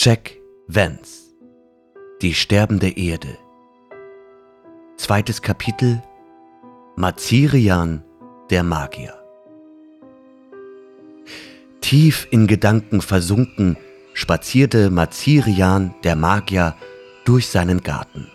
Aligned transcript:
Jack 0.00 0.36
Vance 0.68 1.34
Die 2.22 2.32
sterbende 2.32 2.88
Erde 2.96 3.36
Zweites 4.96 5.42
Kapitel 5.42 6.00
Mazirian 6.94 8.04
der 8.48 8.62
Magier 8.62 9.14
Tief 11.80 12.28
in 12.30 12.46
Gedanken 12.46 13.00
versunken 13.00 13.76
spazierte 14.14 14.90
Mazirian 14.90 15.96
der 16.04 16.14
Magier 16.14 16.76
durch 17.24 17.48
seinen 17.48 17.82
Garten. 17.82 18.28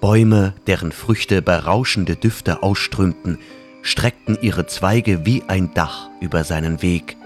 Bäume, 0.00 0.54
deren 0.68 0.92
Früchte 0.92 1.42
berauschende 1.42 2.14
Düfte 2.14 2.62
ausströmten, 2.62 3.40
streckten 3.82 4.38
ihre 4.40 4.68
Zweige 4.68 5.26
wie 5.26 5.42
ein 5.48 5.74
Dach 5.74 6.08
über 6.20 6.44
seinen 6.44 6.80
Weg, 6.80 7.16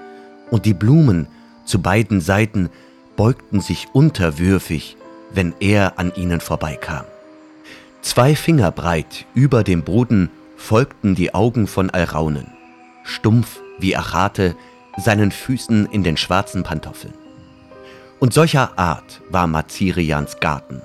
und 0.50 0.64
die 0.64 0.72
Blumen 0.72 1.26
zu 1.66 1.82
beiden 1.82 2.22
Seiten 2.22 2.70
beugten 3.16 3.60
sich 3.60 3.88
unterwürfig, 3.92 4.96
wenn 5.32 5.54
er 5.60 5.98
an 5.98 6.12
ihnen 6.14 6.40
vorbeikam. 6.40 7.04
Zwei 8.02 8.36
Finger 8.36 8.70
breit 8.70 9.26
über 9.34 9.64
dem 9.64 9.82
Boden 9.82 10.30
folgten 10.56 11.14
die 11.14 11.34
Augen 11.34 11.66
von 11.66 11.90
Alraunen, 11.90 12.48
stumpf 13.04 13.60
wie 13.78 13.96
Achate, 13.96 14.54
seinen 14.96 15.32
Füßen 15.32 15.86
in 15.86 16.04
den 16.04 16.16
schwarzen 16.16 16.62
Pantoffeln. 16.62 17.14
Und 18.20 18.32
solcher 18.32 18.78
Art 18.78 19.20
war 19.30 19.46
Mazirians 19.46 20.38
Garten. 20.40 20.80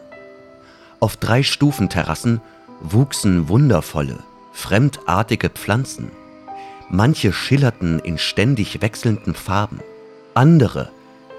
Auf 1.00 1.16
drei 1.16 1.44
Stufenterrassen 1.44 2.42
wuchsen 2.82 3.50
wundervolle, 3.50 4.18
fremdartige 4.52 5.50
Pflanzen. 5.50 6.12
Manche 6.90 7.32
schillerten 7.32 8.00
in 8.00 8.18
ständig 8.18 8.82
wechselnden 8.82 9.36
Farben, 9.36 9.80
andere 10.34 10.90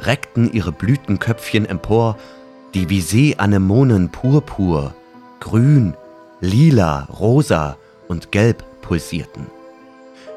reckten 0.07 0.53
ihre 0.53 0.73
Blütenköpfchen 0.73 1.67
empor, 1.67 2.17
die 2.75 2.89
wie 2.89 3.01
Seeanemonen 3.01 4.11
purpur, 4.11 4.95
grün, 5.41 5.95
lila, 6.41 7.09
rosa 7.19 7.77
und 8.09 8.33
gelb 8.33 8.65
pulsierten. 8.83 9.47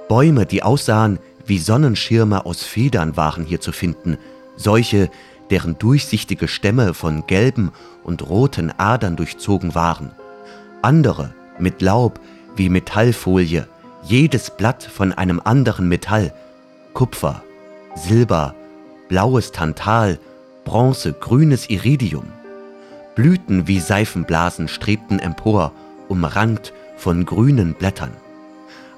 Bäume, 0.10 0.46
die 0.46 0.64
aussahen 0.64 1.20
wie 1.46 1.60
Sonnenschirme 1.60 2.46
aus 2.46 2.64
Federn, 2.64 3.18
waren 3.18 3.46
hier 3.46 3.62
zu 3.62 3.72
finden, 3.72 4.18
solche, 4.56 5.10
deren 5.50 5.78
durchsichtige 5.78 6.48
Stämme 6.48 6.94
von 6.94 7.28
gelben 7.28 7.72
und 8.04 8.28
roten 8.30 8.72
Adern 8.78 9.16
durchzogen 9.16 9.76
waren. 9.76 10.12
Andere 10.82 11.34
mit 11.60 11.82
Laub 11.82 12.20
wie 12.56 12.70
Metallfolie, 12.70 13.68
jedes 14.04 14.52
Blatt 14.52 14.84
von 14.84 15.14
einem 15.14 15.42
anderen 15.44 15.88
Metall, 15.88 16.34
Kupfer, 16.94 17.44
Silber, 17.96 18.56
blaues 19.08 19.52
Tantal, 19.52 20.20
Bronze, 20.66 21.14
grünes 21.14 21.70
Iridium. 21.70 22.26
Blüten 23.16 23.68
wie 23.68 23.80
Seifenblasen 23.80 24.68
strebten 24.68 25.20
empor, 25.20 25.72
umrankt 26.08 26.74
von 26.98 27.26
grünen 27.26 27.74
Blättern. 27.74 28.12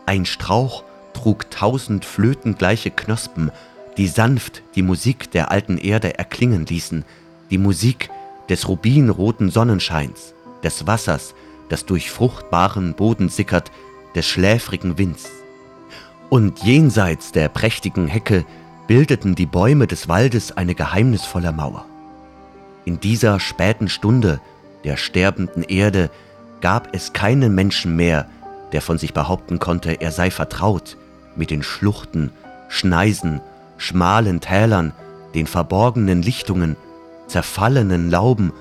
Ein 0.05 0.25
Strauch 0.25 0.83
trug 1.13 1.49
tausend 1.49 2.05
flötengleiche 2.05 2.91
Knospen, 2.91 3.51
die 3.97 4.07
sanft 4.07 4.61
die 4.75 4.83
Musik 4.83 5.31
der 5.31 5.51
alten 5.51 5.77
Erde 5.77 6.17
erklingen 6.17 6.65
ließen, 6.65 7.03
die 7.49 7.57
Musik 7.57 8.09
des 8.49 8.67
rubinroten 8.67 9.49
Sonnenscheins, 9.49 10.33
des 10.63 10.85
Wassers, 10.85 11.33
das 11.69 11.85
durch 11.85 12.11
fruchtbaren 12.11 12.93
Boden 12.93 13.29
sickert, 13.29 13.71
des 14.13 14.27
schläfrigen 14.27 14.97
Winds. 14.97 15.29
Und 16.29 16.59
jenseits 16.63 17.31
der 17.31 17.49
prächtigen 17.49 18.07
Hecke 18.07 18.45
bildeten 18.87 19.35
die 19.35 19.45
Bäume 19.45 19.87
des 19.87 20.07
Waldes 20.07 20.55
eine 20.55 20.75
geheimnisvolle 20.75 21.51
Mauer. 21.51 21.85
In 22.85 22.99
dieser 22.99 23.39
späten 23.39 23.89
Stunde 23.89 24.39
der 24.83 24.97
sterbenden 24.97 25.63
Erde 25.63 26.11
gab 26.61 26.93
es 26.93 27.13
keinen 27.13 27.55
Menschen 27.55 27.95
mehr, 27.95 28.27
der 28.71 28.81
von 28.81 28.97
sich 28.97 29.13
behaupten 29.13 29.59
konnte, 29.59 30.01
er 30.01 30.11
sei 30.11 30.29
vertraut 30.29 30.97
mit 31.35 31.49
den 31.49 31.63
Schluchten, 31.63 32.31
Schneisen, 32.69 33.41
schmalen 33.77 34.39
Tälern, 34.39 34.93
den 35.33 35.47
verborgenen 35.47 36.21
Lichtungen, 36.21 36.75
zerfallenen 37.27 38.09
Lauben, 38.09 38.53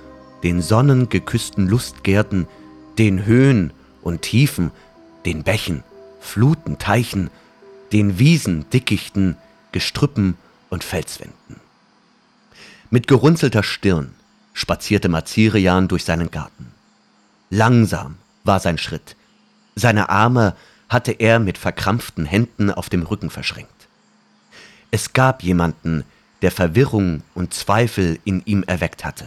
den 0.42 0.60
sonnengeküssten 0.60 1.68
Lustgärten, 1.68 2.46
den 2.98 3.24
Höhen 3.24 3.72
und 4.02 4.22
Tiefen, 4.22 4.70
den 5.24 5.42
Bächen, 5.42 5.82
Fluten, 6.20 6.78
Teichen, 6.78 7.30
den 7.92 8.18
Wiesen, 8.18 8.66
Dickichten, 8.70 9.36
Gestrüppen 9.74 10.36
und 10.70 10.84
Felswänden. 10.84 11.56
Mit 12.90 13.08
gerunzelter 13.08 13.64
Stirn 13.64 14.14
spazierte 14.52 15.08
Mazirian 15.08 15.88
durch 15.88 16.04
seinen 16.04 16.30
Garten. 16.30 16.72
Langsam 17.50 18.14
war 18.44 18.60
sein 18.60 18.78
Schritt. 18.78 19.16
Seine 19.74 20.10
Arme 20.10 20.54
hatte 20.88 21.10
er 21.10 21.40
mit 21.40 21.58
verkrampften 21.58 22.24
Händen 22.24 22.70
auf 22.70 22.88
dem 22.88 23.02
Rücken 23.02 23.30
verschränkt. 23.30 23.88
Es 24.92 25.12
gab 25.12 25.42
jemanden, 25.42 26.04
der 26.42 26.52
Verwirrung 26.52 27.24
und 27.34 27.52
Zweifel 27.52 28.20
in 28.24 28.42
ihm 28.44 28.62
erweckt 28.62 29.04
hatte 29.04 29.26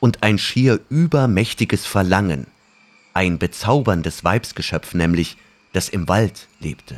und 0.00 0.24
ein 0.24 0.38
schier 0.38 0.80
übermächtiges 0.88 1.86
Verlangen, 1.86 2.48
ein 3.14 3.38
bezauberndes 3.38 4.24
Weibsgeschöpf 4.24 4.94
nämlich, 4.94 5.36
das 5.72 5.88
im 5.88 6.08
Wald 6.08 6.48
lebte. 6.58 6.96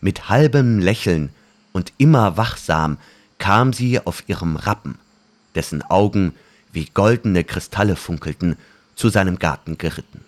Mit 0.00 0.30
halbem 0.30 0.78
Lächeln 0.78 1.28
und 1.72 1.92
immer 1.98 2.36
wachsam 2.36 2.98
kam 3.38 3.72
sie 3.72 3.98
auf 3.98 4.24
ihrem 4.28 4.56
Rappen, 4.56 4.98
dessen 5.54 5.82
Augen 5.82 6.34
wie 6.72 6.86
goldene 6.86 7.44
Kristalle 7.44 7.96
funkelten, 7.96 8.56
zu 8.94 9.08
seinem 9.08 9.38
Garten 9.38 9.78
geritten. 9.78 10.24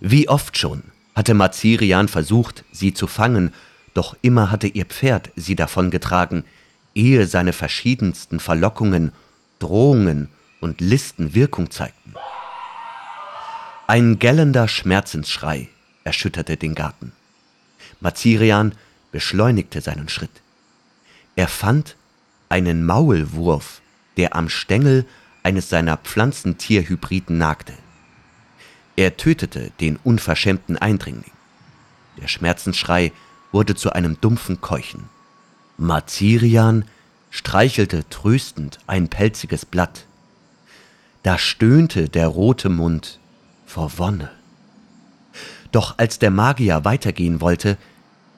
Wie 0.00 0.28
oft 0.28 0.58
schon 0.58 0.82
hatte 1.14 1.34
Mazirian 1.34 2.08
versucht, 2.08 2.64
sie 2.72 2.94
zu 2.94 3.06
fangen, 3.06 3.52
doch 3.94 4.16
immer 4.22 4.50
hatte 4.50 4.66
ihr 4.66 4.84
Pferd 4.84 5.30
sie 5.36 5.56
davongetragen, 5.56 6.44
ehe 6.94 7.26
seine 7.26 7.52
verschiedensten 7.52 8.40
Verlockungen, 8.40 9.12
Drohungen 9.58 10.28
und 10.60 10.80
Listen 10.80 11.34
Wirkung 11.34 11.70
zeigten. 11.70 12.14
Ein 13.86 14.18
gellender 14.18 14.68
Schmerzensschrei 14.68 15.68
erschütterte 16.04 16.56
den 16.56 16.74
Garten. 16.74 17.12
Mazirian 18.00 18.74
beschleunigte 19.12 19.80
seinen 19.80 20.08
Schritt. 20.08 20.42
Er 21.38 21.46
fand 21.46 21.94
einen 22.48 22.84
Maulwurf, 22.84 23.80
der 24.16 24.34
am 24.34 24.48
Stängel 24.48 25.06
eines 25.44 25.68
seiner 25.68 25.96
Pflanzentierhybriden 25.96 27.38
nagte. 27.38 27.74
Er 28.96 29.16
tötete 29.16 29.70
den 29.78 30.00
unverschämten 30.02 30.78
Eindringling. 30.78 31.30
Der 32.20 32.26
Schmerzensschrei 32.26 33.12
wurde 33.52 33.76
zu 33.76 33.92
einem 33.92 34.20
dumpfen 34.20 34.60
Keuchen. 34.60 35.04
Mazirian 35.76 36.86
streichelte 37.30 38.08
tröstend 38.08 38.80
ein 38.88 39.06
pelziges 39.06 39.64
Blatt. 39.64 40.06
Da 41.22 41.38
stöhnte 41.38 42.08
der 42.08 42.26
rote 42.26 42.68
Mund 42.68 43.20
vor 43.64 43.96
Wonne. 43.96 44.32
Doch 45.70 45.98
als 45.98 46.18
der 46.18 46.32
Magier 46.32 46.84
weitergehen 46.84 47.40
wollte, 47.40 47.78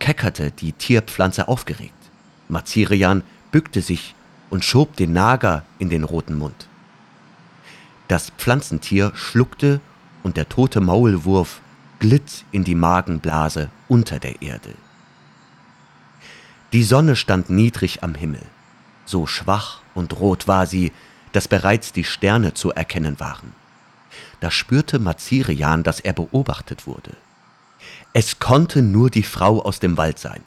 keckerte 0.01 0.51
die 0.51 0.73
Tierpflanze 0.73 1.49
aufgeregt. 1.49 1.95
Mazirian 2.51 3.23
bückte 3.51 3.81
sich 3.83 4.15
und 4.51 4.65
schob 4.65 4.97
den 4.97 5.13
Nager 5.13 5.65
in 5.79 5.89
den 5.89 6.05
roten 6.05 6.37
Mund. 6.37 6.67
Das 8.09 8.31
Pflanzentier 8.31 9.13
schluckte 9.15 9.81
und 10.23 10.37
der 10.37 10.49
tote 10.49 10.81
Maulwurf 10.81 11.61
glitt 12.01 12.45
in 12.51 12.65
die 12.65 12.75
Magenblase 12.75 13.71
unter 13.89 14.19
der 14.19 14.43
Erde. 14.43 14.75
Die 16.73 16.83
Sonne 16.83 17.17
stand 17.17 17.51
niedrig 17.51 18.03
am 18.03 18.15
Himmel. 18.15 18.43
So 19.05 19.27
schwach 19.27 19.81
und 19.95 20.19
rot 20.21 20.47
war 20.47 20.67
sie, 20.67 20.93
dass 21.33 21.49
bereits 21.49 21.93
die 21.93 22.05
Sterne 22.05 22.55
zu 22.55 22.73
erkennen 22.73 23.21
waren. 23.21 23.53
Da 24.41 24.51
spürte 24.51 24.99
Mazirian, 24.99 25.83
dass 25.83 26.01
er 26.01 26.13
beobachtet 26.13 26.87
wurde. 26.87 27.17
Es 28.13 28.39
konnte 28.39 28.83
nur 28.83 29.11
die 29.11 29.23
Frau 29.23 29.63
aus 29.63 29.79
dem 29.79 29.97
Wald 29.97 30.19
sein, 30.19 30.43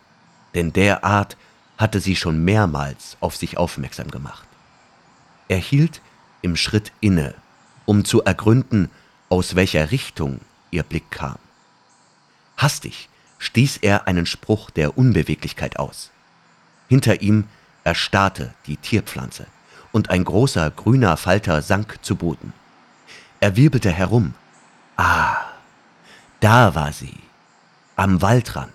denn 0.54 0.74
derart 0.74 1.38
hatte 1.78 2.00
sie 2.00 2.16
schon 2.16 2.44
mehrmals 2.44 3.18
auf 3.20 3.36
sich 3.36 3.58
aufmerksam 3.58 4.12
gemacht. 4.12 4.48
Er 5.48 5.58
hielt 5.58 6.02
im 6.42 6.56
Schritt 6.56 6.92
inne, 7.02 7.34
um 7.86 8.06
zu 8.06 8.24
ergründen, 8.24 8.90
aus 9.30 9.56
welcher 9.56 9.92
Richtung 9.92 10.40
ihr 10.72 10.84
Blick 10.84 11.10
kam. 11.12 11.38
Hastig 12.58 13.10
stieß 13.40 13.78
er 13.78 14.08
einen 14.08 14.26
Spruch 14.26 14.70
der 14.70 14.98
Unbeweglichkeit 14.98 15.78
aus. 15.78 16.12
Hinter 16.88 17.22
ihm 17.22 17.46
erstarrte 17.84 18.54
die 18.68 18.78
Tierpflanze, 18.78 19.48
und 19.92 20.10
ein 20.10 20.24
großer 20.24 20.72
grüner 20.72 21.18
Falter 21.18 21.62
sank 21.62 22.00
zu 22.02 22.16
Boden. 22.16 22.52
Er 23.40 23.56
wirbelte 23.56 23.92
herum. 23.92 24.34
Ah, 24.98 25.38
da 26.40 26.76
war 26.76 26.92
sie, 26.92 27.20
am 27.96 28.22
Waldrand, 28.22 28.74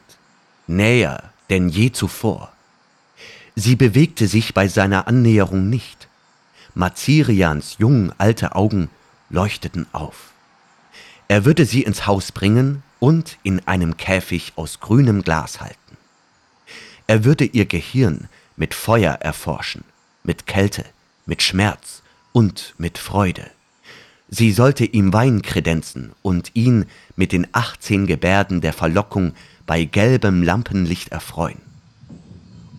näher 0.66 1.32
denn 1.50 1.68
je 1.68 1.90
zuvor. 1.90 2.52
Sie 3.60 3.74
bewegte 3.74 4.28
sich 4.28 4.54
bei 4.54 4.68
seiner 4.68 5.08
Annäherung 5.08 5.68
nicht, 5.68 6.06
Mazirians 6.76 7.74
jung 7.78 8.12
alte 8.16 8.54
Augen 8.54 8.88
leuchteten 9.30 9.88
auf. 9.90 10.30
Er 11.26 11.44
würde 11.44 11.64
sie 11.64 11.82
ins 11.82 12.06
Haus 12.06 12.30
bringen 12.30 12.84
und 13.00 13.36
in 13.42 13.66
einem 13.66 13.96
Käfig 13.96 14.52
aus 14.54 14.78
grünem 14.78 15.24
Glas 15.24 15.60
halten. 15.60 15.96
Er 17.08 17.24
würde 17.24 17.46
ihr 17.46 17.66
Gehirn 17.66 18.28
mit 18.54 18.74
Feuer 18.74 19.14
erforschen, 19.14 19.82
mit 20.22 20.46
Kälte, 20.46 20.84
mit 21.26 21.42
Schmerz 21.42 22.02
und 22.30 22.76
mit 22.78 22.96
Freude. 22.96 23.50
Sie 24.28 24.52
sollte 24.52 24.84
ihm 24.84 25.12
Wein 25.12 25.42
kredenzen 25.42 26.12
und 26.22 26.52
ihn 26.54 26.86
mit 27.16 27.32
den 27.32 27.48
achtzehn 27.50 28.06
Gebärden 28.06 28.60
der 28.60 28.72
Verlockung 28.72 29.34
bei 29.66 29.82
gelbem 29.82 30.44
Lampenlicht 30.44 31.08
erfreuen. 31.08 31.67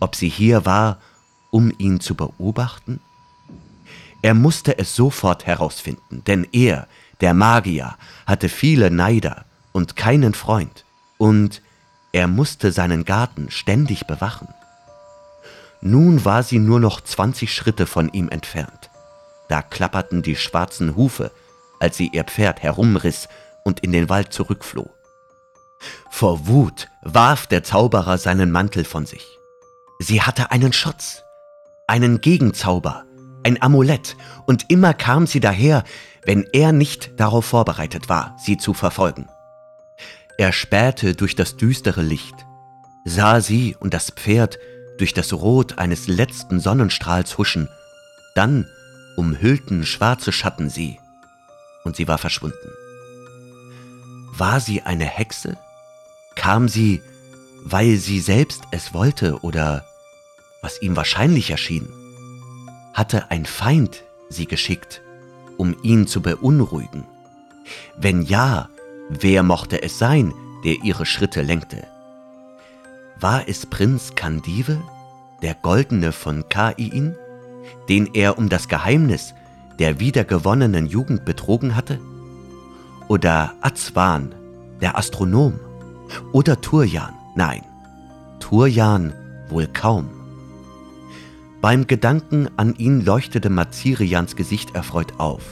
Ob 0.00 0.16
sie 0.16 0.28
hier 0.28 0.64
war, 0.64 0.98
um 1.50 1.72
ihn 1.78 2.00
zu 2.00 2.14
beobachten? 2.14 3.00
Er 4.22 4.34
musste 4.34 4.78
es 4.78 4.96
sofort 4.96 5.46
herausfinden, 5.46 6.22
denn 6.26 6.46
er, 6.52 6.88
der 7.20 7.34
Magier, 7.34 7.96
hatte 8.26 8.48
viele 8.48 8.90
Neider 8.90 9.44
und 9.72 9.96
keinen 9.96 10.34
Freund, 10.34 10.84
und 11.18 11.62
er 12.12 12.26
musste 12.26 12.72
seinen 12.72 13.04
Garten 13.04 13.50
ständig 13.50 14.06
bewachen. 14.06 14.48
Nun 15.80 16.24
war 16.24 16.42
sie 16.42 16.58
nur 16.58 16.80
noch 16.80 17.00
zwanzig 17.00 17.54
Schritte 17.54 17.86
von 17.86 18.10
ihm 18.12 18.28
entfernt. 18.28 18.90
Da 19.48 19.62
klapperten 19.62 20.22
die 20.22 20.36
schwarzen 20.36 20.96
Hufe, 20.96 21.30
als 21.78 21.96
sie 21.96 22.08
ihr 22.12 22.24
Pferd 22.24 22.62
herumriss 22.62 23.28
und 23.64 23.80
in 23.80 23.92
den 23.92 24.08
Wald 24.08 24.32
zurückfloh. 24.32 24.90
Vor 26.10 26.46
Wut 26.46 26.88
warf 27.02 27.46
der 27.46 27.64
Zauberer 27.64 28.18
seinen 28.18 28.50
Mantel 28.50 28.84
von 28.84 29.06
sich. 29.06 29.39
Sie 30.02 30.22
hatte 30.22 30.50
einen 30.50 30.72
Schutz, 30.72 31.24
einen 31.86 32.22
Gegenzauber, 32.22 33.04
ein 33.44 33.60
Amulett, 33.60 34.16
und 34.46 34.70
immer 34.70 34.94
kam 34.94 35.26
sie 35.26 35.40
daher, 35.40 35.84
wenn 36.24 36.46
er 36.54 36.72
nicht 36.72 37.20
darauf 37.20 37.44
vorbereitet 37.44 38.08
war, 38.08 38.34
sie 38.38 38.56
zu 38.56 38.72
verfolgen. 38.72 39.28
Er 40.38 40.52
spähte 40.52 41.14
durch 41.14 41.36
das 41.36 41.58
düstere 41.58 42.00
Licht, 42.00 42.46
sah 43.04 43.42
sie 43.42 43.76
und 43.78 43.92
das 43.92 44.08
Pferd 44.08 44.58
durch 44.96 45.12
das 45.12 45.34
Rot 45.34 45.76
eines 45.76 46.08
letzten 46.08 46.60
Sonnenstrahls 46.60 47.36
huschen, 47.36 47.68
dann 48.34 48.66
umhüllten 49.16 49.84
schwarze 49.84 50.32
Schatten 50.32 50.70
sie, 50.70 50.98
und 51.84 51.96
sie 51.96 52.08
war 52.08 52.16
verschwunden. 52.16 52.70
War 54.32 54.60
sie 54.60 54.80
eine 54.80 55.04
Hexe? 55.04 55.58
Kam 56.36 56.68
sie, 56.68 57.02
weil 57.64 57.96
sie 57.96 58.20
selbst 58.20 58.62
es 58.70 58.94
wollte 58.94 59.40
oder 59.42 59.84
was 60.62 60.80
ihm 60.82 60.96
wahrscheinlich 60.96 61.50
erschien? 61.50 61.88
Hatte 62.94 63.30
ein 63.30 63.46
Feind 63.46 64.02
sie 64.28 64.46
geschickt, 64.46 65.02
um 65.56 65.76
ihn 65.82 66.06
zu 66.06 66.22
beunruhigen? 66.22 67.04
Wenn 67.96 68.22
ja, 68.22 68.68
Wer 69.12 69.42
mochte 69.42 69.82
es 69.82 69.98
sein, 69.98 70.32
der 70.62 70.84
ihre 70.84 71.04
Schritte 71.04 71.42
lenkte? 71.42 71.82
War 73.18 73.48
es 73.48 73.66
Prinz 73.66 74.14
Kandive, 74.14 74.80
der 75.42 75.54
Goldene 75.54 76.12
von 76.12 76.48
Kaiin, 76.48 77.16
den 77.88 78.14
er 78.14 78.38
um 78.38 78.48
das 78.48 78.68
Geheimnis 78.68 79.34
der 79.80 79.98
wiedergewonnenen 79.98 80.86
Jugend 80.86 81.24
betrogen 81.24 81.74
hatte? 81.74 81.98
Oder 83.08 83.52
Azwan, 83.62 84.32
der 84.80 84.96
Astronom? 84.96 85.58
Oder 86.32 86.60
Turjan? 86.60 87.14
Nein, 87.34 87.62
Turjan 88.38 89.12
wohl 89.48 89.66
kaum. 89.66 90.08
Beim 91.60 91.86
Gedanken 91.86 92.48
an 92.56 92.74
ihn 92.76 93.04
leuchtete 93.04 93.50
Mazirians 93.50 94.34
Gesicht 94.34 94.74
erfreut 94.74 95.12
auf, 95.18 95.42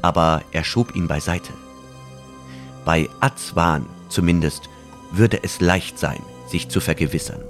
aber 0.00 0.40
er 0.52 0.64
schob 0.64 0.96
ihn 0.96 1.08
beiseite. 1.08 1.52
Bei 2.86 3.06
Azwan 3.20 3.84
zumindest 4.08 4.70
würde 5.12 5.42
es 5.42 5.60
leicht 5.60 5.98
sein, 5.98 6.22
sich 6.46 6.70
zu 6.70 6.80
vergewissern. 6.80 7.42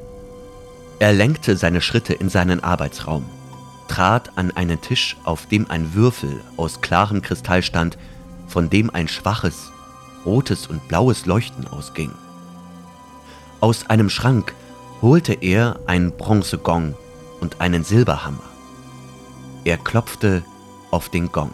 Er 0.99 1.13
lenkte 1.13 1.57
seine 1.57 1.81
Schritte 1.81 2.13
in 2.13 2.29
seinen 2.29 2.59
Arbeitsraum, 2.59 3.25
trat 3.87 4.37
an 4.37 4.51
einen 4.51 4.81
Tisch, 4.81 5.17
auf 5.23 5.47
dem 5.47 5.71
ein 5.71 5.95
Würfel 5.95 6.41
aus 6.57 6.81
klarem 6.81 7.23
Kristall 7.23 7.63
stand, 7.63 7.97
von 8.49 8.69
dem 8.69 8.91
ein 8.91 9.07
schwaches, 9.07 9.71
rotes 10.27 10.67
und 10.67 10.89
blaues 10.89 11.25
Leuchten 11.25 11.69
ausging. 11.69 12.11
Aus 13.61 13.89
einem 13.89 14.11
Schrank 14.11 14.55
holte 15.03 15.35
er 15.35 15.79
einen 15.87 16.11
Bronzegong 16.11 16.97
und 17.41 17.61
einen 17.61 17.85
Silberhammer. 17.85 18.43
Er 19.65 19.77
klopfte 19.77 20.43
auf 20.91 21.09
den 21.09 21.31
Gong. 21.33 21.51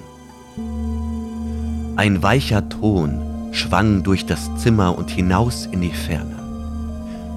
Ein 1.96 2.22
weicher 2.22 2.68
Ton 2.68 3.50
schwang 3.52 4.02
durch 4.02 4.26
das 4.26 4.54
Zimmer 4.56 4.96
und 4.96 5.10
hinaus 5.10 5.66
in 5.66 5.80
die 5.80 5.92
Ferne. 5.92 6.36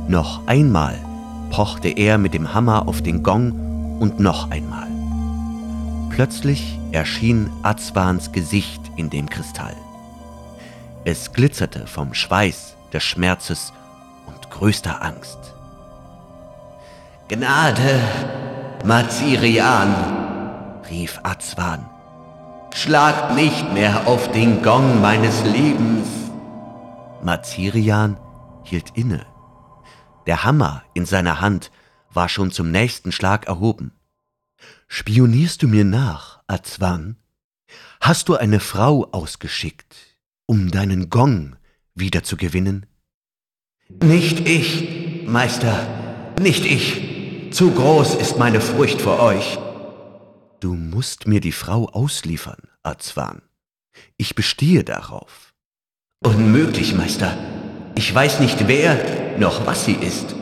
Noch 0.08 0.46
einmal 0.48 1.00
pochte 1.50 1.90
er 1.90 2.18
mit 2.18 2.34
dem 2.34 2.54
Hammer 2.54 2.88
auf 2.88 3.02
den 3.02 3.24
Gong 3.24 3.98
und 4.00 4.20
noch 4.20 4.52
einmal. 4.52 4.88
Plötzlich 6.10 6.78
erschien 6.92 7.50
Azwans 7.64 8.32
Gesicht 8.32 8.82
in 8.96 9.10
dem 9.10 9.30
Kristall. 9.30 9.76
Es 11.06 11.32
glitzerte 11.32 11.88
vom 11.88 12.14
Schweiß, 12.14 12.76
des 12.92 13.04
Schmerzes 13.04 13.72
und 14.26 14.50
größter 14.50 15.04
Angst. 15.04 15.38
Gnade, 17.28 18.02
Mazirian, 18.86 19.94
rief 20.90 21.20
Azwan 21.24 21.86
Schlagt 22.74 23.36
nicht 23.36 23.74
mehr 23.74 24.08
auf 24.08 24.32
den 24.32 24.62
Gong 24.62 25.02
meines 25.02 25.44
Lebens. 25.44 26.08
Mazirian 27.22 28.18
hielt 28.64 28.92
inne. 28.96 29.26
Der 30.28 30.46
Hammer 30.46 30.84
in 30.94 31.06
seiner 31.06 31.42
Hand 31.42 31.72
war 32.14 32.30
schon 32.30 32.52
zum 32.52 32.72
nächsten 32.72 33.12
Schlag 33.12 33.48
erhoben. 33.48 33.92
Spionierst 34.88 35.62
du 35.62 35.68
mir 35.68 35.84
nach, 35.84 36.42
Azwan? 36.48 37.18
Hast 38.00 38.30
du 38.30 38.36
eine 38.36 38.62
Frau 38.62 39.10
ausgeschickt, 39.12 39.96
um 40.46 40.72
deinen 40.72 41.10
Gong 41.10 41.58
wieder 41.96 42.24
zu 42.24 42.38
gewinnen? 42.38 42.86
Nicht 43.90 44.48
ich, 44.48 45.26
Meister, 45.28 45.86
nicht 46.40 46.66
ich. 46.66 47.19
Zu 47.52 47.72
groß 47.72 48.16
ist 48.16 48.38
meine 48.38 48.62
Furcht 48.62 49.02
vor 49.02 49.20
euch. 49.20 49.58
Du 50.60 50.76
musst 50.76 51.28
mir 51.28 51.42
die 51.42 51.52
Frau 51.52 51.88
ausliefern, 51.88 52.62
Azwan. 52.84 53.42
Ich 54.18 54.36
bestehe 54.36 54.84
darauf. 54.84 55.54
Unmöglich, 56.24 56.94
Meister. 56.94 57.36
Ich 57.96 58.14
weiß 58.14 58.40
nicht 58.40 58.68
wer 58.68 59.38
noch 59.40 59.66
was 59.66 59.86
sie 59.86 59.94
ist. 59.94 60.36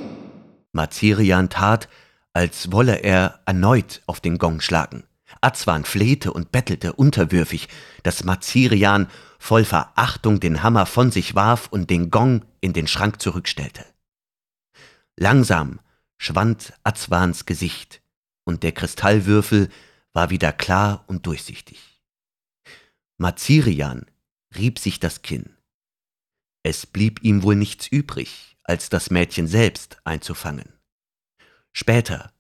Mazirian 0.73 1.49
tat, 1.49 1.87
als 2.33 2.71
wolle 2.71 2.95
er 2.95 3.39
erneut 3.45 4.01
auf 4.05 4.19
den 4.19 4.37
Gong 4.37 4.59
schlagen. 4.59 5.03
Azwan 5.41 5.85
flehte 5.85 6.33
und 6.33 6.51
bettelte 6.51 6.93
unterwürfig, 6.93 7.69
dass 8.03 8.23
Mazirian 8.23 9.07
voll 9.39 9.63
Verachtung 9.63 10.39
den 10.39 10.61
Hammer 10.61 10.85
von 10.85 11.11
sich 11.11 11.35
warf 11.35 11.67
und 11.69 11.89
den 11.89 12.11
Gong 12.11 12.43
in 12.59 12.73
den 12.73 12.87
Schrank 12.87 13.21
zurückstellte. 13.21 13.85
Langsam 15.15 15.79
schwand 16.17 16.73
Azwans 16.83 17.45
Gesicht, 17.45 18.01
und 18.43 18.63
der 18.63 18.71
Kristallwürfel 18.71 19.69
war 20.13 20.29
wieder 20.29 20.53
klar 20.53 21.03
und 21.07 21.25
durchsichtig. 21.25 22.01
Mazirian 23.17 24.05
rieb 24.55 24.79
sich 24.79 24.99
das 24.99 25.21
Kinn. 25.21 25.57
Es 26.63 26.85
blieb 26.85 27.23
ihm 27.23 27.43
wohl 27.43 27.55
nichts 27.55 27.87
übrig, 27.87 28.57
als 28.63 28.89
das 28.89 29.09
Mädchen 29.09 29.47
selbst 29.47 29.97
einzufangen. 30.03 30.73
Später, 31.71 32.31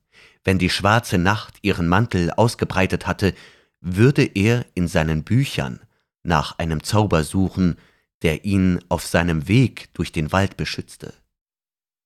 wenn 0.43 0.57
die 0.57 0.69
schwarze 0.69 1.17
Nacht 1.17 1.59
ihren 1.61 1.87
Mantel 1.87 2.31
ausgebreitet 2.31 3.05
hatte, 3.05 3.33
würde 3.81 4.23
er 4.23 4.65
in 4.73 4.87
seinen 4.87 5.23
Büchern 5.23 5.81
nach 6.23 6.57
einem 6.57 6.83
Zauber 6.83 7.23
suchen, 7.23 7.77
der 8.21 8.45
ihn 8.45 8.79
auf 8.89 9.05
seinem 9.05 9.47
Weg 9.47 9.93
durch 9.93 10.11
den 10.11 10.31
Wald 10.31 10.57
beschützte. 10.57 11.13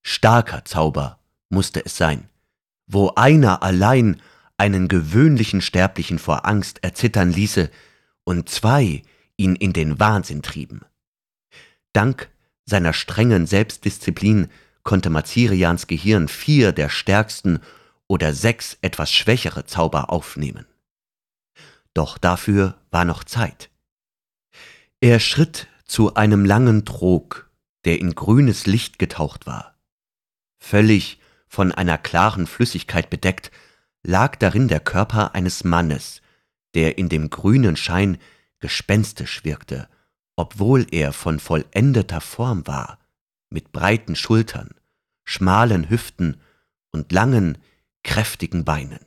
Starker 0.03 0.65
Zauber 0.65 1.20
musste 1.51 1.86
es 1.86 1.98
sein, 1.98 2.29
wo 2.88 3.13
einer 3.15 3.63
allein 3.63 4.22
einen 4.58 4.88
gewöhnlichen 4.88 5.62
Sterblichen 5.62 6.20
vor 6.20 6.46
Angst 6.46 6.84
erzittern 6.84 7.31
ließe 7.31 7.70
und 8.24 8.50
zwei 8.50 9.03
ihn 9.38 9.55
in 9.55 9.74
den 9.74 10.00
Wahnsinn 10.00 10.41
trieben. 10.41 10.81
Dank 11.93 12.29
seiner 12.65 12.93
strengen 12.93 13.48
Selbstdisziplin 13.48 14.50
konnte 14.84 15.10
Mazirians 15.10 15.88
Gehirn 15.88 16.27
vier 16.27 16.72
der 16.72 16.89
stärksten 16.89 17.60
oder 18.08 18.34
sechs 18.34 18.77
etwas 18.81 19.12
schwächere 19.12 19.65
Zauber 19.65 20.12
aufnehmen. 20.12 20.65
Doch 21.93 22.17
dafür 22.17 22.77
war 22.89 23.05
noch 23.05 23.24
Zeit. 23.24 23.70
Er 25.00 25.20
schritt 25.20 25.67
zu 25.86 26.15
einem 26.15 26.46
langen 26.46 26.86
Trog, 26.86 27.50
der 27.86 28.00
in 28.00 28.15
grünes 28.15 28.65
Licht 28.65 29.00
getaucht 29.00 29.48
war. 29.48 29.75
Völlig 30.60 31.20
von 31.51 31.74
einer 31.74 31.98
klaren 31.98 32.48
Flüssigkeit 32.48 33.10
bedeckt, 33.10 33.51
lag 34.03 34.38
darin 34.38 34.70
der 34.70 34.79
Körper 34.79 35.36
eines 35.36 35.65
Mannes, 35.65 36.22
der 36.75 36.98
in 36.98 37.10
dem 37.10 37.29
grünen 37.29 37.75
Schein 37.75 38.20
gespenstisch 38.60 39.43
wirkte, 39.43 39.89
obwohl 40.38 40.88
er 40.91 41.12
von 41.12 41.39
vollendeter 41.39 42.22
Form 42.22 42.65
war, 42.67 43.00
mit 43.50 43.74
breiten 43.74 44.15
Schultern, 44.15 44.70
schmalen 45.25 45.89
Hüften 45.89 46.39
und 46.93 47.12
langen, 47.12 47.58
kräftigen 48.01 48.63
Beinen. 48.63 49.05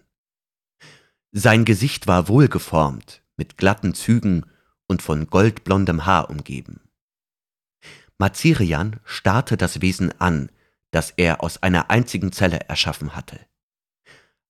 Sein 1.32 1.64
Gesicht 1.64 2.06
war 2.06 2.28
wohlgeformt, 2.28 3.22
mit 3.38 3.56
glatten 3.56 3.94
Zügen 3.94 4.44
und 4.86 5.00
von 5.00 5.28
goldblondem 5.28 6.04
Haar 6.04 6.28
umgeben. 6.28 6.80
Mazirian 8.18 9.00
starrte 9.04 9.56
das 9.56 9.80
Wesen 9.80 10.12
an, 10.20 10.50
das 10.94 11.10
er 11.16 11.42
aus 11.42 11.60
einer 11.60 11.90
einzigen 11.90 12.30
Zelle 12.30 12.60
erschaffen 12.68 13.16
hatte. 13.16 13.40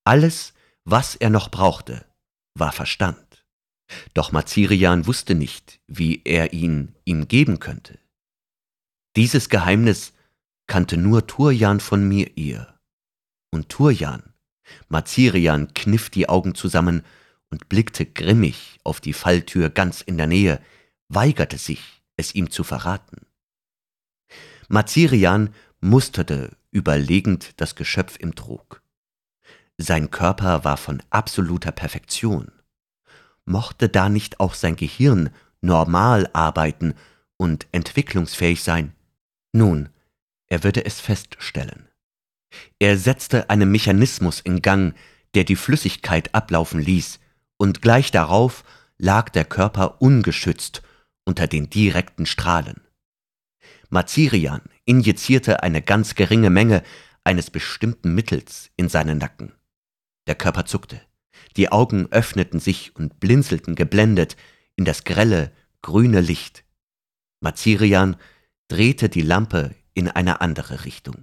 Alles, 0.05 0.53
was 0.85 1.17
er 1.17 1.31
noch 1.31 1.51
brauchte, 1.51 2.05
war 2.55 2.71
Verstand. 2.71 3.47
Doch 4.13 4.31
Mazirian 4.31 5.07
wusste 5.07 5.35
nicht, 5.35 5.81
wie 5.87 6.21
er 6.25 6.53
ihn 6.53 6.95
ihm 7.07 7.29
geben 7.29 7.61
könnte. 7.61 7.99
Dieses 9.17 9.49
Geheimnis 9.49 10.13
kannte 10.67 10.99
nur 10.99 11.27
Turjan 11.27 11.81
von 11.81 12.07
mir 12.07 12.37
ihr. 12.37 12.79
Und 13.51 13.71
Turjan, 13.71 14.35
Mazirian 14.89 15.73
kniff 15.73 16.11
die 16.11 16.29
Augen 16.29 16.55
zusammen 16.55 17.05
und 17.51 17.71
blickte 17.71 18.05
grimmig 18.05 18.81
auf 18.85 19.01
die 19.01 19.15
Falltür 19.15 19.71
ganz 19.71 20.03
in 20.03 20.19
der 20.19 20.27
Nähe, 20.27 20.61
weigerte 21.09 21.57
sich, 21.57 22.03
es 22.17 22.35
ihm 22.35 22.51
zu 22.51 22.65
verraten. 22.65 23.27
Mazirian 24.69 25.55
musterte 25.85 26.57
überlegend 26.71 27.61
das 27.61 27.75
Geschöpf 27.75 28.17
im 28.19 28.35
Trog. 28.35 28.83
Sein 29.77 30.11
Körper 30.11 30.65
war 30.65 30.77
von 30.77 31.03
absoluter 31.11 31.73
Perfektion. 31.73 32.51
Mochte 33.45 33.89
da 33.91 34.09
nicht 34.09 34.41
auch 34.41 34.55
sein 34.55 34.77
Gehirn 34.77 35.31
normal 35.61 36.31
arbeiten 36.33 36.95
und 37.37 37.67
entwicklungsfähig 37.73 38.63
sein? 38.63 38.95
Nun, 39.53 39.91
er 40.47 40.65
würde 40.65 40.85
es 40.85 41.01
feststellen. 41.01 41.89
Er 42.79 42.97
setzte 42.97 43.51
einen 43.51 43.71
Mechanismus 43.71 44.41
in 44.41 44.63
Gang, 44.63 44.95
der 45.35 45.45
die 45.45 45.57
Flüssigkeit 45.57 46.35
ablaufen 46.35 46.81
ließ, 46.81 47.21
und 47.57 47.83
gleich 47.83 48.11
darauf 48.11 48.65
lag 48.97 49.29
der 49.29 49.45
Körper 49.45 50.01
ungeschützt 50.01 50.83
unter 51.25 51.47
den 51.47 51.69
direkten 51.69 52.27
Strahlen. 52.27 52.81
Mazirian 53.91 54.63
injizierte 54.85 55.63
eine 55.63 55.83
ganz 55.83 56.15
geringe 56.15 56.51
Menge 56.51 56.83
eines 57.25 57.51
bestimmten 57.51 58.15
Mittels 58.15 58.71
in 58.77 58.89
seinen 58.89 59.19
Nacken. 59.19 59.53
Der 60.27 60.35
Körper 60.35 60.67
zuckte, 60.67 61.01
die 61.57 61.71
Augen 61.71 62.09
öffneten 62.11 62.61
sich 62.61 62.95
und 62.97 63.21
blinzelten 63.21 63.75
geblendet 63.75 64.37
in 64.77 64.85
das 64.85 65.05
grelle, 65.05 65.53
grüne 65.83 66.21
Licht. 66.21 66.65
Mazirian 67.41 68.17
drehte 68.69 69.09
die 69.09 69.23
Lampe 69.23 69.75
in 69.95 70.09
eine 70.09 70.41
andere 70.41 70.85
Richtung. 70.85 71.17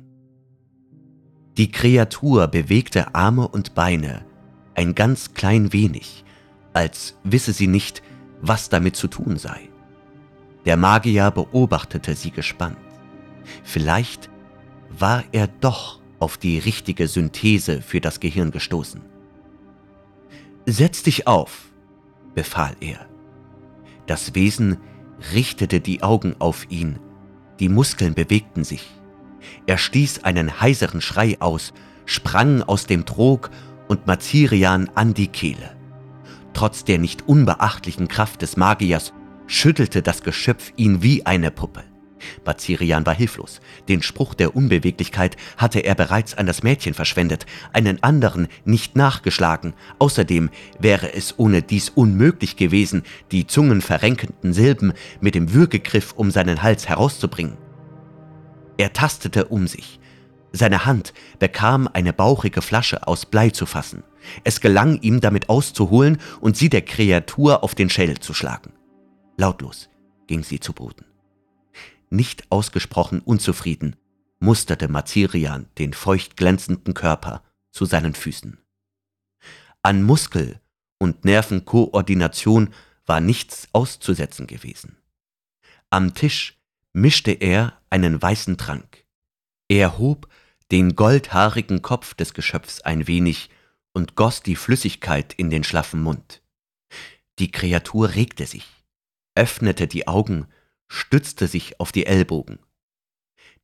Die 1.57 1.71
Kreatur 1.71 2.47
bewegte 2.47 3.13
Arme 3.13 3.47
und 3.47 3.75
Beine 3.75 4.25
ein 4.75 4.95
ganz 4.95 5.33
klein 5.33 5.73
wenig, 5.73 6.23
als 6.73 7.17
wisse 7.23 7.51
sie 7.51 7.67
nicht, 7.67 8.01
was 8.41 8.69
damit 8.69 8.95
zu 8.95 9.07
tun 9.07 9.37
sei. 9.37 9.69
Der 10.65 10.77
Magier 10.77 11.29
beobachtete 11.31 12.15
sie 12.15 12.31
gespannt. 12.31 12.77
Vielleicht 13.63 14.29
war 14.89 15.23
er 15.31 15.47
doch 15.47 15.99
auf 16.19 16.37
die 16.37 16.59
richtige 16.59 17.07
Synthese 17.07 17.81
für 17.81 18.01
das 18.01 18.19
Gehirn 18.19 18.51
gestoßen. 18.51 19.01
Setz 20.65 21.03
dich 21.03 21.27
auf, 21.27 21.71
befahl 22.35 22.75
er. 22.79 23.07
Das 24.05 24.35
Wesen 24.35 24.77
richtete 25.33 25.79
die 25.79 26.03
Augen 26.03 26.35
auf 26.39 26.69
ihn, 26.69 26.99
die 27.59 27.69
Muskeln 27.69 28.13
bewegten 28.13 28.63
sich. 28.63 28.87
Er 29.65 29.77
stieß 29.77 30.23
einen 30.23 30.61
heiseren 30.61 31.01
Schrei 31.01 31.37
aus, 31.39 31.73
sprang 32.05 32.61
aus 32.61 32.85
dem 32.85 33.05
Trog 33.05 33.49
und 33.87 34.05
Mazirian 34.07 34.89
an 34.95 35.13
die 35.13 35.27
Kehle. 35.27 35.75
Trotz 36.53 36.83
der 36.83 36.99
nicht 36.99 37.27
unbeachtlichen 37.27 38.07
Kraft 38.07 38.41
des 38.41 38.57
Magiers 38.57 39.13
schüttelte 39.47 40.01
das 40.01 40.23
Geschöpf 40.23 40.73
ihn 40.75 41.01
wie 41.01 41.25
eine 41.25 41.51
Puppe. 41.51 41.83
Bazirian 42.43 43.05
war 43.05 43.13
hilflos. 43.13 43.61
Den 43.87 44.01
Spruch 44.01 44.33
der 44.33 44.55
Unbeweglichkeit 44.55 45.37
hatte 45.57 45.79
er 45.79 45.95
bereits 45.95 46.33
an 46.33 46.45
das 46.45 46.63
Mädchen 46.63 46.93
verschwendet, 46.93 47.45
einen 47.73 48.03
anderen 48.03 48.47
nicht 48.65 48.95
nachgeschlagen. 48.95 49.73
Außerdem 49.99 50.49
wäre 50.79 51.13
es 51.13 51.37
ohne 51.37 51.61
dies 51.61 51.89
unmöglich 51.89 52.55
gewesen, 52.55 53.03
die 53.31 53.47
zungenverrenkenden 53.47 54.53
Silben 54.53 54.93
mit 55.19 55.35
dem 55.35 55.53
Würgegriff 55.53 56.13
um 56.13 56.31
seinen 56.31 56.63
Hals 56.63 56.87
herauszubringen. 56.87 57.57
Er 58.77 58.93
tastete 58.93 59.45
um 59.45 59.67
sich. 59.67 59.99
Seine 60.53 60.85
Hand 60.85 61.13
bekam 61.39 61.87
eine 61.91 62.13
bauchige 62.13 62.61
Flasche 62.61 63.07
aus 63.07 63.25
Blei 63.25 63.51
zu 63.51 63.65
fassen. 63.65 64.03
Es 64.43 64.59
gelang 64.59 64.99
ihm 65.01 65.21
damit 65.21 65.49
auszuholen 65.49 66.17
und 66.41 66.57
sie 66.57 66.69
der 66.69 66.81
Kreatur 66.81 67.63
auf 67.63 67.75
den 67.75 67.89
Schädel 67.89 68.19
zu 68.19 68.33
schlagen. 68.33 68.73
Lautlos 69.37 69.89
ging 70.27 70.43
sie 70.43 70.59
zu 70.59 70.73
Boden. 70.73 71.05
Nicht 72.11 72.51
ausgesprochen 72.51 73.21
unzufrieden 73.21 73.95
musterte 74.39 74.87
Mazirian 74.87 75.69
den 75.79 75.93
feucht 75.93 76.37
glänzenden 76.37 76.93
Körper 76.93 77.43
zu 77.71 77.85
seinen 77.85 78.13
Füßen. 78.13 78.59
An 79.81 80.03
Muskel 80.03 80.59
und 80.99 81.25
Nervenkoordination 81.25 82.73
war 83.07 83.21
nichts 83.21 83.69
auszusetzen 83.73 84.45
gewesen. 84.45 84.97
Am 85.89 86.13
Tisch 86.13 86.59
mischte 86.93 87.31
er 87.31 87.79
einen 87.89 88.21
weißen 88.21 88.57
Trank. 88.57 89.05
Er 89.67 89.97
hob 89.97 90.27
den 90.71 90.95
goldhaarigen 90.95 91.81
Kopf 91.81 92.13
des 92.13 92.35
Geschöpfs 92.35 92.81
ein 92.81 93.07
wenig 93.07 93.49
und 93.93 94.15
goss 94.15 94.43
die 94.43 94.55
Flüssigkeit 94.55 95.33
in 95.33 95.49
den 95.49 95.63
schlaffen 95.63 96.03
Mund. 96.03 96.43
Die 97.39 97.49
Kreatur 97.49 98.13
regte 98.15 98.45
sich 98.45 98.67
öffnete 99.35 99.87
die 99.87 100.07
Augen, 100.07 100.47
stützte 100.91 101.47
sich 101.47 101.79
auf 101.79 101.93
die 101.93 102.05
Ellbogen. 102.05 102.59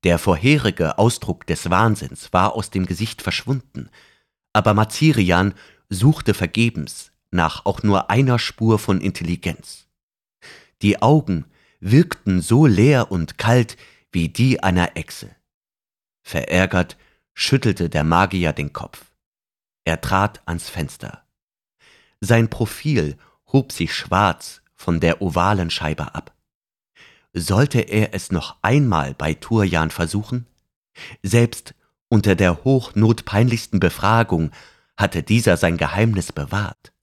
Der 0.03 0.17
vorherige 0.17 0.97
Ausdruck 0.97 1.45
des 1.45 1.69
Wahnsinns 1.69 2.31
war 2.31 2.53
aus 2.53 2.69
dem 2.69 2.85
Gesicht 2.85 3.21
verschwunden, 3.21 3.89
aber 4.53 4.73
Mazirian 4.73 5.53
suchte 5.89 6.33
vergebens 6.33 7.11
nach 7.29 7.65
auch 7.65 7.83
nur 7.83 8.09
einer 8.09 8.39
Spur 8.39 8.79
von 8.79 9.01
Intelligenz. 9.01 9.87
Die 10.81 11.01
Augen 11.01 11.45
wirkten 11.81 12.41
so 12.41 12.65
leer 12.65 13.11
und 13.11 13.37
kalt 13.37 13.75
wie 14.11 14.29
die 14.29 14.63
einer 14.63 14.95
Echse. 14.95 15.35
Verärgert 16.23 16.97
schüttelte 17.33 17.89
der 17.89 18.05
Magier 18.05 18.53
den 18.53 18.71
Kopf. 18.71 19.11
Er 19.83 19.99
trat 19.99 20.41
ans 20.47 20.69
Fenster. 20.69 21.27
Sein 22.21 22.49
Profil 22.49 23.17
hob 23.51 23.73
sich 23.73 23.93
schwarz 23.93 24.61
von 24.75 25.01
der 25.01 25.21
ovalen 25.21 25.69
Scheibe 25.69 26.15
ab. 26.15 26.36
Sollte 27.39 27.81
er 27.81 28.15
es 28.15 28.31
noch 28.31 28.55
einmal 28.63 29.13
bei 29.13 29.35
Turjan 29.35 29.91
versuchen? 29.91 30.47
Selbst 31.21 31.75
unter 32.09 32.33
der 32.33 32.63
hochnotpeinlichsten 32.63 33.79
Befragung 33.79 34.49
hatte 34.97 35.21
dieser 35.21 35.55
sein 35.55 35.77
Geheimnis 35.77 36.31
bewahrt. 36.31 36.93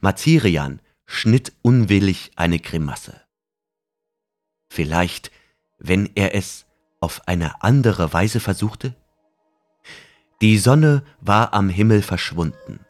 Mazirian 0.00 0.80
schnitt 1.04 1.52
unwillig 1.60 2.30
eine 2.34 2.58
Grimasse. 2.58 3.20
Vielleicht, 4.70 5.30
wenn 5.76 6.08
er 6.14 6.34
es 6.34 6.64
auf 7.00 7.28
eine 7.28 7.62
andere 7.62 8.10
Weise 8.14 8.40
versuchte? 8.40 8.94
Die 10.40 10.56
Sonne 10.56 11.02
war 11.20 11.52
am 11.52 11.68
Himmel 11.68 12.00
verschwunden. 12.00 12.80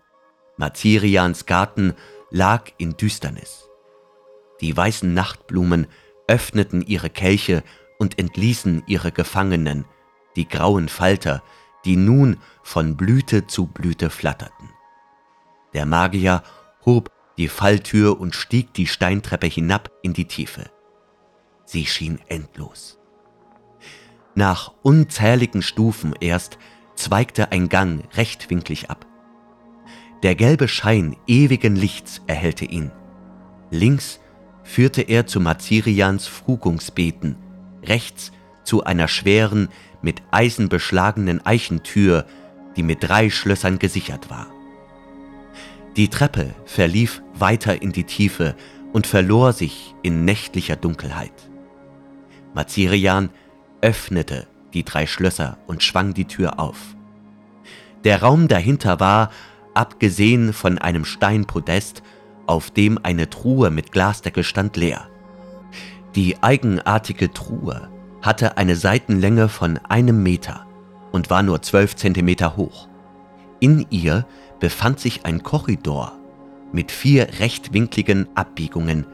Mazirians 0.56 1.44
Garten 1.44 1.94
lag 2.30 2.70
in 2.78 2.96
Düsternis. 2.96 3.64
Die 4.60 4.76
weißen 4.76 5.12
Nachtblumen 5.12 5.88
öffneten 6.28 6.82
ihre 6.82 7.10
Kelche 7.10 7.64
und 7.98 8.18
entließen 8.18 8.84
ihre 8.86 9.10
Gefangenen, 9.10 9.84
die 10.36 10.46
grauen 10.46 10.88
Falter, 10.88 11.42
die 11.84 11.96
nun 11.96 12.38
von 12.62 12.96
Blüte 12.96 13.46
zu 13.46 13.66
Blüte 13.66 14.10
flatterten. 14.10 14.70
Der 15.74 15.86
Magier 15.86 16.42
hob 16.84 17.10
die 17.36 17.48
Falltür 17.48 18.20
und 18.20 18.34
stieg 18.34 18.74
die 18.74 18.86
Steintreppe 18.86 19.46
hinab 19.46 19.90
in 20.02 20.12
die 20.12 20.26
Tiefe. 20.26 20.70
Sie 21.64 21.86
schien 21.86 22.18
endlos. 22.28 22.98
Nach 24.34 24.72
unzähligen 24.82 25.62
Stufen 25.62 26.14
erst 26.20 26.58
zweigte 26.94 27.52
ein 27.52 27.68
Gang 27.68 28.04
rechtwinklig 28.16 28.90
ab. 28.90 29.06
Der 30.22 30.34
gelbe 30.34 30.66
Schein 30.66 31.16
ewigen 31.26 31.76
Lichts 31.76 32.22
erhellte 32.26 32.64
ihn. 32.64 32.90
Links 33.70 34.20
führte 34.68 35.00
er 35.00 35.26
zu 35.26 35.40
Mazirians 35.40 36.26
Frugungsbeeten, 36.26 37.36
rechts 37.82 38.32
zu 38.64 38.84
einer 38.84 39.08
schweren, 39.08 39.68
mit 40.02 40.22
Eisen 40.30 40.68
beschlagenen 40.68 41.44
Eichentür, 41.44 42.26
die 42.76 42.82
mit 42.82 42.98
drei 43.00 43.30
Schlössern 43.30 43.78
gesichert 43.78 44.28
war. 44.28 44.46
Die 45.96 46.08
Treppe 46.08 46.54
verlief 46.66 47.22
weiter 47.34 47.80
in 47.80 47.92
die 47.92 48.04
Tiefe 48.04 48.54
und 48.92 49.06
verlor 49.06 49.54
sich 49.54 49.94
in 50.02 50.26
nächtlicher 50.26 50.76
Dunkelheit. 50.76 51.32
Mazirian 52.54 53.30
öffnete 53.80 54.46
die 54.74 54.84
drei 54.84 55.06
Schlösser 55.06 55.56
und 55.66 55.82
schwang 55.82 56.12
die 56.12 56.26
Tür 56.26 56.60
auf. 56.60 56.94
Der 58.04 58.20
Raum 58.20 58.48
dahinter 58.48 59.00
war, 59.00 59.30
abgesehen 59.72 60.52
von 60.52 60.76
einem 60.76 61.06
Steinpodest, 61.06 62.02
auf 62.48 62.70
dem 62.70 62.98
eine 63.02 63.30
Truhe 63.30 63.70
mit 63.70 63.92
Glasdeckel 63.92 64.44
stand, 64.44 64.76
leer. 64.76 65.08
Die 66.14 66.42
eigenartige 66.42 67.32
Truhe 67.32 67.88
hatte 68.22 68.56
eine 68.56 68.76
Seitenlänge 68.76 69.48
von 69.48 69.78
einem 69.88 70.22
Meter 70.22 70.66
und 71.12 71.30
war 71.30 71.42
nur 71.42 71.62
zwölf 71.62 71.96
Zentimeter 71.96 72.56
hoch. 72.56 72.88
In 73.60 73.86
ihr 73.90 74.26
befand 74.60 75.00
sich 75.00 75.24
ein 75.24 75.42
Korridor 75.42 76.12
mit 76.72 76.92
vier 76.92 77.28
rechtwinkligen 77.38 78.28
Abbiegungen 78.34 79.06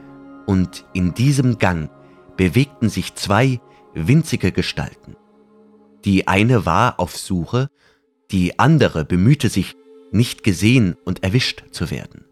und 0.45 0.85
in 0.93 1.13
diesem 1.13 1.57
Gang 1.57 1.89
bewegten 2.37 2.89
sich 2.89 3.15
zwei 3.15 3.59
winzige 3.93 4.51
Gestalten. 4.51 5.15
Die 6.03 6.27
eine 6.27 6.65
war 6.65 6.99
auf 6.99 7.17
Suche, 7.17 7.69
die 8.31 8.59
andere 8.59 9.05
bemühte 9.05 9.49
sich, 9.49 9.75
nicht 10.11 10.43
gesehen 10.43 10.95
und 11.05 11.23
erwischt 11.23 11.63
zu 11.71 11.91
werden. 11.91 12.24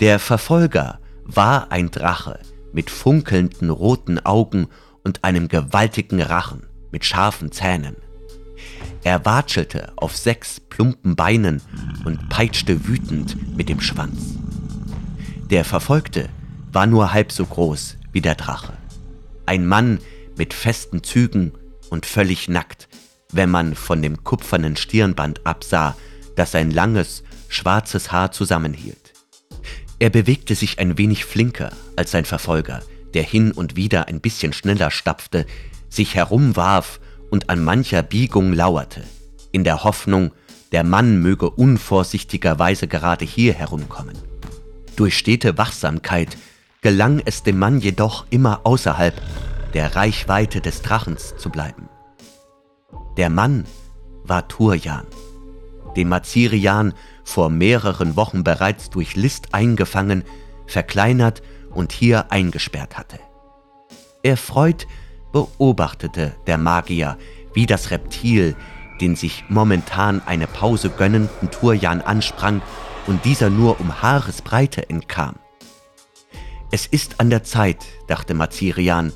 Der 0.00 0.18
Verfolger 0.18 1.00
war 1.24 1.72
ein 1.72 1.90
Drache 1.90 2.40
mit 2.72 2.90
funkelnden 2.90 3.70
roten 3.70 4.24
Augen 4.24 4.68
und 5.04 5.24
einem 5.24 5.48
gewaltigen 5.48 6.20
Rachen 6.20 6.66
mit 6.90 7.04
scharfen 7.04 7.52
Zähnen. 7.52 7.96
Er 9.04 9.24
watschelte 9.24 9.92
auf 9.96 10.16
sechs 10.16 10.60
plumpen 10.60 11.16
Beinen 11.16 11.62
und 12.04 12.28
peitschte 12.28 12.86
wütend 12.86 13.56
mit 13.56 13.68
dem 13.68 13.80
Schwanz. 13.80 14.36
Der 15.50 15.64
Verfolgte 15.64 16.28
war 16.72 16.86
nur 16.86 17.12
halb 17.12 17.30
so 17.30 17.46
groß 17.46 17.98
wie 18.12 18.20
der 18.20 18.34
Drache. 18.34 18.72
Ein 19.46 19.66
Mann 19.66 20.00
mit 20.36 20.52
festen 20.52 21.04
Zügen 21.04 21.52
und 21.88 22.04
völlig 22.04 22.48
nackt, 22.48 22.88
wenn 23.32 23.50
man 23.50 23.74
von 23.74 24.02
dem 24.02 24.24
kupfernen 24.24 24.76
Stirnband 24.76 25.46
absah, 25.46 25.96
das 26.34 26.50
sein 26.52 26.70
langes, 26.70 27.22
schwarzes 27.48 28.10
Haar 28.10 28.32
zusammenhielt. 28.32 29.05
Er 29.98 30.10
bewegte 30.10 30.54
sich 30.54 30.78
ein 30.78 30.98
wenig 30.98 31.24
flinker 31.24 31.72
als 31.96 32.10
sein 32.10 32.24
Verfolger, 32.24 32.82
der 33.14 33.22
hin 33.22 33.52
und 33.52 33.76
wieder 33.76 34.08
ein 34.08 34.20
bisschen 34.20 34.52
schneller 34.52 34.90
stapfte, 34.90 35.46
sich 35.88 36.14
herumwarf 36.14 37.00
und 37.30 37.48
an 37.48 37.64
mancher 37.64 38.02
Biegung 38.02 38.52
lauerte, 38.52 39.02
in 39.52 39.64
der 39.64 39.84
Hoffnung, 39.84 40.32
der 40.72 40.84
Mann 40.84 41.22
möge 41.22 41.48
unvorsichtigerweise 41.48 42.88
gerade 42.88 43.24
hier 43.24 43.54
herumkommen. 43.54 44.18
Durch 44.96 45.16
stete 45.16 45.56
Wachsamkeit 45.56 46.36
gelang 46.82 47.22
es 47.24 47.42
dem 47.42 47.58
Mann 47.58 47.80
jedoch 47.80 48.26
immer 48.30 48.60
außerhalb 48.64 49.14
der 49.72 49.96
Reichweite 49.96 50.60
des 50.60 50.82
Drachens 50.82 51.34
zu 51.38 51.50
bleiben. 51.50 51.88
Der 53.16 53.30
Mann 53.30 53.64
war 54.24 54.46
Turjan, 54.48 55.06
den 55.96 56.08
Mazirian 56.08 56.92
vor 57.26 57.50
mehreren 57.50 58.16
Wochen 58.16 58.44
bereits 58.44 58.88
durch 58.88 59.16
List 59.16 59.52
eingefangen, 59.52 60.22
verkleinert 60.66 61.42
und 61.70 61.92
hier 61.92 62.30
eingesperrt 62.30 62.96
hatte. 62.96 63.18
Erfreut 64.22 64.86
beobachtete 65.32 66.34
der 66.46 66.56
Magier, 66.56 67.18
wie 67.52 67.66
das 67.66 67.90
Reptil, 67.90 68.56
den 69.00 69.16
sich 69.16 69.44
momentan 69.48 70.22
eine 70.24 70.46
Pause 70.46 70.88
gönnenden 70.88 71.50
Turjan 71.50 72.00
ansprang 72.00 72.62
und 73.06 73.24
dieser 73.24 73.50
nur 73.50 73.80
um 73.80 74.00
Haaresbreite 74.00 74.88
entkam. 74.88 75.34
Es 76.70 76.86
ist 76.86 77.20
an 77.20 77.28
der 77.28 77.42
Zeit, 77.42 77.84
dachte 78.06 78.34
Mazirian, 78.34 79.12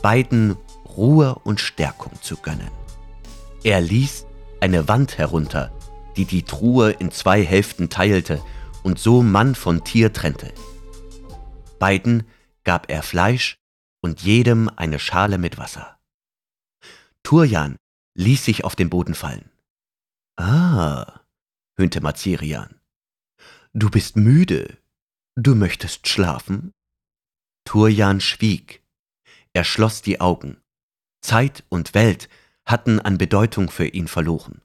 beiden 0.00 0.56
Ruhe 0.96 1.34
und 1.44 1.60
Stärkung 1.60 2.12
zu 2.22 2.36
gönnen. 2.36 2.70
Er 3.64 3.80
ließ 3.80 4.26
eine 4.60 4.88
Wand 4.88 5.18
herunter, 5.18 5.72
die 6.18 6.24
die 6.24 6.42
Truhe 6.42 6.90
in 6.90 7.12
zwei 7.12 7.44
Hälften 7.44 7.90
teilte 7.90 8.42
und 8.82 8.98
so 8.98 9.22
Mann 9.22 9.54
von 9.54 9.84
Tier 9.84 10.12
trennte. 10.12 10.52
Beiden 11.78 12.26
gab 12.64 12.90
er 12.90 13.04
Fleisch 13.04 13.56
und 14.02 14.22
jedem 14.22 14.68
eine 14.68 14.98
Schale 14.98 15.38
mit 15.38 15.58
Wasser. 15.58 16.00
Turjan 17.22 17.76
ließ 18.16 18.44
sich 18.44 18.64
auf 18.64 18.74
den 18.74 18.90
Boden 18.90 19.14
fallen. 19.14 19.48
Ah, 20.36 21.20
höhnte 21.78 22.00
Mazirian. 22.00 22.80
Du 23.72 23.88
bist 23.88 24.16
müde. 24.16 24.76
Du 25.36 25.54
möchtest 25.54 26.08
schlafen? 26.08 26.72
Turjan 27.64 28.20
schwieg. 28.20 28.82
Er 29.52 29.62
schloss 29.62 30.02
die 30.02 30.20
Augen. 30.20 30.60
Zeit 31.20 31.64
und 31.68 31.94
Welt 31.94 32.28
hatten 32.66 32.98
an 32.98 33.18
Bedeutung 33.18 33.70
für 33.70 33.86
ihn 33.86 34.08
verloren. 34.08 34.62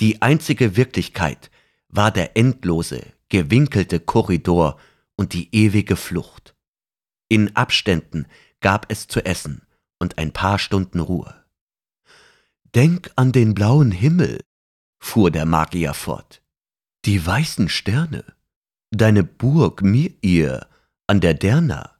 Die 0.00 0.22
einzige 0.22 0.76
Wirklichkeit 0.76 1.50
war 1.88 2.10
der 2.10 2.36
endlose, 2.36 3.04
gewinkelte 3.28 4.00
Korridor 4.00 4.78
und 5.16 5.32
die 5.32 5.54
ewige 5.54 5.96
Flucht. 5.96 6.54
In 7.28 7.56
Abständen 7.56 8.26
gab 8.60 8.90
es 8.90 9.06
zu 9.06 9.24
essen 9.24 9.62
und 9.98 10.18
ein 10.18 10.32
paar 10.32 10.58
Stunden 10.58 11.00
Ruhe. 11.00 11.44
Denk 12.74 13.10
an 13.16 13.32
den 13.32 13.54
blauen 13.54 13.90
Himmel, 13.90 14.40
fuhr 15.00 15.30
der 15.30 15.46
Magier 15.46 15.94
fort. 15.94 16.42
Die 17.04 17.24
weißen 17.24 17.68
Sterne, 17.68 18.24
deine 18.90 19.24
Burg 19.24 19.82
Mir 19.82 20.66
an 21.06 21.20
der 21.20 21.34
Derna. 21.34 21.96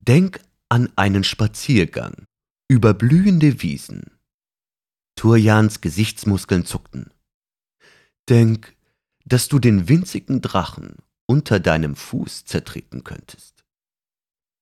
Denk 0.00 0.40
an 0.68 0.90
einen 0.96 1.24
Spaziergang 1.24 2.26
über 2.68 2.94
blühende 2.94 3.62
Wiesen. 3.62 4.17
Turjans 5.18 5.80
Gesichtsmuskeln 5.80 6.64
zuckten. 6.64 7.12
Denk, 8.28 8.76
dass 9.24 9.48
du 9.48 9.58
den 9.58 9.88
winzigen 9.88 10.40
Drachen 10.42 10.94
unter 11.26 11.58
deinem 11.58 11.96
Fuß 11.96 12.44
zertreten 12.44 13.02
könntest. 13.02 13.64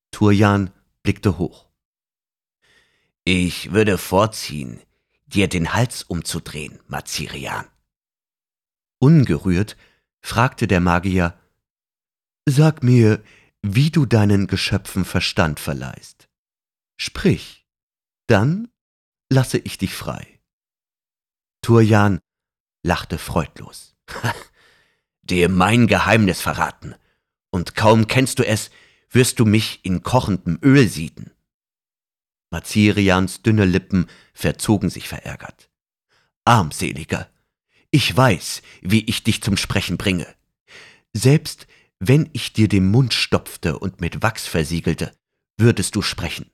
Turjan 0.09 0.71
blickte 1.03 1.37
hoch. 1.37 1.69
Ich 3.23 3.71
würde 3.71 3.99
vorziehen, 3.99 4.81
dir 5.27 5.47
den 5.47 5.75
Hals 5.75 6.01
umzudrehen, 6.01 6.79
Mazirian. 6.87 7.67
Ungerührt 8.97 9.77
fragte 10.21 10.65
der 10.65 10.79
Magier, 10.79 11.39
Sag 12.49 12.81
mir, 12.81 13.23
wie 13.61 13.91
du 13.91 14.07
deinen 14.07 14.47
Geschöpfen 14.47 15.05
Verstand 15.05 15.59
verleihst. 15.59 16.29
Sprich, 16.95 17.67
dann 18.25 18.69
lasse 19.29 19.59
ich 19.59 19.77
dich 19.77 19.93
frei. 19.93 20.36
Turjan 21.67 22.21
lachte 22.81 23.17
freudlos. 23.17 23.93
Dir 25.21 25.49
mein 25.49 25.87
Geheimnis 25.87 26.39
verraten, 26.39 26.95
und 27.49 27.75
kaum 27.75 28.07
kennst 28.07 28.39
du 28.39 28.47
es, 28.47 28.71
wirst 29.09 29.37
du 29.37 29.45
mich 29.45 29.83
in 29.83 30.01
kochendem 30.01 30.59
Öl 30.63 30.87
sieden. 30.87 31.31
Mazirians 32.51 33.41
dünne 33.41 33.65
Lippen 33.65 34.07
verzogen 34.33 34.89
sich 34.89 35.09
verärgert. 35.09 35.69
Armseliger, 36.45 37.29
ich 37.91 38.15
weiß, 38.15 38.61
wie 38.79 39.03
ich 39.03 39.25
dich 39.25 39.43
zum 39.43 39.57
Sprechen 39.57 39.97
bringe. 39.97 40.33
Selbst 41.11 41.67
wenn 41.99 42.29
ich 42.31 42.53
dir 42.53 42.69
den 42.69 42.89
Mund 42.89 43.13
stopfte 43.13 43.77
und 43.77 43.99
mit 43.99 44.21
Wachs 44.21 44.47
versiegelte, 44.47 45.11
würdest 45.57 45.97
du 45.97 46.01
sprechen. 46.01 46.49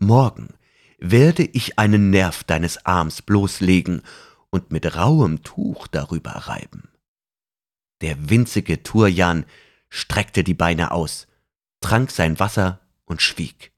Morgen 0.00 0.52
werde 0.98 1.44
ich 1.44 1.78
einen 1.78 2.10
Nerv 2.10 2.44
deines 2.44 2.84
Arms 2.84 3.22
bloßlegen 3.22 4.02
und 4.54 4.70
mit 4.70 4.94
rauem 4.94 5.42
Tuch 5.42 5.88
darüber 5.88 6.30
reiben. 6.30 6.88
Der 8.02 8.30
winzige 8.30 8.84
Turjan 8.84 9.46
streckte 9.88 10.44
die 10.44 10.54
Beine 10.54 10.92
aus, 10.92 11.26
trank 11.80 12.12
sein 12.12 12.38
Wasser 12.38 12.78
und 13.04 13.20
schwieg. 13.20 13.72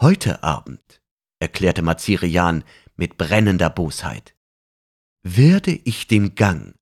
Heute 0.00 0.42
Abend, 0.42 1.00
erklärte 1.38 1.82
Mazirian 1.82 2.64
mit 2.96 3.16
brennender 3.16 3.70
Bosheit, 3.70 4.34
werde 5.22 5.70
ich 5.70 6.08
dem 6.08 6.34
Gang 6.34 6.74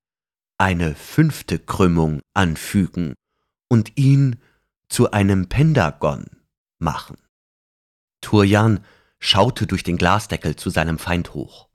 eine 0.57 0.95
fünfte 0.95 1.59
Krümmung 1.59 2.21
anfügen 2.33 3.13
und 3.67 3.99
ihn 3.99 4.41
zu 4.87 5.11
einem 5.11 5.47
Pentagon 5.47 6.25
machen. 6.79 7.17
Turjan 8.21 8.83
schaute 9.19 9.67
durch 9.67 9.83
den 9.83 9.97
Glasdeckel 9.97 10.55
zu 10.55 10.71
seinem 10.71 10.97
Feind 10.97 11.35
hoch. 11.35 11.69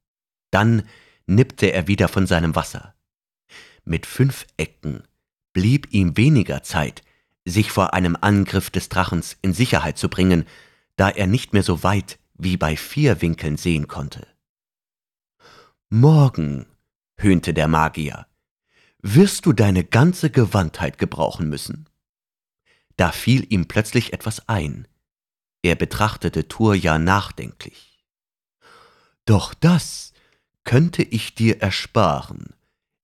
Dann 0.50 0.88
nippte 1.26 1.72
er 1.72 1.86
wieder 1.88 2.08
von 2.08 2.26
seinem 2.26 2.54
Wasser. 2.54 2.94
Mit 3.84 4.06
fünf 4.06 4.46
Ecken 4.56 5.02
blieb 5.52 5.92
ihm 5.92 6.16
weniger 6.16 6.62
Zeit, 6.62 7.02
sich 7.44 7.70
vor 7.70 7.94
einem 7.94 8.16
Angriff 8.20 8.70
des 8.70 8.88
Drachens 8.88 9.36
in 9.42 9.52
Sicherheit 9.52 9.98
zu 9.98 10.08
bringen, 10.08 10.46
da 10.96 11.10
er 11.10 11.26
nicht 11.26 11.52
mehr 11.52 11.62
so 11.62 11.82
weit 11.82 12.18
wie 12.34 12.56
bei 12.56 12.76
vier 12.76 13.20
Winkeln 13.20 13.56
sehen 13.56 13.88
konnte. 13.88 14.26
Morgen, 15.90 16.66
höhnte 17.18 17.54
der 17.54 17.68
Magier, 17.68 18.26
wirst 19.00 19.46
du 19.46 19.52
deine 19.52 19.84
ganze 19.84 20.30
Gewandtheit 20.30 20.98
gebrauchen 20.98 21.48
müssen. 21.48 21.88
Da 22.96 23.12
fiel 23.12 23.46
ihm 23.50 23.66
plötzlich 23.66 24.12
etwas 24.12 24.48
ein. 24.48 24.88
Er 25.62 25.74
betrachtete 25.74 26.48
Turja 26.48 26.98
nachdenklich. 26.98 28.04
Doch 29.26 29.52
das 29.54 30.13
könnte 30.64 31.02
ich 31.02 31.34
dir 31.34 31.60
ersparen, 31.60 32.54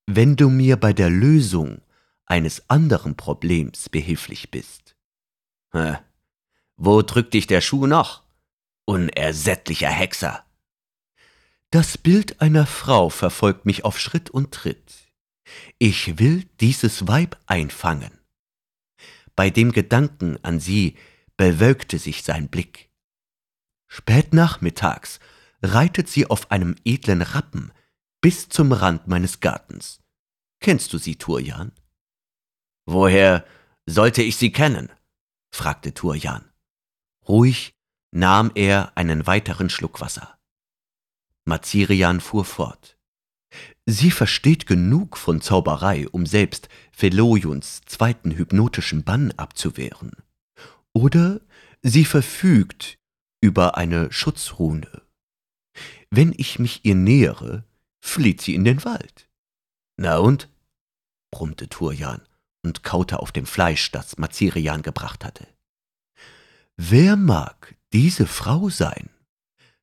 wenn 0.07 0.37
du 0.37 0.49
mir 0.49 0.77
bei 0.77 0.93
der 0.93 1.11
Lösung 1.11 1.81
eines 2.27 2.69
anderen 2.69 3.17
Problems 3.17 3.89
behilflich 3.89 4.51
bist. 4.51 4.97
Hä? 5.73 5.99
Wo 6.77 7.03
drückt 7.03 7.35
dich 7.35 7.47
der 7.47 7.61
Schuh 7.61 7.87
noch? 7.87 8.23
Unersättlicher 8.87 9.91
Hexer. 9.91 10.45
Das 11.71 11.99
Bild 11.99 12.41
einer 12.41 12.67
Frau 12.67 13.11
verfolgt 13.11 13.67
mich 13.67 13.85
auf 13.85 14.01
Schritt 14.01 14.31
und 14.31 14.53
Tritt. 14.53 14.95
Ich 15.79 16.19
will 16.19 16.45
dieses 16.61 17.07
Weib 17.07 17.39
einfangen. 17.47 18.13
Bei 19.37 19.51
dem 19.51 19.73
Gedanken 19.73 20.39
an 20.43 20.61
sie 20.61 20.97
bewölkte 21.37 21.99
sich 21.99 22.23
sein 22.23 22.49
Blick. 22.49 22.89
Spät 23.87 24.35
nachmittags 24.35 25.21
reitet 25.63 26.09
sie 26.09 26.27
auf 26.27 26.51
einem 26.51 26.77
edlen 26.85 27.23
Rappen 27.23 27.73
bis 28.21 28.49
zum 28.49 28.73
Rand 28.73 29.07
meines 29.09 29.41
Gartens. 29.41 30.01
Kennst 30.61 30.93
du 30.93 30.99
sie, 30.99 31.17
Turjan? 31.17 31.73
Woher 32.87 33.45
sollte 33.87 34.23
ich 34.23 34.37
sie 34.37 34.53
kennen? 34.53 34.91
fragte 35.53 35.95
Turjan. 35.95 36.45
Ruhig 37.27 37.75
nahm 38.13 38.51
er 38.55 38.97
einen 38.97 39.27
weiteren 39.27 39.71
Schluck 39.71 40.01
Wasser. 40.01 40.39
Mazirian 41.45 42.21
fuhr 42.21 42.45
fort. 42.45 42.97
Sie 43.87 44.11
versteht 44.11 44.67
genug 44.67 45.17
von 45.17 45.41
Zauberei, 45.41 46.09
um 46.09 46.27
selbst 46.27 46.69
Felojuns 46.93 47.83
zweiten 47.87 48.33
hypnotischen 48.33 49.03
Bann 49.05 49.33
abzuwehren. 49.33 50.13
Oder 50.93 51.41
sie 51.83 52.05
verfügt 52.05 52.99
über 53.41 53.77
eine 53.77 54.13
Schutzrune. 54.13 55.03
Wenn 56.11 56.35
ich 56.37 56.59
mich 56.59 56.85
ihr 56.85 56.97
nähere, 56.97 57.65
flieht 58.01 58.41
sie 58.41 58.55
in 58.55 58.65
den 58.65 58.85
Wald. 58.85 59.29
Na 59.97 60.17
und? 60.19 60.49
brummte 61.31 61.69
Turjan 61.69 62.23
und 62.63 62.83
kaute 62.83 63.21
auf 63.21 63.31
dem 63.31 63.47
Fleisch, 63.47 63.93
das 63.93 64.19
Mazirian 64.19 64.83
gebracht 64.83 65.25
hatte. 65.25 65.47
Wer 66.77 67.17
mag 67.17 67.77
diese 67.93 68.27
Frau 68.27 68.69
sein? 68.69 69.09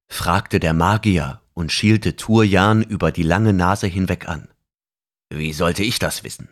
fragte 0.08 0.60
der 0.60 0.74
Magier 0.74 1.42
und 1.54 1.72
schielte 1.72 2.16
Turjan 2.16 2.84
über 2.84 3.12
die 3.12 3.24
lange 3.24 3.54
Nase 3.54 3.88
hinweg 3.88 4.28
an. 4.28 4.48
Wie 5.30 5.54
sollte 5.54 5.84
ich 5.84 6.00
das 6.00 6.24
wissen? 6.24 6.50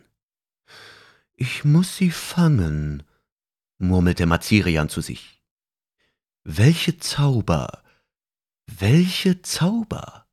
Ich 1.34 1.64
muss 1.64 1.96
sie 1.96 2.10
fangen, 2.10 3.02
murmelte 3.78 4.26
Mazirian 4.26 4.88
zu 4.88 5.00
sich. 5.00 5.42
Welche 6.44 6.98
Zauber, 6.98 7.82
welche 8.66 9.42
Zauber! 9.42 10.26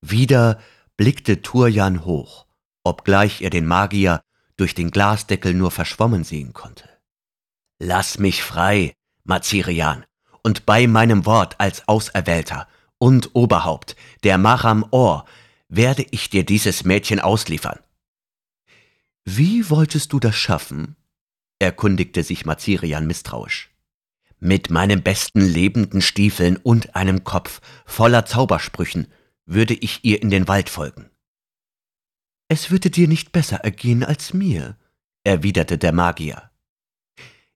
Wieder 0.00 0.60
blickte 0.96 1.42
Turjan 1.42 2.04
hoch, 2.04 2.46
obgleich 2.84 3.42
er 3.42 3.50
den 3.50 3.66
Magier 3.66 4.22
durch 4.56 4.74
den 4.74 4.90
Glasdeckel 4.90 5.54
nur 5.54 5.70
verschwommen 5.70 6.24
sehen 6.24 6.52
konnte. 6.52 6.88
Lass 7.78 8.18
mich 8.18 8.42
frei, 8.42 8.94
Mazirian, 9.24 10.04
und 10.42 10.66
bei 10.66 10.86
meinem 10.86 11.26
Wort 11.26 11.58
als 11.58 11.86
Auserwählter 11.88 12.68
und 12.98 13.34
Oberhaupt 13.34 13.96
der 14.22 14.38
Maram 14.38 14.86
Or 14.90 15.24
werde 15.68 16.04
ich 16.10 16.30
dir 16.30 16.44
dieses 16.44 16.84
Mädchen 16.84 17.20
ausliefern. 17.20 17.78
Wie 19.24 19.68
wolltest 19.70 20.12
du 20.12 20.20
das 20.20 20.36
schaffen? 20.36 20.96
erkundigte 21.58 22.22
sich 22.22 22.46
Mazirian 22.46 23.06
misstrauisch. 23.06 23.69
Mit 24.40 24.70
meinen 24.70 25.02
besten 25.02 25.42
lebenden 25.42 26.00
Stiefeln 26.00 26.56
und 26.56 26.96
einem 26.96 27.24
Kopf 27.24 27.60
voller 27.84 28.24
Zaubersprüchen 28.24 29.06
würde 29.44 29.74
ich 29.74 30.02
ihr 30.02 30.22
in 30.22 30.30
den 30.30 30.48
Wald 30.48 30.70
folgen. 30.70 31.10
Es 32.48 32.70
würde 32.70 32.90
dir 32.90 33.06
nicht 33.06 33.32
besser 33.32 33.58
ergehen 33.58 34.02
als 34.02 34.32
mir, 34.32 34.78
erwiderte 35.24 35.76
der 35.76 35.92
Magier. 35.92 36.50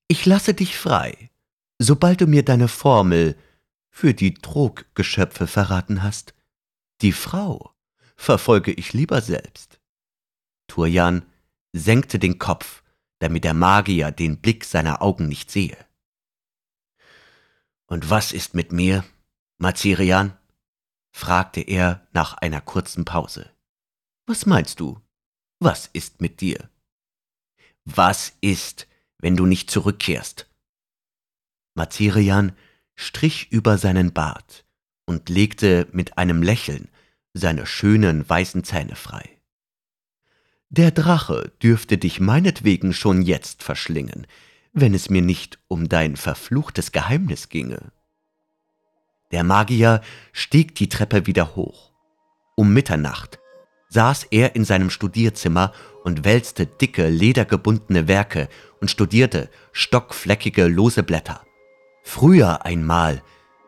Ich 0.09 0.27
lasse 0.27 0.53
dich 0.53 0.77
frei, 0.77 1.31
sobald 1.79 2.20
du 2.20 2.27
mir 2.27 2.44
deine 2.44 2.68
Formel 2.68 3.37
für 3.90 4.12
die 4.12 4.35
Troggeschöpfe 4.35 5.47
verraten 5.47 6.03
hast. 6.03 6.35
Die 7.01 7.12
Frau 7.12 7.75
verfolge 8.14 8.73
ich 8.73 8.92
lieber 8.92 9.23
selbst. 9.23 9.81
Turjan 10.68 11.25
senkte 11.73 12.18
den 12.18 12.38
Kopf, 12.38 12.83
damit 13.20 13.44
der 13.44 13.55
Magier 13.55 14.11
den 14.11 14.40
Blick 14.40 14.64
seiner 14.64 15.01
Augen 15.01 15.29
nicht 15.29 15.51
sehe. 15.51 15.77
Und 17.87 18.11
was 18.11 18.33
ist 18.33 18.55
mit 18.55 18.73
mir, 18.73 19.05
Mazirian? 19.59 20.37
fragte 21.12 21.61
er 21.61 22.07
nach 22.12 22.35
einer 22.35 22.61
kurzen 22.61 23.05
Pause. 23.05 23.51
Was 24.27 24.47
meinst 24.47 24.81
du? 24.81 25.01
Was 25.61 25.87
ist 25.92 26.20
mit 26.20 26.40
dir? 26.40 26.70
Was 27.85 28.33
ist, 28.40 28.88
wenn 29.18 29.37
du 29.37 29.47
nicht 29.47 29.70
zurückkehrst? 29.70 30.51
Mazirian 31.75 32.57
strich 32.97 33.51
über 33.53 33.79
seinen 33.79 34.12
Bart 34.12 34.64
und 35.07 35.29
legte 35.29 35.87
mit 35.92 36.18
einem 36.18 36.42
Lächeln 36.42 36.88
seine 37.35 37.66
schönen 37.66 38.29
weißen 38.29 38.64
Zähne 38.64 38.97
frei. 38.97 39.29
Der 40.70 40.90
Drache 40.90 41.53
dürfte 41.62 41.99
dich 41.99 42.20
meinetwegen 42.20 42.92
schon 42.92 43.23
jetzt 43.23 43.62
verschlingen, 43.62 44.27
wenn 44.74 44.92
es 44.92 45.08
mir 45.08 45.22
nicht 45.22 45.58
um 45.68 45.88
dein 45.88 46.16
verfluchtes 46.16 46.90
Geheimnis 46.90 47.48
ginge. 47.48 47.92
Der 49.30 49.44
Magier 49.44 50.02
stieg 50.32 50.74
die 50.74 50.88
Treppe 50.88 51.26
wieder 51.26 51.54
hoch. 51.54 51.92
Um 52.56 52.74
Mitternacht 52.74 53.38
saß 53.88 54.24
er 54.30 54.56
in 54.56 54.64
seinem 54.64 54.90
Studierzimmer 54.90 55.72
und 56.02 56.24
wälzte 56.24 56.66
dicke, 56.66 57.08
ledergebundene 57.08 58.08
Werke 58.08 58.48
und 58.80 58.90
studierte 58.90 59.48
stockfleckige, 59.72 60.66
lose 60.66 61.04
Blätter. 61.04 61.44
Früher 62.02 62.66
einmal 62.66 63.22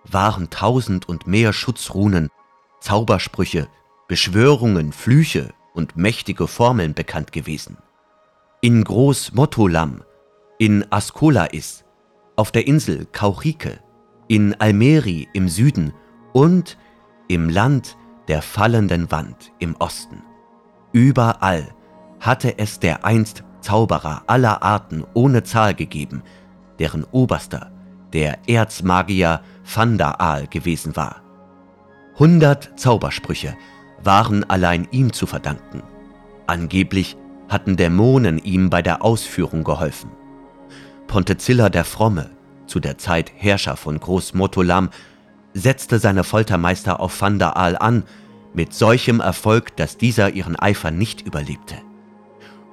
waren 0.04 0.50
tausend 0.50 1.08
und 1.08 1.28
mehr 1.28 1.52
Schutzrunen, 1.52 2.28
Zaubersprüche, 2.80 3.68
Beschwörungen, 4.08 4.92
Flüche 4.92 5.54
und 5.72 5.96
mächtige 5.96 6.48
Formeln 6.48 6.94
bekannt 6.94 7.32
gewesen. 7.32 7.78
In 8.60 8.82
Groß 8.82 9.32
Mottolam, 9.34 10.02
in 10.58 10.90
Askolais, 10.90 11.84
auf 12.36 12.50
der 12.50 12.66
Insel 12.66 13.06
Kaurike, 13.12 13.78
in 14.28 14.54
Almeri 14.58 15.28
im 15.32 15.48
Süden 15.48 15.92
und 16.32 16.78
im 17.28 17.48
Land 17.48 17.96
der 18.28 18.42
fallenden 18.42 19.10
Wand 19.10 19.52
im 19.58 19.76
Osten. 19.76 20.22
Überall 20.92 21.68
hatte 22.20 22.58
es 22.58 22.80
der 22.80 23.04
einst 23.04 23.44
Zauberer 23.60 24.22
aller 24.26 24.62
Arten 24.62 25.04
ohne 25.14 25.42
Zahl 25.42 25.74
gegeben, 25.74 26.22
deren 26.78 27.04
oberster 27.04 27.72
der 28.12 28.48
Erzmagier 28.48 29.40
Vandaal 29.64 30.46
gewesen 30.46 30.96
war. 30.96 31.22
Hundert 32.18 32.78
Zaubersprüche 32.78 33.56
waren 34.02 34.48
allein 34.48 34.88
ihm 34.90 35.12
zu 35.12 35.26
verdanken. 35.26 35.82
Angeblich 36.46 37.16
hatten 37.48 37.76
Dämonen 37.76 38.38
ihm 38.38 38.70
bei 38.70 38.82
der 38.82 39.02
Ausführung 39.02 39.64
geholfen. 39.64 40.10
Pontezilla 41.06 41.68
der 41.68 41.84
Fromme, 41.84 42.30
zu 42.66 42.80
der 42.80 42.98
Zeit 42.98 43.32
Herrscher 43.36 43.76
von 43.76 43.98
Großmotolam, 43.98 44.90
setzte 45.54 45.98
seine 45.98 46.24
Foltermeister 46.24 47.00
auf 47.00 47.20
Vandaal 47.20 47.76
an, 47.78 48.04
mit 48.52 48.74
solchem 48.74 49.20
Erfolg, 49.20 49.76
dass 49.76 49.98
dieser 49.98 50.30
ihren 50.30 50.56
Eifer 50.56 50.90
nicht 50.90 51.22
überlebte. 51.22 51.76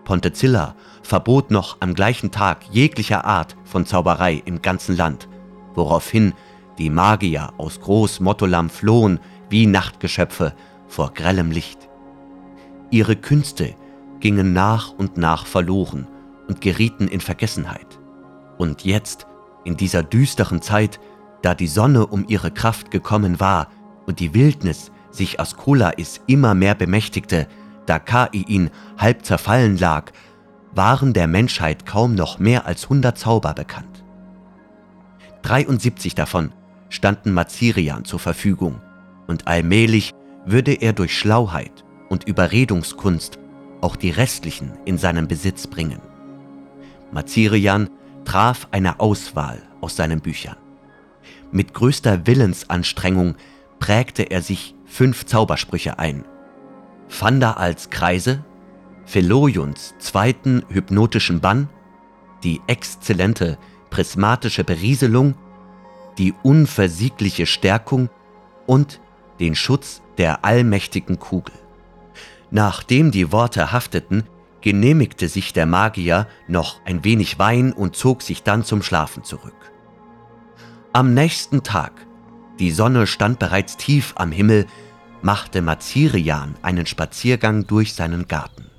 Pontezilla 0.04 0.76
verbot 1.02 1.52
noch 1.52 1.78
am 1.80 1.94
gleichen 1.94 2.32
Tag 2.32 2.66
jeglicher 2.72 3.26
Art 3.26 3.56
von 3.64 3.86
Zauberei 3.86 4.42
im 4.46 4.62
ganzen 4.62 4.98
Land, 4.98 5.28
woraufhin 5.76 6.34
die 6.78 6.90
Magier 6.90 7.54
aus 7.58 7.80
Groß 7.80 8.20
Mottolam 8.20 8.70
flohen 8.70 9.20
wie 9.50 9.66
Nachtgeschöpfe 9.66 10.54
vor 10.88 11.14
grellem 11.14 11.52
Licht. 11.52 11.90
Ihre 12.90 13.16
Künste 13.16 13.76
gingen 14.20 14.54
nach 14.54 14.92
und 14.92 15.18
nach 15.18 15.46
verloren 15.46 16.08
und 16.48 16.62
gerieten 16.62 17.08
in 17.08 17.22
Vergessenheit. 17.22 18.00
Und 18.58 18.84
jetzt, 18.84 19.28
in 19.64 19.78
dieser 19.78 20.04
düsteren 20.04 20.62
Zeit, 20.62 21.00
da 21.42 21.54
die 21.56 21.68
Sonne 21.68 22.08
um 22.08 22.26
ihre 22.28 22.52
Kraft 22.52 22.92
gekommen 22.92 23.40
war 23.40 23.68
und 24.06 24.20
die 24.20 24.34
Wildnis 24.34 24.92
sich 25.12 25.40
Askolais 25.40 26.22
immer 26.28 26.54
mehr 26.56 26.76
bemächtigte, 26.76 27.48
da 27.86 28.00
Kaiin 28.00 28.70
halb 28.98 29.26
zerfallen 29.26 29.78
lag, 29.78 30.12
waren 30.74 31.14
der 31.14 31.28
Menschheit 31.28 31.86
kaum 31.86 32.16
noch 32.16 32.40
mehr 32.40 32.66
als 32.66 32.90
hundert 32.90 33.18
Zauber 33.18 33.54
bekannt. 33.54 34.04
73 35.44 36.16
davon 36.16 36.52
standen 36.90 37.34
Mazirian 37.34 38.06
zur 38.06 38.20
Verfügung, 38.20 38.82
und 39.28 39.48
allmählich 39.48 40.12
würde 40.46 40.74
er 40.74 40.94
durch 40.94 41.18
Schlauheit 41.18 41.84
und 42.10 42.26
Überredungskunst 42.26 43.40
auch 43.82 43.96
die 43.96 44.12
restlichen 44.12 44.74
in 44.86 44.98
seinen 44.98 45.28
Besitz 45.28 45.68
bringen. 45.68 46.00
Mazirian 47.12 47.90
traf 48.26 48.68
eine 48.72 49.00
Auswahl 49.00 49.62
aus 49.82 49.96
seinen 49.96 50.22
Büchern. 50.22 50.58
Mit 51.52 51.74
größter 51.74 52.26
Willensanstrengung 52.26 53.36
prägte 53.80 54.24
er 54.24 54.42
sich 54.42 54.76
fünf 54.86 55.26
Zaubersprüche 55.26 56.00
ein. 56.00 56.26
Fanda 57.08 57.52
als 57.54 57.90
Kreise, 57.90 58.44
Philojons 59.06 59.94
zweiten 60.00 60.64
hypnotischen 60.70 61.42
Bann, 61.42 61.70
die 62.44 62.62
exzellente 62.68 63.58
prismatische 63.90 64.64
Berieselung, 64.64 65.36
die 66.18 66.34
unversiegliche 66.44 67.46
Stärkung 67.46 68.10
und 68.66 69.00
den 69.40 69.56
Schutz 69.56 70.02
der 70.18 70.46
allmächtigen 70.46 71.20
Kugel. 71.20 71.56
Nachdem 72.52 73.12
die 73.12 73.32
Worte 73.32 73.72
hafteten, 73.72 74.24
genehmigte 74.64 75.28
sich 75.28 75.54
der 75.54 75.66
Magier 75.66 76.28
noch 76.48 76.80
ein 76.86 77.04
wenig 77.04 77.38
Wein 77.38 77.74
und 77.74 77.96
zog 77.96 78.24
sich 78.24 78.42
dann 78.44 78.64
zum 78.64 78.82
Schlafen 78.82 79.24
zurück. 79.24 79.72
Am 80.94 81.14
nächsten 81.14 81.64
Tag, 81.64 81.92
die 82.60 82.72
Sonne 82.72 83.06
stand 83.06 83.40
bereits 83.40 83.78
tief 83.78 84.14
am 84.16 84.32
Himmel, 84.32 84.66
machte 85.22 85.62
Mazirian 85.62 86.56
einen 86.62 86.86
Spaziergang 86.86 87.68
durch 87.68 87.94
seinen 87.94 88.28
Garten. 88.28 88.72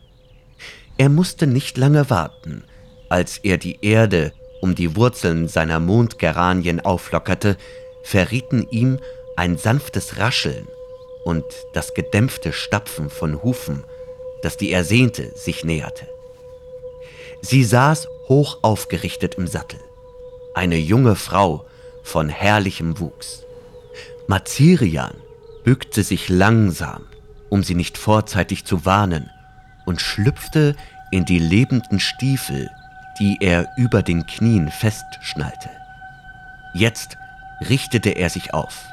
Er 0.96 1.10
musste 1.10 1.46
nicht 1.46 1.76
lange 1.76 2.08
warten, 2.08 2.64
als 3.10 3.38
er 3.38 3.58
die 3.58 3.78
Erde 3.82 4.32
um 4.62 4.74
die 4.74 4.96
Wurzeln 4.96 5.48
seiner 5.48 5.80
Mondgeranien 5.80 6.80
auflockerte, 6.80 7.58
verrieten 8.02 8.66
ihm 8.70 8.98
ein 9.36 9.58
sanftes 9.58 10.18
Rascheln 10.18 10.66
und 11.24 11.44
das 11.74 11.92
gedämpfte 11.92 12.52
Stapfen 12.52 13.10
von 13.10 13.42
Hufen, 13.42 13.84
dass 14.44 14.58
die 14.58 14.72
Ersehnte 14.72 15.32
sich 15.34 15.64
näherte. 15.64 16.06
Sie 17.40 17.64
saß 17.64 18.08
hoch 18.28 18.58
aufgerichtet 18.62 19.36
im 19.36 19.46
Sattel, 19.46 19.80
eine 20.54 20.76
junge 20.76 21.16
Frau 21.16 21.64
von 22.02 22.28
herrlichem 22.28 23.00
Wuchs. 23.00 23.42
Mazirian 24.26 25.14
bückte 25.64 26.02
sich 26.02 26.28
langsam, 26.28 27.04
um 27.48 27.62
sie 27.62 27.74
nicht 27.74 27.96
vorzeitig 27.96 28.66
zu 28.66 28.84
warnen, 28.84 29.30
und 29.86 30.00
schlüpfte 30.00 30.76
in 31.10 31.24
die 31.24 31.38
lebenden 31.38 32.00
Stiefel, 32.00 32.70
die 33.18 33.38
er 33.40 33.68
über 33.78 34.02
den 34.02 34.26
Knien 34.26 34.70
festschnallte. 34.70 35.70
Jetzt 36.74 37.16
richtete 37.68 38.10
er 38.10 38.28
sich 38.28 38.52
auf. 38.52 38.84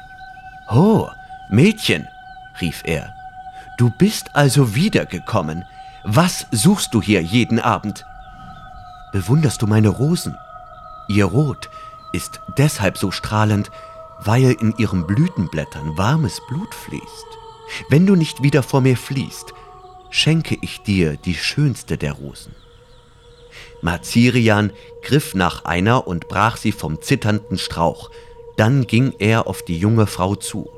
Oh, 0.70 1.08
Mädchen, 1.50 2.08
rief 2.60 2.82
er, 2.84 3.14
du 3.78 3.90
bist 3.90 4.34
also 4.34 4.74
wiedergekommen. 4.74 5.64
Was 6.04 6.46
suchst 6.50 6.94
du 6.94 7.02
hier 7.02 7.22
jeden 7.22 7.60
Abend? 7.60 8.04
Bewunderst 9.12 9.62
du 9.62 9.66
meine 9.66 9.88
Rosen? 9.88 10.36
Ihr 11.08 11.26
Rot 11.26 11.68
ist 12.12 12.40
deshalb 12.58 12.98
so 12.98 13.10
strahlend, 13.10 13.70
weil 14.20 14.52
in 14.52 14.74
ihren 14.78 15.06
Blütenblättern 15.06 15.96
warmes 15.96 16.40
Blut 16.48 16.74
fließt. 16.74 17.26
Wenn 17.88 18.06
du 18.06 18.16
nicht 18.16 18.42
wieder 18.42 18.62
vor 18.62 18.80
mir 18.80 18.96
fließt, 18.96 19.52
schenke 20.10 20.56
ich 20.60 20.82
dir 20.82 21.16
die 21.16 21.34
schönste 21.34 21.96
der 21.96 22.12
Rosen. 22.12 22.54
Mazirian 23.80 24.72
griff 25.02 25.34
nach 25.34 25.64
einer 25.64 26.06
und 26.06 26.28
brach 26.28 26.56
sie 26.56 26.72
vom 26.72 27.02
zitternden 27.02 27.58
Strauch. 27.58 28.10
Dann 28.56 28.86
ging 28.86 29.14
er 29.18 29.46
auf 29.46 29.62
die 29.62 29.78
junge 29.78 30.06
Frau 30.06 30.36
zu. 30.36 30.70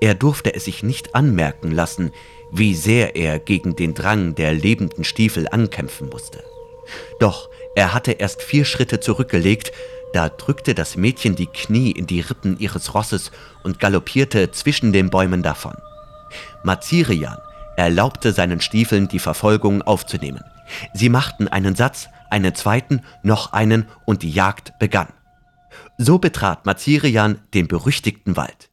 Er 0.00 0.14
durfte 0.14 0.54
es 0.54 0.64
sich 0.64 0.82
nicht 0.82 1.14
anmerken 1.14 1.70
lassen, 1.70 2.12
wie 2.50 2.74
sehr 2.74 3.16
er 3.16 3.38
gegen 3.38 3.76
den 3.76 3.94
Drang 3.94 4.34
der 4.34 4.52
lebenden 4.52 5.04
Stiefel 5.04 5.46
ankämpfen 5.48 6.08
musste. 6.08 6.42
Doch 7.20 7.48
er 7.76 7.92
hatte 7.92 8.12
erst 8.12 8.42
vier 8.42 8.64
Schritte 8.64 9.00
zurückgelegt, 9.00 9.72
da 10.12 10.28
drückte 10.28 10.74
das 10.74 10.96
Mädchen 10.96 11.36
die 11.36 11.46
Knie 11.46 11.92
in 11.92 12.06
die 12.06 12.20
Rippen 12.20 12.58
ihres 12.58 12.94
Rosses 12.94 13.30
und 13.62 13.78
galoppierte 13.78 14.50
zwischen 14.50 14.92
den 14.92 15.10
Bäumen 15.10 15.42
davon. 15.42 15.74
Mazirian 16.64 17.38
erlaubte 17.76 18.32
seinen 18.32 18.60
Stiefeln 18.60 19.06
die 19.06 19.20
Verfolgung 19.20 19.82
aufzunehmen. 19.82 20.42
Sie 20.94 21.08
machten 21.08 21.46
einen 21.46 21.76
Satz, 21.76 22.08
einen 22.28 22.54
zweiten, 22.54 23.02
noch 23.22 23.52
einen 23.52 23.86
und 24.04 24.22
die 24.22 24.30
Jagd 24.30 24.78
begann. 24.78 25.08
So 25.96 26.18
betrat 26.18 26.66
Mazirian 26.66 27.38
den 27.54 27.68
berüchtigten 27.68 28.36
Wald. 28.36 28.69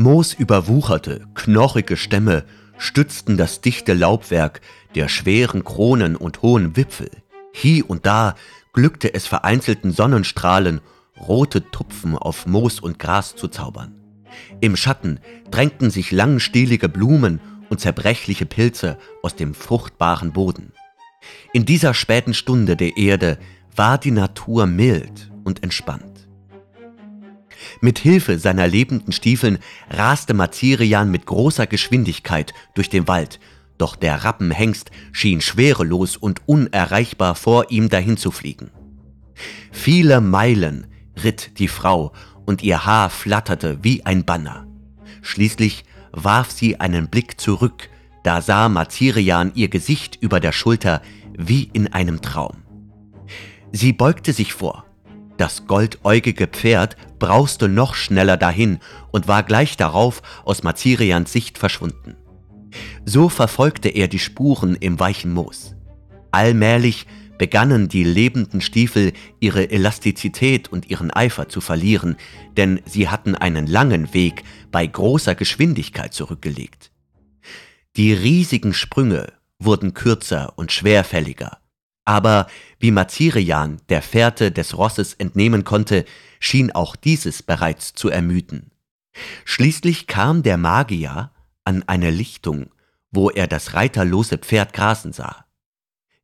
Moos 0.00 0.32
überwucherte, 0.32 1.26
knochige 1.34 1.98
Stämme 1.98 2.44
stützten 2.78 3.36
das 3.36 3.60
dichte 3.60 3.92
Laubwerk 3.92 4.62
der 4.94 5.08
schweren 5.08 5.62
Kronen 5.62 6.16
und 6.16 6.40
hohen 6.40 6.74
Wipfel. 6.74 7.10
Hie 7.52 7.82
und 7.82 8.06
da 8.06 8.34
glückte 8.72 9.12
es 9.12 9.26
vereinzelten 9.26 9.92
Sonnenstrahlen, 9.92 10.80
rote 11.28 11.70
Tupfen 11.70 12.16
auf 12.16 12.46
Moos 12.46 12.80
und 12.80 12.98
Gras 12.98 13.36
zu 13.36 13.48
zaubern. 13.48 13.94
Im 14.62 14.74
Schatten 14.74 15.20
drängten 15.50 15.90
sich 15.90 16.12
langstielige 16.12 16.88
Blumen 16.88 17.38
und 17.68 17.80
zerbrechliche 17.80 18.46
Pilze 18.46 18.96
aus 19.22 19.36
dem 19.36 19.52
fruchtbaren 19.52 20.32
Boden. 20.32 20.72
In 21.52 21.66
dieser 21.66 21.92
späten 21.92 22.32
Stunde 22.32 22.74
der 22.74 22.96
Erde 22.96 23.38
war 23.76 23.98
die 23.98 24.12
Natur 24.12 24.64
mild 24.64 25.30
und 25.44 25.62
entspannt. 25.62 26.09
Mit 27.80 27.98
Hilfe 27.98 28.38
seiner 28.38 28.66
lebenden 28.66 29.12
Stiefeln 29.12 29.58
raste 29.90 30.34
Mazirian 30.34 31.10
mit 31.10 31.26
großer 31.26 31.66
Geschwindigkeit 31.66 32.52
durch 32.74 32.88
den 32.88 33.08
Wald, 33.08 33.40
doch 33.78 33.96
der 33.96 34.24
Rappenhengst 34.24 34.90
schien 35.12 35.40
schwerelos 35.40 36.16
und 36.16 36.42
unerreichbar 36.46 37.34
vor 37.34 37.70
ihm 37.70 37.88
dahin 37.88 38.16
zu 38.16 38.30
fliegen. 38.30 38.70
Viele 39.72 40.20
Meilen 40.20 40.86
ritt 41.22 41.58
die 41.58 41.68
Frau 41.68 42.12
und 42.44 42.62
ihr 42.62 42.84
Haar 42.84 43.10
flatterte 43.10 43.78
wie 43.82 44.04
ein 44.04 44.24
Banner. 44.24 44.66
Schließlich 45.22 45.84
warf 46.12 46.50
sie 46.50 46.80
einen 46.80 47.08
Blick 47.08 47.40
zurück, 47.40 47.88
da 48.22 48.42
sah 48.42 48.68
Mazirian 48.68 49.52
ihr 49.54 49.68
Gesicht 49.68 50.18
über 50.20 50.40
der 50.40 50.52
Schulter 50.52 51.00
wie 51.36 51.70
in 51.72 51.92
einem 51.92 52.20
Traum. 52.20 52.62
Sie 53.72 53.92
beugte 53.92 54.32
sich 54.32 54.52
vor. 54.52 54.84
Das 55.40 55.66
goldäugige 55.66 56.48
Pferd 56.48 56.96
brauste 57.18 57.70
noch 57.70 57.94
schneller 57.94 58.36
dahin 58.36 58.78
und 59.10 59.26
war 59.26 59.42
gleich 59.42 59.78
darauf 59.78 60.20
aus 60.44 60.62
Mazirians 60.62 61.32
Sicht 61.32 61.56
verschwunden. 61.56 62.14
So 63.06 63.30
verfolgte 63.30 63.88
er 63.88 64.06
die 64.06 64.18
Spuren 64.18 64.76
im 64.76 65.00
weichen 65.00 65.32
Moos. 65.32 65.74
Allmählich 66.30 67.06
begannen 67.38 67.88
die 67.88 68.04
lebenden 68.04 68.60
Stiefel 68.60 69.14
ihre 69.40 69.70
Elastizität 69.70 70.68
und 70.68 70.90
ihren 70.90 71.10
Eifer 71.10 71.48
zu 71.48 71.62
verlieren, 71.62 72.16
denn 72.58 72.82
sie 72.84 73.08
hatten 73.08 73.34
einen 73.34 73.66
langen 73.66 74.12
Weg 74.12 74.44
bei 74.70 74.86
großer 74.86 75.34
Geschwindigkeit 75.34 76.12
zurückgelegt. 76.12 76.92
Die 77.96 78.12
riesigen 78.12 78.74
Sprünge 78.74 79.32
wurden 79.58 79.94
kürzer 79.94 80.52
und 80.56 80.70
schwerfälliger, 80.70 81.59
aber 82.04 82.48
wie 82.78 82.90
Mazirian 82.90 83.80
der 83.88 84.02
Fährte 84.02 84.50
des 84.52 84.76
Rosses 84.76 85.14
entnehmen 85.14 85.64
konnte, 85.64 86.04
schien 86.40 86.72
auch 86.72 86.96
dieses 86.96 87.42
bereits 87.42 87.92
zu 87.94 88.08
ermüden. 88.08 88.70
Schließlich 89.44 90.06
kam 90.06 90.42
der 90.42 90.56
Magier 90.56 91.30
an 91.64 91.82
eine 91.86 92.10
Lichtung, 92.10 92.70
wo 93.10 93.30
er 93.30 93.46
das 93.46 93.74
reiterlose 93.74 94.38
Pferd 94.38 94.72
grasen 94.72 95.12
sah. 95.12 95.44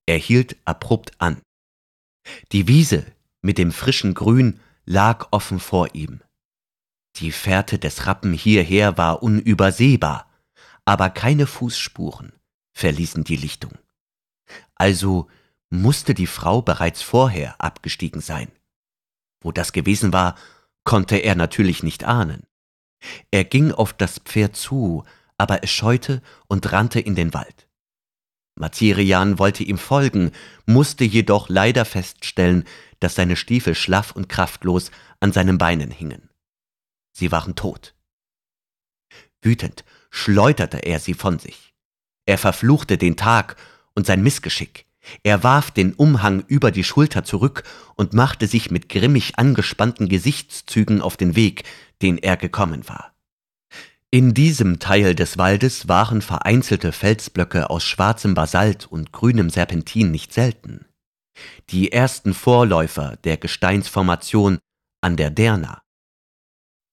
Er 0.07 0.19
hielt 0.19 0.57
abrupt 0.65 1.13
an. 1.19 1.41
Die 2.53 2.69
Wiese 2.69 3.05
mit 3.43 3.59
dem 3.59 3.73
frischen 3.73 4.15
Grün 4.15 4.61
lag 4.85 5.29
offen 5.31 5.61
vor 5.61 5.95
ihm. 5.95 6.21
Die 7.17 7.33
Fährte 7.33 7.79
des 7.79 8.07
Rappen 8.07 8.33
hierher 8.33 8.99
war 8.99 9.23
unübersehbar, 9.23 10.31
aber 10.85 11.11
keine 11.11 11.47
Fußspuren 11.47 12.33
verließen 12.73 13.25
die 13.25 13.37
Lichtung. 13.37 13.73
Also 14.75 15.29
musste 15.71 16.15
die 16.15 16.27
Frau 16.27 16.63
bereits 16.63 17.03
vorher 17.03 17.61
abgestiegen 17.61 18.21
sein. 18.21 18.51
Wo 19.41 19.53
das 19.53 19.73
gewesen 19.73 20.13
war, 20.13 20.37
konnte 20.85 21.17
er 21.17 21.35
natürlich 21.35 21.83
nicht 21.83 22.05
ahnen. 22.05 22.47
Er 23.31 23.45
ging 23.45 23.73
auf 23.73 23.93
das 23.93 24.19
Pferd 24.19 24.57
zu, 24.57 25.05
aber 25.39 25.63
es 25.63 25.71
scheute 25.71 26.23
und 26.47 26.73
rannte 26.73 27.01
in 27.01 27.15
den 27.15 27.35
Wald. 27.35 27.69
Mazirian 28.59 29.39
wollte 29.39 29.65
ihm 29.65 29.77
folgen, 29.77 30.33
musste 30.65 31.05
jedoch 31.05 31.49
leider 31.49 31.85
feststellen, 31.85 32.65
dass 33.01 33.15
seine 33.15 33.37
Stiefel 33.37 33.75
schlaff 33.75 34.13
und 34.13 34.29
kraftlos 34.29 34.91
an 35.21 35.33
seinen 35.33 35.59
Beinen 35.59 35.91
hingen. 35.91 36.31
Sie 37.13 37.31
waren 37.33 37.55
tot. 37.55 37.95
Wütend 39.43 39.85
schleuderte 40.11 40.79
er 40.79 41.01
sie 41.01 41.15
von 41.15 41.39
sich. 41.39 41.75
Er 42.25 42.39
verfluchte 42.39 42.97
den 42.97 43.17
Tag 43.17 43.57
und 43.95 44.07
sein 44.07 44.23
Missgeschick. 44.23 44.87
Er 45.23 45.43
warf 45.43 45.71
den 45.71 45.93
Umhang 45.95 46.45
über 46.47 46.71
die 46.71 46.85
Schulter 46.85 47.25
zurück 47.25 47.63
und 47.95 48.13
machte 48.13 48.47
sich 48.47 48.71
mit 48.71 48.89
grimmig 48.89 49.39
angespannten 49.39 50.09
Gesichtszügen 50.09 51.01
auf 51.01 51.17
den 51.17 51.37
Weg, 51.37 51.65
den 52.03 52.19
er 52.19 52.37
gekommen 52.37 52.89
war. 52.89 53.13
In 54.11 54.35
diesem 54.35 54.79
Teil 54.79 55.15
des 55.15 55.37
Waldes 55.37 55.89
waren 55.89 56.23
vereinzelte 56.23 56.93
Felsblöcke 56.93 57.71
aus 57.71 57.85
schwarzem 57.85 58.35
Basalt 58.35 58.87
und 58.87 59.13
grünem 59.13 59.51
Serpentin 59.51 60.11
nicht 60.11 60.33
selten. 60.33 60.87
Die 61.71 61.93
ersten 61.93 62.33
Vorläufer 62.33 63.17
der 63.25 63.37
Gesteinsformation 63.37 64.59
an 65.01 65.17
der 65.17 65.31
Derna. 65.31 65.83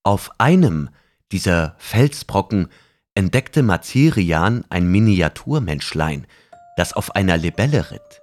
Auf 0.03 0.31
einem 0.37 0.89
dieser 1.31 1.75
Felsbrocken 1.77 2.67
entdeckte 3.15 3.63
Mazirian 3.63 4.65
ein 4.69 4.87
Miniaturmenschlein, 4.87 6.27
das 6.75 6.93
auf 6.93 7.15
einer 7.15 7.37
Libelle 7.37 7.91
ritt. 7.91 8.21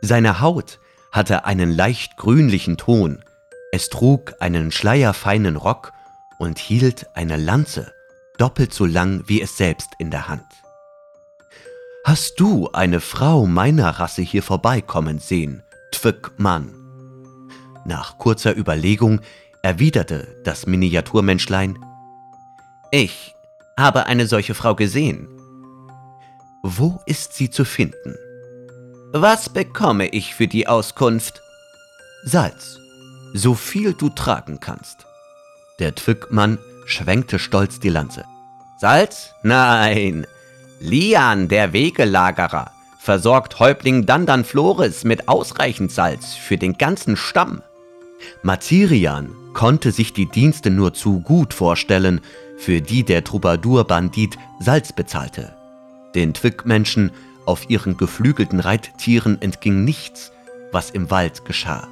Seine 0.00 0.40
Haut 0.40 0.78
hatte 1.10 1.44
einen 1.44 1.70
leicht 1.70 2.16
grünlichen 2.16 2.76
Ton, 2.76 3.24
es 3.72 3.88
trug 3.88 4.34
einen 4.40 4.72
schleierfeinen 4.72 5.56
Rock 5.56 5.92
und 6.38 6.58
hielt 6.58 7.06
eine 7.14 7.36
Lanze, 7.36 7.92
doppelt 8.38 8.74
so 8.74 8.84
lang 8.84 9.22
wie 9.26 9.40
es 9.40 9.56
selbst 9.56 9.90
in 9.98 10.10
der 10.10 10.28
Hand. 10.28 10.46
Hast 12.04 12.40
du 12.40 12.68
eine 12.72 13.00
Frau 13.00 13.46
meiner 13.46 13.88
Rasse 13.88 14.22
hier 14.22 14.42
vorbeikommen 14.42 15.20
sehen, 15.20 15.62
Twück 15.92 16.32
Mann? 16.36 16.74
Nach 17.84 18.18
kurzer 18.18 18.56
Überlegung 18.56 19.20
erwiderte 19.62 20.40
das 20.44 20.66
Miniaturmenschlein, 20.66 21.78
Ich 22.90 23.34
habe 23.78 24.06
eine 24.06 24.26
solche 24.26 24.54
Frau 24.54 24.74
gesehen. 24.74 25.28
Wo 26.64 27.00
ist 27.06 27.34
sie 27.34 27.50
zu 27.50 27.64
finden? 27.64 28.14
Was 29.12 29.48
bekomme 29.48 30.06
ich 30.06 30.36
für 30.36 30.46
die 30.46 30.68
Auskunft? 30.68 31.42
Salz, 32.22 32.78
so 33.34 33.54
viel 33.54 33.94
du 33.94 34.08
tragen 34.10 34.60
kannst. 34.60 35.04
Der 35.80 35.92
Twückmann 35.96 36.58
schwenkte 36.86 37.40
stolz 37.40 37.80
die 37.80 37.88
Lanze. 37.88 38.24
Salz? 38.78 39.34
Nein. 39.42 40.24
Lian, 40.78 41.48
der 41.48 41.72
Wegelagerer, 41.72 42.70
versorgt 43.00 43.58
Häuptling 43.58 44.06
Dandan 44.06 44.44
Flores 44.44 45.02
mit 45.02 45.26
ausreichend 45.26 45.90
Salz 45.90 46.34
für 46.34 46.58
den 46.58 46.74
ganzen 46.74 47.16
Stamm. 47.16 47.62
Mazirian 48.44 49.34
konnte 49.52 49.90
sich 49.90 50.12
die 50.12 50.26
Dienste 50.26 50.70
nur 50.70 50.94
zu 50.94 51.20
gut 51.22 51.54
vorstellen, 51.54 52.20
für 52.56 52.80
die 52.80 53.02
der 53.02 53.24
Troubadour-Bandit 53.24 54.38
Salz 54.60 54.92
bezahlte. 54.92 55.56
Den 56.14 56.34
Twickmenschen 56.34 57.10
auf 57.46 57.68
ihren 57.70 57.96
geflügelten 57.96 58.60
Reittieren 58.60 59.40
entging 59.40 59.84
nichts, 59.84 60.32
was 60.70 60.90
im 60.90 61.10
Wald 61.10 61.44
geschah. 61.44 61.88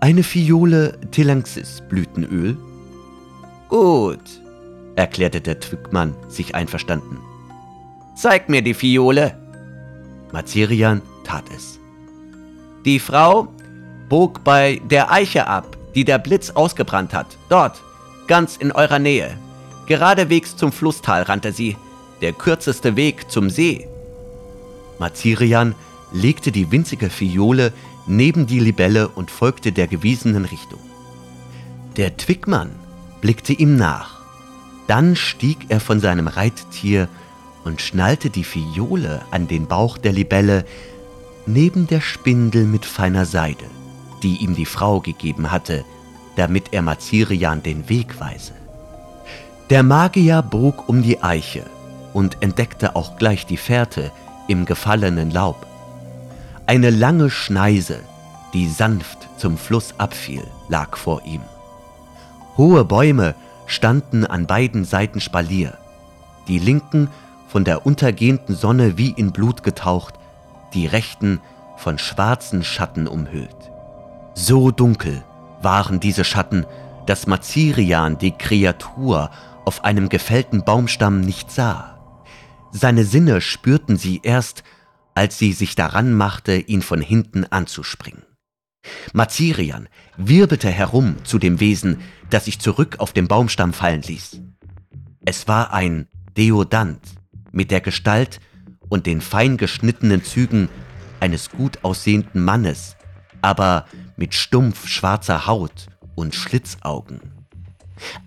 Eine 0.00 0.22
Fiole 0.22 0.98
Telanxis-Blütenöl? 1.10 2.56
Gut, 3.68 4.20
erklärte 4.96 5.40
der 5.40 5.60
Twickmann 5.60 6.14
sich 6.28 6.54
einverstanden. 6.54 7.18
Zeig 8.14 8.48
mir 8.48 8.62
die 8.62 8.74
Fiole. 8.74 9.36
Mazerian 10.32 11.02
tat 11.24 11.44
es. 11.54 11.78
Die 12.84 12.98
Frau 12.98 13.48
bog 14.08 14.42
bei 14.44 14.80
der 14.90 15.10
Eiche 15.10 15.46
ab, 15.46 15.76
die 15.94 16.04
der 16.04 16.18
Blitz 16.18 16.50
ausgebrannt 16.50 17.12
hat. 17.12 17.26
Dort, 17.48 17.80
ganz 18.26 18.56
in 18.56 18.72
eurer 18.72 18.98
Nähe. 18.98 19.36
Geradewegs 19.86 20.56
zum 20.56 20.72
Flusstal 20.72 21.22
rannte 21.22 21.52
sie. 21.52 21.76
Der 22.20 22.32
kürzeste 22.32 22.96
Weg 22.96 23.30
zum 23.30 23.48
See. 23.48 23.86
Mazirian 24.98 25.74
legte 26.12 26.50
die 26.50 26.70
winzige 26.72 27.10
Fiole 27.10 27.72
neben 28.06 28.46
die 28.46 28.58
Libelle 28.58 29.08
und 29.08 29.30
folgte 29.30 29.70
der 29.70 29.86
gewiesenen 29.86 30.44
Richtung. 30.44 30.80
Der 31.96 32.16
Twickmann 32.16 32.70
blickte 33.20 33.52
ihm 33.52 33.76
nach. 33.76 34.18
Dann 34.88 35.14
stieg 35.14 35.58
er 35.68 35.80
von 35.80 36.00
seinem 36.00 36.26
Reittier 36.26 37.08
und 37.64 37.80
schnallte 37.80 38.30
die 38.30 38.44
Fiole 38.44 39.22
an 39.30 39.46
den 39.46 39.66
Bauch 39.66 39.98
der 39.98 40.12
Libelle 40.12 40.64
neben 41.46 41.86
der 41.86 42.00
Spindel 42.00 42.64
mit 42.64 42.84
feiner 42.84 43.26
Seide, 43.26 43.64
die 44.22 44.36
ihm 44.36 44.54
die 44.54 44.66
Frau 44.66 45.00
gegeben 45.00 45.52
hatte, 45.52 45.84
damit 46.36 46.72
er 46.72 46.82
Mazirian 46.82 47.62
den 47.62 47.88
Weg 47.88 48.18
weise. 48.20 48.54
Der 49.70 49.82
Magier 49.82 50.42
bog 50.42 50.88
um 50.88 51.02
die 51.02 51.22
Eiche 51.22 51.64
und 52.18 52.42
entdeckte 52.42 52.96
auch 52.96 53.16
gleich 53.16 53.46
die 53.46 53.56
Fährte, 53.56 54.10
im 54.48 54.64
gefallenen 54.64 55.30
Laub. 55.30 55.66
Eine 56.66 56.90
lange 56.90 57.30
Schneise, 57.30 58.00
die 58.52 58.68
sanft 58.68 59.28
zum 59.36 59.56
Fluss 59.56 59.94
abfiel, 59.98 60.42
lag 60.68 60.96
vor 60.96 61.22
ihm. 61.24 61.42
Hohe 62.56 62.84
Bäume 62.84 63.36
standen 63.66 64.26
an 64.26 64.48
beiden 64.48 64.84
Seiten 64.84 65.20
Spalier, 65.20 65.78
die 66.48 66.58
linken 66.58 67.08
von 67.46 67.62
der 67.62 67.86
untergehenden 67.86 68.56
Sonne 68.56 68.98
wie 68.98 69.12
in 69.12 69.30
Blut 69.30 69.62
getaucht, 69.62 70.14
die 70.74 70.88
rechten 70.88 71.40
von 71.76 71.98
schwarzen 71.98 72.64
Schatten 72.64 73.06
umhüllt. 73.06 73.70
So 74.34 74.72
dunkel 74.72 75.22
waren 75.62 76.00
diese 76.00 76.24
Schatten, 76.24 76.66
dass 77.06 77.28
Mazirian 77.28 78.18
die 78.18 78.32
Kreatur 78.32 79.30
auf 79.64 79.84
einem 79.84 80.08
gefällten 80.08 80.64
Baumstamm 80.64 81.20
nicht 81.20 81.52
sah. 81.52 81.97
Seine 82.72 83.04
Sinne 83.04 83.40
spürten 83.40 83.96
sie 83.96 84.20
erst, 84.22 84.62
als 85.14 85.38
sie 85.38 85.52
sich 85.52 85.74
daran 85.74 86.14
machte, 86.14 86.56
ihn 86.56 86.82
von 86.82 87.00
hinten 87.00 87.44
anzuspringen. 87.44 88.22
Mazirian 89.12 89.88
wirbelte 90.16 90.70
herum 90.70 91.16
zu 91.24 91.38
dem 91.38 91.60
Wesen, 91.60 92.00
das 92.30 92.44
sich 92.44 92.60
zurück 92.60 92.96
auf 92.98 93.12
den 93.12 93.28
Baumstamm 93.28 93.72
fallen 93.72 94.02
ließ. 94.02 94.40
Es 95.24 95.48
war 95.48 95.72
ein 95.72 96.08
Deodant 96.36 97.00
mit 97.50 97.70
der 97.70 97.80
Gestalt 97.80 98.40
und 98.88 99.06
den 99.06 99.20
fein 99.20 99.56
geschnittenen 99.56 100.24
Zügen 100.24 100.68
eines 101.20 101.50
gut 101.50 101.84
aussehenden 101.84 102.44
Mannes, 102.44 102.96
aber 103.42 103.86
mit 104.16 104.34
stumpf 104.34 104.88
schwarzer 104.88 105.46
Haut 105.46 105.88
und 106.14 106.34
Schlitzaugen. 106.34 107.20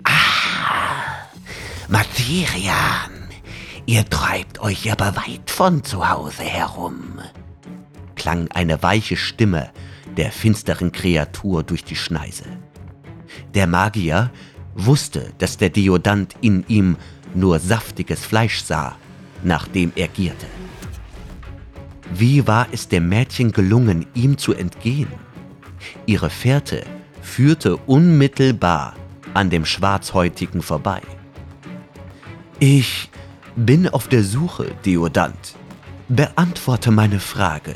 Ah, 0.04 1.28
Mazirian, 1.88 3.11
Ihr 3.92 4.10
treibt 4.10 4.62
euch 4.62 4.90
aber 4.90 5.18
weit 5.18 5.50
von 5.52 5.84
zu 5.84 6.10
Hause 6.10 6.44
herum, 6.44 7.20
klang 8.16 8.48
eine 8.52 8.82
weiche 8.82 9.18
Stimme 9.18 9.70
der 10.16 10.32
finsteren 10.32 10.94
Kreatur 10.94 11.62
durch 11.64 11.84
die 11.84 11.98
Schneise. 11.98 12.46
Der 13.54 13.68
Magier 13.68 14.32
wusste, 14.76 15.34
dass 15.40 15.58
der 15.58 15.72
Deodant 15.72 16.38
in 16.40 16.64
ihm 16.70 16.96
nur 17.36 17.60
saftiges 17.60 18.26
Fleisch 18.26 18.64
sah, 18.64 18.96
nachdem 19.44 19.92
er 19.98 20.08
gierte. 20.08 20.48
Wie 22.14 22.48
war 22.48 22.68
es 22.72 22.88
dem 22.88 23.10
Mädchen 23.10 23.52
gelungen, 23.52 24.06
ihm 24.14 24.38
zu 24.38 24.54
entgehen? 24.54 25.12
Ihre 26.06 26.30
Fährte 26.30 26.86
führte 27.22 27.76
unmittelbar 27.76 28.96
an 29.34 29.50
dem 29.50 29.66
Schwarzhäutigen 29.66 30.62
vorbei. 30.62 31.02
Ich 32.58 33.10
bin 33.56 33.88
auf 33.88 34.08
der 34.08 34.24
Suche, 34.24 34.74
Deodant. 34.86 35.56
Beantworte 36.08 36.92
meine 36.92 37.20
Frage, 37.20 37.76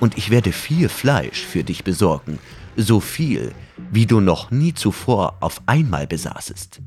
und 0.00 0.16
ich 0.16 0.30
werde 0.30 0.52
viel 0.52 0.88
Fleisch 0.88 1.40
für 1.40 1.62
dich 1.62 1.84
besorgen, 1.84 2.38
so 2.76 3.00
viel, 3.00 3.52
wie 3.90 4.06
du 4.06 4.20
noch 4.20 4.50
nie 4.50 4.74
zuvor 4.74 5.36
auf 5.40 5.60
einmal 5.66 6.06
besaßest. 6.06 6.80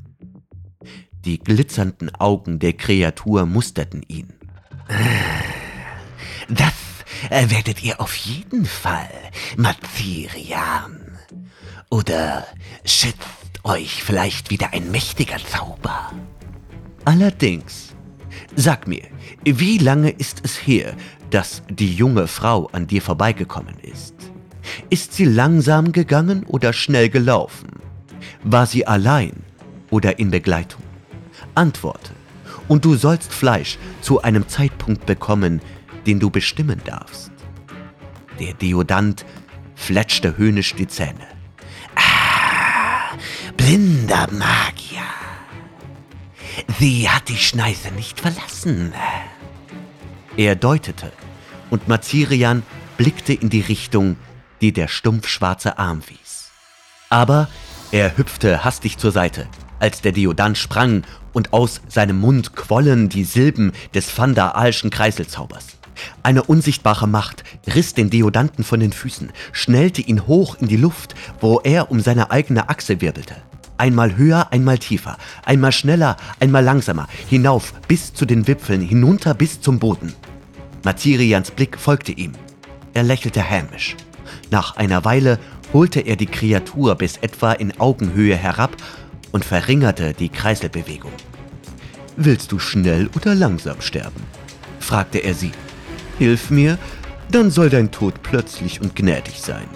Die 1.24 1.38
glitzernden 1.38 2.14
Augen 2.16 2.58
der 2.58 2.74
Kreatur 2.74 3.46
musterten 3.46 4.02
ihn. 4.06 4.32
Das 6.46 6.74
werdet 7.30 7.82
ihr 7.82 8.02
auf 8.02 8.14
jeden 8.16 8.66
Fall, 8.66 9.08
Mazirian. 9.56 11.18
Oder 11.88 12.46
schützt 12.84 13.64
euch 13.64 14.02
vielleicht 14.02 14.50
wieder 14.50 14.74
ein 14.74 14.90
mächtiger 14.90 15.38
Zauber? 15.38 16.12
Allerdings, 17.06 17.83
Sag 18.56 18.86
mir, 18.86 19.02
wie 19.44 19.78
lange 19.78 20.10
ist 20.10 20.40
es 20.44 20.56
her, 20.56 20.94
dass 21.30 21.62
die 21.68 21.92
junge 21.92 22.28
Frau 22.28 22.68
an 22.72 22.86
dir 22.86 23.02
vorbeigekommen 23.02 23.76
ist? 23.82 24.14
Ist 24.90 25.12
sie 25.12 25.24
langsam 25.24 25.90
gegangen 25.92 26.44
oder 26.44 26.72
schnell 26.72 27.08
gelaufen? 27.08 27.68
War 28.44 28.66
sie 28.66 28.86
allein 28.86 29.32
oder 29.90 30.18
in 30.18 30.30
Begleitung? 30.30 30.82
Antworte, 31.54 32.12
und 32.68 32.84
du 32.84 32.94
sollst 32.94 33.32
Fleisch 33.32 33.76
zu 34.00 34.22
einem 34.22 34.48
Zeitpunkt 34.48 35.04
bekommen, 35.04 35.60
den 36.06 36.20
du 36.20 36.30
bestimmen 36.30 36.80
darfst. 36.84 37.32
Der 38.38 38.54
Deodant 38.54 39.24
fletschte 39.74 40.36
höhnisch 40.38 40.74
die 40.74 40.86
Zähne. 40.86 41.26
Ah, 41.96 43.16
blinder 43.56 44.28
Magier. 44.30 45.23
Sie 46.78 47.08
hat 47.08 47.28
die 47.28 47.36
Schneise 47.36 47.90
nicht 47.92 48.20
verlassen. 48.20 48.92
Er 50.36 50.56
deutete, 50.56 51.12
und 51.70 51.88
Mazirian 51.88 52.62
blickte 52.96 53.32
in 53.32 53.50
die 53.50 53.60
Richtung, 53.60 54.16
die 54.60 54.72
der 54.72 54.88
stumpfschwarze 54.88 55.78
Arm 55.78 56.02
wies. 56.08 56.50
Aber 57.10 57.48
er 57.92 58.16
hüpfte 58.16 58.64
hastig 58.64 58.98
zur 58.98 59.12
Seite, 59.12 59.46
als 59.78 60.00
der 60.00 60.12
Deodant 60.12 60.58
sprang 60.58 61.04
und 61.32 61.52
aus 61.52 61.80
seinem 61.88 62.18
Mund 62.20 62.56
quollen 62.56 63.08
die 63.08 63.24
Silben 63.24 63.72
des 63.94 64.16
Vandaalschen 64.16 64.90
Kreiselzaubers. 64.90 65.66
Eine 66.22 66.42
unsichtbare 66.42 67.06
Macht 67.06 67.44
riss 67.66 67.94
den 67.94 68.10
Deodanten 68.10 68.64
von 68.64 68.80
den 68.80 68.92
Füßen, 68.92 69.30
schnellte 69.52 70.02
ihn 70.02 70.26
hoch 70.26 70.56
in 70.58 70.68
die 70.68 70.76
Luft, 70.76 71.14
wo 71.40 71.60
er 71.60 71.90
um 71.90 72.00
seine 72.00 72.30
eigene 72.30 72.68
Achse 72.68 73.00
wirbelte. 73.00 73.36
Einmal 73.76 74.16
höher, 74.16 74.52
einmal 74.52 74.78
tiefer, 74.78 75.16
einmal 75.44 75.72
schneller, 75.72 76.16
einmal 76.38 76.62
langsamer, 76.62 77.08
hinauf 77.28 77.72
bis 77.88 78.14
zu 78.14 78.24
den 78.24 78.46
Wipfeln, 78.46 78.80
hinunter 78.80 79.34
bis 79.34 79.60
zum 79.60 79.78
Boden. 79.78 80.14
Mazirians 80.84 81.50
Blick 81.50 81.78
folgte 81.78 82.12
ihm. 82.12 82.32
Er 82.92 83.02
lächelte 83.02 83.42
hämisch. 83.42 83.96
Nach 84.50 84.76
einer 84.76 85.04
Weile 85.04 85.38
holte 85.72 86.00
er 86.00 86.16
die 86.16 86.26
Kreatur 86.26 86.94
bis 86.94 87.16
etwa 87.16 87.52
in 87.52 87.78
Augenhöhe 87.80 88.36
herab 88.36 88.76
und 89.32 89.44
verringerte 89.44 90.14
die 90.14 90.28
Kreiselbewegung. 90.28 91.12
Willst 92.16 92.52
du 92.52 92.60
schnell 92.60 93.10
oder 93.16 93.34
langsam 93.34 93.80
sterben? 93.80 94.22
fragte 94.78 95.18
er 95.18 95.34
sie. 95.34 95.50
Hilf 96.18 96.50
mir, 96.50 96.78
dann 97.30 97.50
soll 97.50 97.70
dein 97.70 97.90
Tod 97.90 98.22
plötzlich 98.22 98.80
und 98.80 98.94
gnädig 98.94 99.40
sein. 99.40 99.66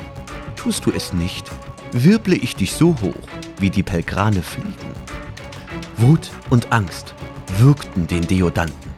Tust 0.54 0.86
du 0.86 0.92
es 0.92 1.12
nicht, 1.12 1.50
wirble 1.92 2.36
ich 2.36 2.56
dich 2.56 2.72
so 2.72 2.96
hoch, 3.00 3.28
wie 3.58 3.70
die 3.70 3.82
Pelgrane 3.82 4.42
fliegen. 4.42 4.94
Wut 5.96 6.30
und 6.50 6.72
Angst 6.72 7.14
würgten 7.58 8.06
den 8.06 8.26
Deodanten. 8.26 8.90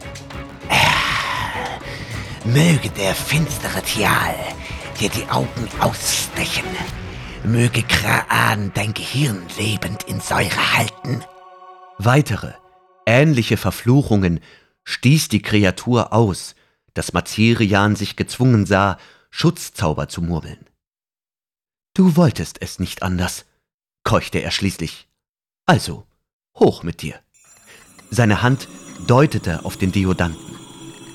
Äh, 0.69 2.47
möge 2.47 2.89
der 2.89 3.15
finstere 3.15 3.81
Tial 3.81 4.35
dir 4.99 5.09
die 5.09 5.27
Augen 5.29 5.67
ausstechen. 5.79 6.65
Möge 7.43 7.81
Kraan 7.83 8.71
dein 8.75 8.93
Gehirn 8.93 9.41
lebend 9.57 10.03
in 10.03 10.19
Säure 10.19 10.77
halten. 10.77 11.23
Weitere, 11.97 12.53
ähnliche 13.05 13.57
Verfluchungen 13.57 14.39
stieß 14.83 15.29
die 15.29 15.41
Kreatur 15.41 16.13
aus, 16.13 16.55
dass 16.93 17.13
Mazirian 17.13 17.95
sich 17.95 18.15
gezwungen 18.15 18.65
sah, 18.65 18.97
Schutzzauber 19.31 20.07
zu 20.07 20.21
murmeln. 20.21 20.65
Du 21.93 22.15
wolltest 22.15 22.61
es 22.61 22.79
nicht 22.79 23.03
anders, 23.03 23.45
keuchte 24.03 24.39
er 24.39 24.51
schließlich. 24.51 25.09
Also, 25.65 26.05
hoch 26.55 26.83
mit 26.83 27.01
dir. 27.01 27.15
Seine 28.09 28.41
Hand 28.41 28.69
deutete 29.07 29.65
auf 29.65 29.75
den 29.75 29.91
Deodanten. 29.91 30.55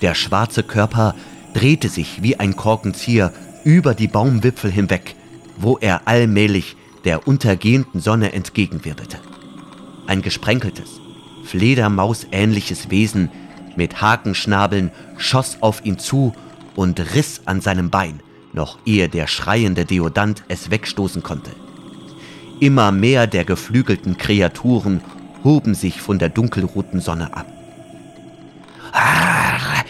Der 0.03 0.15
schwarze 0.15 0.63
Körper 0.63 1.15
drehte 1.55 1.89
sich 1.89 2.23
wie 2.23 2.37
ein 2.37 2.57
Korkenzieher 2.57 3.33
über 3.65 3.95
die 3.95 4.09
Baumwipfel 4.09 4.71
hinweg, 4.71 5.17
wo 5.57 5.79
er 5.79 6.07
allmählich 6.07 6.77
der 7.05 7.27
untergehenden 7.27 8.01
Sonne 8.01 8.33
entgegenwirbelte. 8.33 9.19
Ein 10.07 10.21
gesprenkeltes, 10.21 11.01
Fledermausähnliches 11.45 12.91
Wesen 12.91 13.31
mit 13.77 14.03
Hakenschnabeln 14.03 14.91
schoss 15.17 15.59
auf 15.63 15.85
ihn 15.87 15.99
zu 15.99 16.35
und 16.75 17.01
riss 17.15 17.43
an 17.47 17.61
seinem 17.61 17.91
Bein, 17.91 18.21
noch 18.57 18.79
ehe 18.85 19.09
der 19.09 19.27
schreiende 19.27 19.85
Deodant 19.85 20.43
es 20.49 20.71
wegstoßen 20.71 21.23
konnte. 21.23 21.53
Immer 22.59 22.91
mehr 22.91 23.27
der 23.27 23.45
geflügelten 23.45 24.17
Kreaturen 24.17 25.03
hoben 25.45 25.75
sich 25.75 26.01
von 26.01 26.19
der 26.19 26.31
dunkelroten 26.31 27.01
Sonne 27.01 27.33
ab. 27.37 27.47
Ah, 28.93 29.85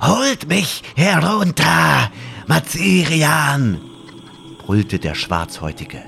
holt 0.00 0.48
mich 0.48 0.82
herunter, 0.96 2.10
Mazirian! 2.46 3.80
brüllte 4.58 4.98
der 4.98 5.14
Schwarzhäutige. 5.14 6.02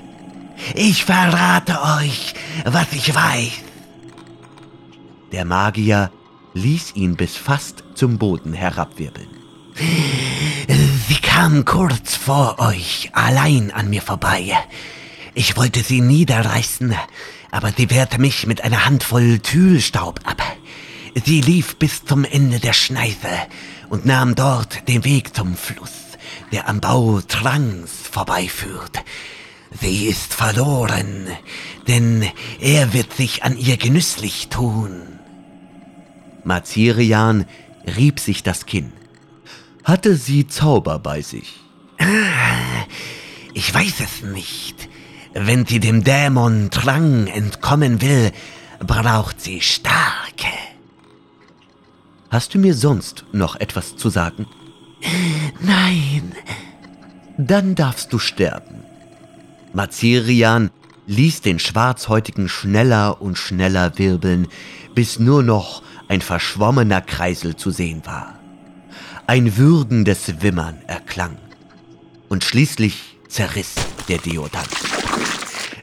Ich 0.73 1.05
verrate 1.05 1.77
euch, 2.01 2.33
was 2.65 2.91
ich 2.91 3.13
weiß. 3.13 3.51
Der 5.31 5.45
Magier 5.45 6.11
ließ 6.55 6.95
ihn 6.95 7.15
bis 7.15 7.37
fast 7.37 7.83
zum 7.93 8.17
Boden 8.17 8.53
herabwirbeln. 8.53 9.29
Kam 11.41 11.63
kurz 11.63 12.17
vor 12.17 12.59
euch 12.59 13.11
allein 13.13 13.71
an 13.71 13.89
mir 13.89 14.01
vorbei. 14.01 14.57
Ich 15.33 15.55
wollte 15.55 15.83
sie 15.83 16.01
niederreißen, 16.01 16.93
aber 17.49 17.71
sie 17.71 17.89
wehrte 17.89 18.19
mich 18.19 18.45
mit 18.45 18.61
einer 18.65 18.85
Handvoll 18.85 19.39
Tühlstaub 19.39 20.19
ab. 20.25 20.43
Sie 21.23 21.39
lief 21.39 21.77
bis 21.77 22.03
zum 22.03 22.25
Ende 22.25 22.59
der 22.59 22.73
Schneise 22.73 23.29
und 23.87 24.05
nahm 24.05 24.35
dort 24.35 24.85
den 24.89 25.05
Weg 25.05 25.33
zum 25.33 25.55
Fluss, 25.55 26.17
der 26.51 26.67
am 26.67 26.81
Bau 26.81 27.21
Trangs 27.25 27.89
vorbeiführt. 28.11 29.01
Sie 29.79 30.07
ist 30.07 30.33
verloren, 30.33 31.25
denn 31.87 32.25
er 32.59 32.91
wird 32.91 33.13
sich 33.13 33.43
an 33.43 33.57
ihr 33.57 33.77
genüsslich 33.77 34.49
tun. 34.49 35.03
Mazirian 36.43 37.45
rieb 37.95 38.19
sich 38.19 38.43
das 38.43 38.65
Kinn. 38.65 38.91
Hatte 39.89 40.17
sie 40.17 40.47
Zauber 40.47 40.99
bei 40.99 41.23
sich? 41.23 41.61
Ich 43.55 43.73
weiß 43.73 44.01
es 44.01 44.21
nicht. 44.21 44.87
Wenn 45.33 45.65
sie 45.65 45.79
dem 45.79 46.03
Dämon 46.03 46.69
Drang 46.69 47.25
entkommen 47.25 47.99
will, 47.99 48.31
braucht 48.85 49.41
sie 49.41 49.61
starke. 49.61 50.53
Hast 52.29 52.53
du 52.53 52.59
mir 52.59 52.75
sonst 52.75 53.25
noch 53.31 53.55
etwas 53.55 53.97
zu 53.97 54.09
sagen? 54.09 54.45
Nein. 55.59 56.33
Dann 57.39 57.73
darfst 57.73 58.13
du 58.13 58.19
sterben. 58.19 58.83
Mazirian 59.73 60.69
ließ 61.07 61.41
den 61.41 61.57
Schwarzhäutigen 61.57 62.47
schneller 62.47 63.23
und 63.23 63.39
schneller 63.39 63.97
wirbeln, 63.97 64.49
bis 64.93 65.17
nur 65.17 65.41
noch 65.41 65.81
ein 66.07 66.21
verschwommener 66.21 67.01
Kreisel 67.01 67.55
zu 67.55 67.71
sehen 67.71 68.05
war. 68.05 68.38
Ein 69.29 69.57
würgendes 69.57 70.41
Wimmern 70.41 70.81
erklang. 70.87 71.37
Und 72.29 72.43
schließlich 72.43 73.19
zerriss 73.27 73.75
der 74.07 74.17
Deodant. 74.17 74.71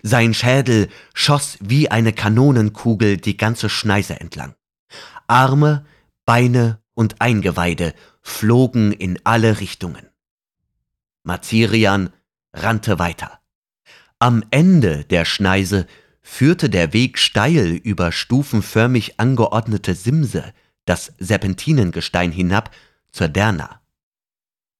Sein 0.02 0.34
Schädel 0.34 0.88
schoss 1.14 1.56
wie 1.60 1.88
eine 1.88 2.12
Kanonenkugel 2.12 3.18
die 3.18 3.36
ganze 3.36 3.68
Schneise 3.68 4.18
entlang. 4.18 4.56
Arme, 5.28 5.86
Beine 6.24 6.80
und 6.94 7.20
Eingeweide 7.20 7.94
flogen 8.20 8.90
in 8.90 9.16
alle 9.22 9.60
Richtungen. 9.60 10.08
Mazirian 11.22 12.10
rannte 12.52 12.98
weiter. 12.98 13.38
Am 14.18 14.42
Ende 14.50 15.04
der 15.04 15.24
Schneise 15.24 15.86
führte 16.20 16.68
der 16.68 16.92
Weg 16.92 17.16
steil 17.16 17.76
über 17.76 18.10
stufenförmig 18.10 19.20
angeordnete 19.20 19.94
Simse, 19.94 20.52
das 20.84 21.12
Serpentinengestein 21.20 22.32
hinab 22.32 22.72
zur 23.16 23.28
Derna. 23.28 23.80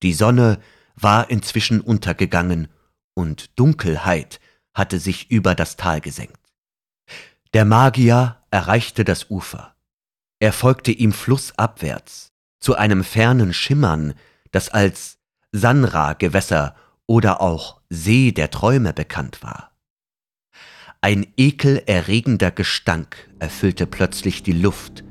Die 0.03 0.13
Sonne 0.13 0.59
war 0.95 1.29
inzwischen 1.29 1.81
untergegangen 1.81 2.67
und 3.15 3.57
Dunkelheit 3.59 4.39
hatte 4.75 4.99
sich 4.99 5.31
über 5.31 5.55
das 5.55 5.75
Tal 5.75 6.01
gesenkt. 6.01 6.37
Der 7.53 7.65
Magier 7.65 8.37
erreichte 8.51 9.03
das 9.03 9.31
Ufer. 9.31 9.75
Er 10.39 10.53
folgte 10.53 10.91
ihm 10.91 11.13
flussabwärts 11.13 12.31
zu 12.59 12.75
einem 12.75 13.03
fernen 13.03 13.53
Schimmern, 13.53 14.13
das 14.51 14.69
als 14.69 15.17
Sanra-Gewässer 15.51 16.75
oder 17.07 17.41
auch 17.41 17.81
See 17.89 18.31
der 18.31 18.51
Träume 18.51 18.93
bekannt 18.93 19.41
war. 19.41 19.71
Ein 21.01 21.25
ekelerregender 21.37 22.51
Gestank 22.51 23.29
erfüllte 23.39 23.87
plötzlich 23.87 24.43
die 24.43 24.51
Luft, 24.51 25.03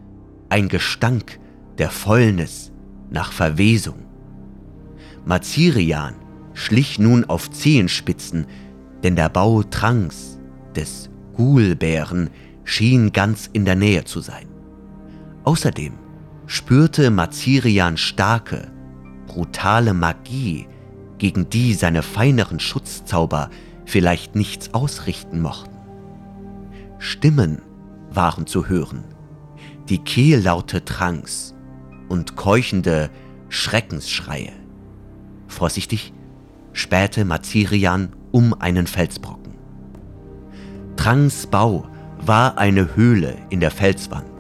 ein 0.49 0.68
Gestank 0.68 1.41
der 1.79 1.91
Fäulnis 1.91 2.70
nach 3.11 3.33
Verwesung. 3.33 4.05
Mazirian 5.25 6.15
schlich 6.55 6.99
nun 6.99 7.25
auf 7.25 7.51
Zehenspitzen, 7.51 8.47
denn 9.03 9.17
der 9.17 9.29
Bau 9.29 9.63
Tranks 9.63 10.39
des 10.75 11.11
Ghoulbären 11.37 12.31
schien 12.65 13.13
ganz 13.13 13.49
in 13.53 13.65
der 13.65 13.77
Nähe 13.77 14.05
zu 14.05 14.21
sein. 14.21 14.49
Außerdem 15.45 15.95
spürte 16.47 17.11
Mazirian 17.11 17.97
starke, 17.97 18.71
brutale 19.27 19.95
Magie, 19.95 20.67
gegen 21.19 21.49
die 21.49 21.75
seine 21.75 22.03
feineren 22.03 22.61
Schutzzauber 22.61 23.51
vielleicht 23.85 24.35
nichts 24.35 24.75
ausrichten 24.75 25.41
mochten. 25.41 25.77
Stimmen 26.99 27.63
waren 28.11 28.47
zu 28.47 28.69
hören, 28.69 29.05
die 29.89 29.99
Kehllaute 29.99 30.85
Tranks 30.85 31.56
und 32.09 32.37
keuchende 32.37 33.11
Schreckensschreie. 33.49 34.53
Vorsichtig 35.49 36.13
spähte 36.73 37.25
Mazirian 37.25 38.11
um 38.33 38.55
einen 38.55 38.87
Felsbrocken. 38.87 39.55
Trangs 40.97 41.47
Bau 41.47 41.87
war 42.21 42.59
eine 42.59 42.97
Höhle 42.97 43.37
in 43.51 43.61
der 43.61 43.71
Felswand. 43.71 44.31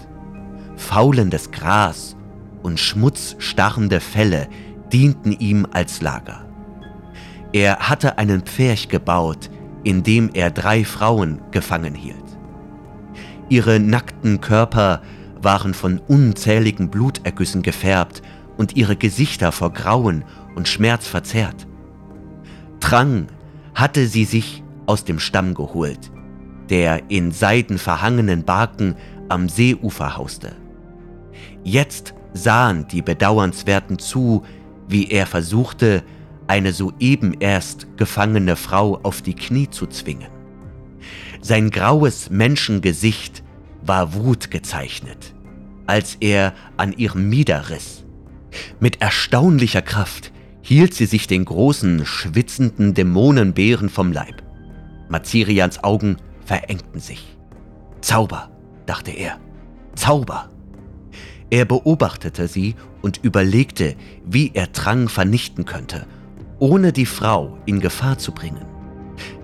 Faulendes 0.76 1.50
Gras 1.50 2.16
und 2.62 2.80
schmutzstarrende 2.80 4.00
Felle 4.00 4.48
dienten 4.92 5.32
ihm 5.32 5.66
als 5.72 6.00
Lager. 6.00 6.44
Er 7.52 7.88
hatte 7.88 8.18
einen 8.18 8.42
Pferch 8.42 8.88
gebaut, 8.88 9.50
in 9.84 10.02
dem 10.02 10.30
er 10.34 10.50
drei 10.50 10.84
Frauen 10.84 11.40
gefangen 11.52 11.94
hielt. 11.94 12.16
Ihre 13.48 13.78
nackten 13.78 14.40
Körper 14.40 15.00
waren 15.46 15.74
von 15.74 16.00
unzähligen 16.08 16.90
Blutergüssen 16.90 17.62
gefärbt 17.62 18.20
und 18.56 18.76
ihre 18.76 18.96
Gesichter 18.96 19.52
vor 19.52 19.72
Grauen 19.72 20.24
und 20.56 20.66
Schmerz 20.66 21.06
verzerrt. 21.06 21.68
Drang 22.80 23.28
hatte 23.72 24.08
sie 24.08 24.24
sich 24.24 24.64
aus 24.86 25.04
dem 25.04 25.20
Stamm 25.20 25.54
geholt, 25.54 26.10
der 26.68 27.08
in 27.12 27.30
Seiden 27.30 27.78
verhangenen 27.78 28.44
Barken 28.44 28.96
am 29.28 29.48
Seeufer 29.48 30.16
hauste. 30.16 30.56
Jetzt 31.62 32.12
sahen 32.32 32.88
die 32.88 33.02
Bedauernswerten 33.02 34.00
zu, 34.00 34.42
wie 34.88 35.12
er 35.12 35.26
versuchte, 35.26 36.02
eine 36.48 36.72
soeben 36.72 37.34
erst 37.38 37.86
gefangene 37.96 38.56
Frau 38.56 38.98
auf 39.04 39.22
die 39.22 39.34
Knie 39.34 39.70
zu 39.70 39.86
zwingen. 39.86 40.32
Sein 41.40 41.70
graues 41.70 42.30
Menschengesicht 42.30 43.44
war 43.82 44.12
Wut 44.14 44.50
gezeichnet, 44.50 45.35
als 45.86 46.16
er 46.20 46.54
an 46.76 46.92
ihrem 46.92 47.28
Mieder 47.28 47.70
riss. 47.70 48.04
Mit 48.80 49.00
erstaunlicher 49.00 49.82
Kraft 49.82 50.32
hielt 50.62 50.94
sie 50.94 51.06
sich 51.06 51.26
den 51.26 51.44
großen, 51.44 52.04
schwitzenden 52.04 52.94
Dämonenbären 52.94 53.88
vom 53.88 54.12
Leib. 54.12 54.42
Mazirians 55.08 55.84
Augen 55.84 56.16
verengten 56.44 57.00
sich. 57.00 57.36
Zauber, 58.00 58.50
dachte 58.86 59.10
er, 59.10 59.38
Zauber. 59.94 60.50
Er 61.50 61.64
beobachtete 61.64 62.48
sie 62.48 62.74
und 63.02 63.20
überlegte, 63.22 63.94
wie 64.24 64.50
er 64.54 64.66
Drang 64.66 65.08
vernichten 65.08 65.64
könnte, 65.64 66.06
ohne 66.58 66.92
die 66.92 67.06
Frau 67.06 67.58
in 67.66 67.80
Gefahr 67.80 68.18
zu 68.18 68.32
bringen. 68.32 68.64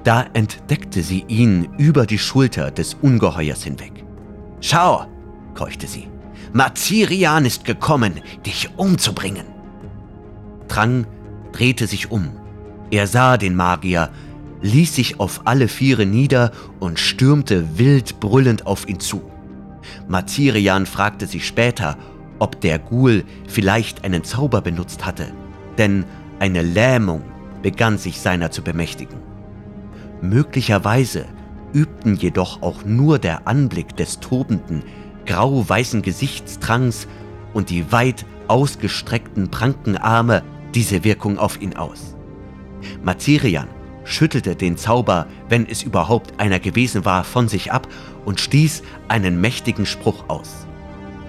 Da 0.05 0.26
entdeckte 0.34 1.03
sie 1.03 1.24
ihn 1.28 1.68
über 1.78 2.07
die 2.07 2.18
Schulter 2.18 2.70
des 2.70 2.95
Ungeheuers 2.95 3.62
hinweg. 3.62 4.05
Schau, 4.61 5.07
keuchte 5.55 5.86
sie, 5.86 6.09
Mazirian 6.53 7.46
ist 7.46 7.64
gekommen, 7.64 8.20
dich 8.44 8.70
umzubringen. 8.76 9.46
Drang 10.68 11.07
drehte 11.53 11.86
sich 11.86 12.11
um. 12.11 12.30
Er 12.90 13.07
sah 13.07 13.38
den 13.38 13.57
Magier, 13.57 14.11
ließ 14.61 14.94
sich 14.94 15.18
auf 15.18 15.42
alle 15.46 15.66
Viere 15.68 16.05
nieder 16.05 16.53
und 16.78 16.98
stürmte 16.98 17.78
wild 17.78 18.20
brüllend 18.20 18.66
auf 18.66 18.86
ihn 18.86 19.00
zu. 19.00 19.22
Mazirian 20.09 20.84
fragte 20.84 21.26
sich 21.26 21.46
später, 21.46 21.96
ob 22.38 22.61
der 22.61 22.78
Ghoul 22.78 23.24
vielleicht 23.48 24.05
einen 24.05 24.22
Zauber 24.22 24.61
benutzt 24.61 25.07
hatte, 25.07 25.32
denn 25.78 26.05
eine 26.38 26.62
Lähmung 26.62 27.22
begann 27.62 27.96
sich 27.96 28.20
seiner 28.20 28.50
zu 28.50 28.62
bemächtigen. 28.62 29.18
Möglicherweise 30.20 31.24
übten 31.72 32.14
jedoch 32.16 32.61
auch 32.61 32.84
nur 32.84 33.18
der 33.18 33.48
Anblick 33.48 33.96
des 33.96 34.20
tobenden, 34.20 34.82
grau-weißen 35.27 36.03
Gesichtstranks 36.03 37.07
und 37.53 37.70
die 37.70 37.91
weit 37.93 38.25
ausgestreckten 38.49 39.51
Prankenarme 39.51 40.43
diese 40.75 41.05
Wirkung 41.05 41.39
auf 41.39 41.61
ihn 41.61 41.77
aus. 41.77 42.16
Mazirian 43.03 43.68
schüttelte 44.05 44.57
den 44.57 44.77
Zauber, 44.77 45.27
wenn 45.49 45.66
es 45.66 45.83
überhaupt 45.83 46.41
einer 46.41 46.59
gewesen 46.59 47.05
war, 47.05 47.25
von 47.25 47.49
sich 47.49 47.73
ab 47.73 47.87
und 48.25 48.41
stieß 48.41 48.83
einen 49.09 49.41
mächtigen 49.41 49.87
Spruch 49.87 50.25
aus. 50.29 50.66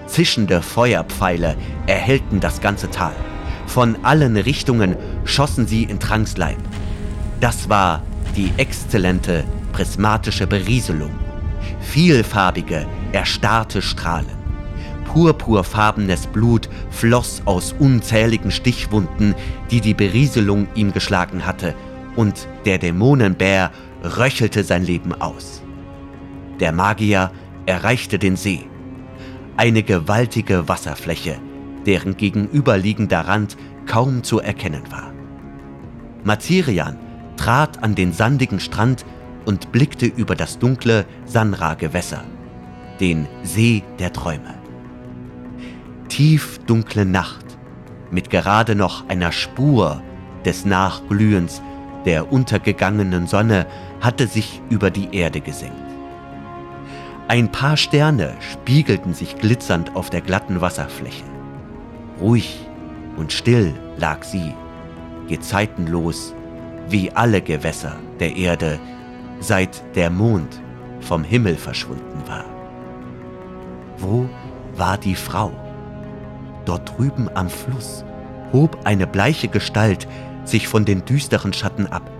Zischende 0.06 0.60
Feuerpfeile 0.60 1.56
erhellten 1.86 2.40
das 2.40 2.60
ganze 2.60 2.90
Tal. 2.90 3.14
Von 3.66 3.96
allen 4.04 4.36
Richtungen 4.36 4.96
schossen 5.24 5.66
sie 5.66 5.84
in 5.84 5.98
Tranks 5.98 6.36
Leib. 6.36 6.58
Das 7.40 7.68
war 7.68 8.02
die 8.36 8.52
exzellente 8.56 9.44
prismatische 9.72 10.46
Berieselung. 10.46 11.10
Vielfarbige, 11.80 12.86
erstarrte 13.14 13.80
Strahlen. 13.80 14.44
Purpurfarbenes 15.04 16.26
Blut 16.26 16.68
floss 16.90 17.42
aus 17.44 17.74
unzähligen 17.78 18.50
Stichwunden, 18.50 19.34
die 19.70 19.80
die 19.80 19.94
Berieselung 19.94 20.66
ihm 20.74 20.92
geschlagen 20.92 21.46
hatte, 21.46 21.74
und 22.16 22.48
der 22.64 22.78
Dämonenbär 22.78 23.70
röchelte 24.02 24.64
sein 24.64 24.84
Leben 24.84 25.12
aus. 25.14 25.62
Der 26.60 26.72
Magier 26.72 27.30
erreichte 27.66 28.18
den 28.18 28.36
See. 28.36 28.66
Eine 29.56 29.82
gewaltige 29.82 30.68
Wasserfläche, 30.68 31.36
deren 31.86 32.16
gegenüberliegender 32.16 33.20
Rand 33.20 33.56
kaum 33.86 34.22
zu 34.24 34.40
erkennen 34.40 34.82
war. 34.90 35.12
Mazirian 36.24 36.98
trat 37.36 37.82
an 37.82 37.94
den 37.94 38.12
sandigen 38.12 38.58
Strand 38.58 39.04
und 39.44 39.70
blickte 39.72 40.06
über 40.06 40.34
das 40.34 40.58
dunkle 40.58 41.04
Sanra-Gewässer, 41.26 42.24
den 43.00 43.26
See 43.42 43.82
der 43.98 44.12
Träume. 44.12 44.54
Tiefdunkle 46.08 47.04
Nacht 47.04 47.44
mit 48.10 48.30
gerade 48.30 48.74
noch 48.74 49.08
einer 49.08 49.32
Spur 49.32 50.02
des 50.44 50.64
Nachglühens 50.64 51.62
der 52.04 52.32
untergegangenen 52.32 53.26
Sonne 53.26 53.66
hatte 54.00 54.26
sich 54.26 54.60
über 54.70 54.90
die 54.90 55.14
Erde 55.16 55.40
gesenkt. 55.40 55.74
Ein 57.28 57.50
paar 57.50 57.76
Sterne 57.76 58.34
spiegelten 58.52 59.14
sich 59.14 59.36
glitzernd 59.38 59.96
auf 59.96 60.10
der 60.10 60.20
glatten 60.20 60.60
Wasserfläche. 60.60 61.24
Ruhig 62.20 62.68
und 63.16 63.32
still 63.32 63.74
lag 63.96 64.22
sie, 64.22 64.52
gezeitenlos 65.28 66.34
wie 66.88 67.10
alle 67.12 67.40
Gewässer 67.40 67.96
der 68.20 68.36
Erde, 68.36 68.78
seit 69.40 69.82
der 69.96 70.10
Mond 70.10 70.60
vom 71.00 71.24
Himmel 71.24 71.56
verschwunden 71.56 72.22
war. 72.26 72.53
Wo 73.98 74.28
war 74.76 74.98
die 74.98 75.14
Frau? 75.14 75.52
Dort 76.64 76.96
drüben 76.96 77.28
am 77.34 77.48
Fluss 77.48 78.04
hob 78.52 78.78
eine 78.84 79.06
bleiche 79.06 79.48
Gestalt 79.48 80.06
sich 80.44 80.68
von 80.68 80.84
den 80.84 81.04
düsteren 81.04 81.52
Schatten 81.52 81.86
ab. 81.86 82.10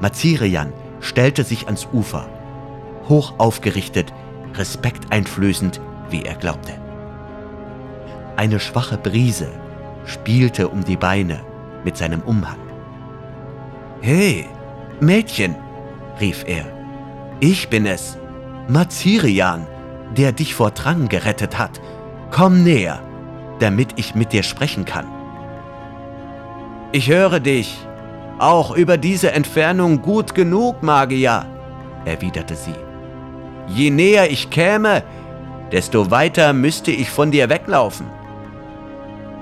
Mazirian 0.00 0.72
stellte 1.00 1.44
sich 1.44 1.66
ans 1.66 1.86
Ufer, 1.92 2.28
hoch 3.08 3.34
aufgerichtet, 3.38 4.12
respekteinflößend, 4.54 5.80
wie 6.10 6.22
er 6.22 6.34
glaubte. 6.34 6.72
Eine 8.36 8.60
schwache 8.60 8.96
Brise 8.96 9.48
spielte 10.06 10.68
um 10.68 10.84
die 10.84 10.96
Beine 10.96 11.40
mit 11.84 11.96
seinem 11.96 12.22
Umhang. 12.22 12.58
Hey, 14.00 14.46
Mädchen, 15.00 15.54
rief 16.20 16.44
er, 16.46 16.64
ich 17.40 17.68
bin 17.68 17.86
es, 17.86 18.16
Mazirian, 18.68 19.66
der 20.16 20.32
dich 20.32 20.54
vor 20.54 20.70
Drang 20.70 21.08
gerettet 21.08 21.58
hat. 21.58 21.80
Komm 22.30 22.62
näher, 22.64 23.00
damit 23.58 23.90
ich 23.96 24.14
mit 24.14 24.32
dir 24.32 24.42
sprechen 24.42 24.84
kann. 24.84 25.06
Ich 26.92 27.08
höre 27.10 27.40
dich, 27.40 27.78
auch 28.38 28.74
über 28.74 28.96
diese 28.96 29.32
Entfernung 29.32 30.00
gut 30.00 30.34
genug, 30.34 30.82
Magier, 30.82 31.46
erwiderte 32.04 32.54
sie. 32.54 32.74
Je 33.66 33.90
näher 33.90 34.30
ich 34.30 34.50
käme, 34.50 35.02
desto 35.72 36.10
weiter 36.10 36.52
müsste 36.52 36.90
ich 36.90 37.10
von 37.10 37.30
dir 37.30 37.50
weglaufen. 37.50 38.06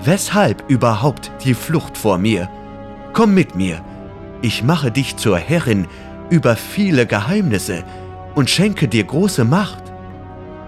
Weshalb 0.03 0.69
überhaupt 0.69 1.31
die 1.43 1.53
Flucht 1.53 1.97
vor 1.97 2.17
mir? 2.17 2.49
Komm 3.13 3.33
mit 3.33 3.55
mir, 3.55 3.81
ich 4.41 4.63
mache 4.63 4.91
dich 4.91 5.17
zur 5.17 5.37
Herrin 5.37 5.87
über 6.29 6.55
viele 6.55 7.05
Geheimnisse 7.05 7.83
und 8.35 8.49
schenke 8.49 8.87
dir 8.87 9.03
große 9.03 9.45
Macht. 9.45 9.86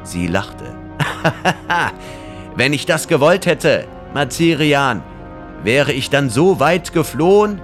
Sie 0.09 0.27
lachte. 0.27 0.75
Wenn 2.55 2.73
ich 2.73 2.85
das 2.85 3.07
gewollt 3.07 3.45
hätte, 3.45 3.85
Mazirian, 4.13 5.03
Wäre 5.63 5.91
ich 5.91 6.09
dann 6.09 6.29
so 6.29 6.59
weit 6.59 6.93
geflohen? 6.93 7.61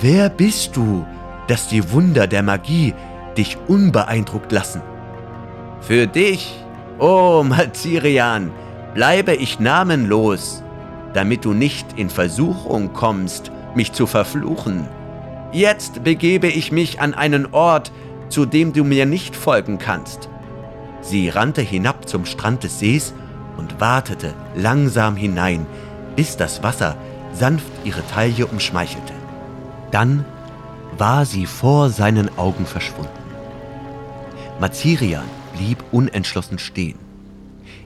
Wer 0.00 0.28
bist 0.28 0.76
du, 0.76 1.06
dass 1.46 1.68
die 1.68 1.92
Wunder 1.92 2.26
der 2.26 2.42
Magie 2.42 2.94
dich 3.36 3.56
unbeeindruckt 3.68 4.50
lassen? 4.50 4.82
Für 5.80 6.06
dich, 6.06 6.64
oh 6.98 7.44
Mazirian, 7.46 8.50
bleibe 8.94 9.34
ich 9.34 9.60
namenlos, 9.60 10.62
damit 11.14 11.44
du 11.44 11.52
nicht 11.52 11.86
in 11.96 12.10
Versuchung 12.10 12.92
kommst, 12.92 13.52
mich 13.74 13.92
zu 13.92 14.06
verfluchen. 14.06 14.88
Jetzt 15.52 16.02
begebe 16.02 16.48
ich 16.48 16.72
mich 16.72 17.00
an 17.00 17.14
einen 17.14 17.52
Ort, 17.52 17.92
zu 18.28 18.46
dem 18.46 18.72
du 18.72 18.82
mir 18.82 19.06
nicht 19.06 19.36
folgen 19.36 19.78
kannst. 19.78 20.28
Sie 21.02 21.28
rannte 21.28 21.60
hinab 21.60 22.08
zum 22.08 22.24
Strand 22.24 22.62
des 22.62 22.78
Sees 22.78 23.12
und 23.56 23.80
watete 23.80 24.32
langsam 24.54 25.16
hinein, 25.16 25.66
bis 26.16 26.36
das 26.36 26.62
Wasser 26.62 26.96
sanft 27.34 27.70
ihre 27.84 28.06
Taille 28.06 28.46
umschmeichelte. 28.46 29.12
Dann 29.90 30.24
war 30.96 31.26
sie 31.26 31.46
vor 31.46 31.90
seinen 31.90 32.36
Augen 32.38 32.66
verschwunden. 32.66 33.10
Mazirian 34.60 35.24
blieb 35.56 35.82
unentschlossen 35.90 36.58
stehen. 36.58 36.98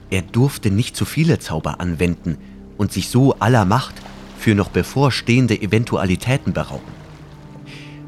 Er 0.09 0.21
durfte 0.21 0.71
nicht 0.71 0.95
zu 0.95 1.05
viele 1.05 1.39
Zauber 1.39 1.79
anwenden 1.79 2.37
und 2.77 2.91
sich 2.93 3.09
so 3.09 3.33
aller 3.39 3.65
Macht 3.65 3.95
für 4.37 4.55
noch 4.55 4.69
bevorstehende 4.69 5.59
Eventualitäten 5.59 6.53
berauben. 6.53 6.91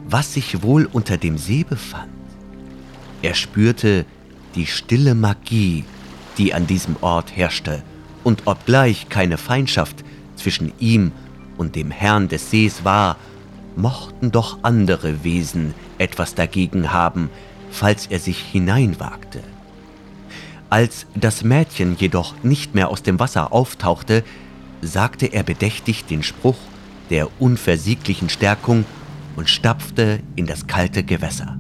Was 0.08 0.34
sich 0.34 0.62
wohl 0.62 0.86
unter 0.86 1.18
dem 1.18 1.38
See 1.38 1.64
befand? 1.64 2.12
Er 3.22 3.34
spürte, 3.34 4.06
die 4.56 4.66
stille 4.66 5.16
Magie, 5.16 5.86
die 6.38 6.54
an 6.54 6.68
diesem 6.68 6.96
Ort 7.02 7.36
herrschte, 7.36 7.84
und 8.24 8.48
obgleich 8.48 9.10
keine 9.10 9.38
Feindschaft 9.38 10.04
zwischen 10.36 10.74
ihm 10.80 11.12
und 11.58 11.76
dem 11.76 11.92
Herrn 11.92 12.28
des 12.28 12.52
Sees 12.52 12.84
war, 12.84 13.18
mochten 13.76 14.32
doch 14.32 14.60
andere 14.62 15.24
Wesen 15.24 15.74
etwas 15.98 16.36
dagegen 16.36 16.92
haben, 16.92 17.30
falls 17.72 18.08
er 18.08 18.20
sich 18.20 18.40
hineinwagte. 18.40 19.42
Als 20.70 21.08
das 21.16 21.44
Mädchen 21.44 21.96
jedoch 21.98 22.36
nicht 22.44 22.76
mehr 22.76 22.90
aus 22.90 23.04
dem 23.04 23.20
Wasser 23.20 23.52
auftauchte, 23.52 24.24
sagte 24.82 25.28
er 25.28 25.44
bedächtig 25.44 26.06
den 26.06 26.24
Spruch 26.24 26.58
der 27.10 27.42
unversieglichen 27.42 28.30
Stärkung 28.30 28.86
und 29.36 29.50
stapfte 29.50 30.20
in 30.36 30.46
das 30.46 30.68
kalte 30.68 31.04
Gewässer. 31.04 31.58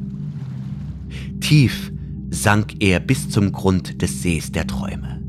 Tief 1.41 1.91
sank 2.29 2.75
er 2.79 2.99
bis 2.99 3.29
zum 3.29 3.51
Grund 3.51 4.01
des 4.01 4.21
Sees 4.21 4.51
der 4.51 4.67
Träume. 4.67 5.21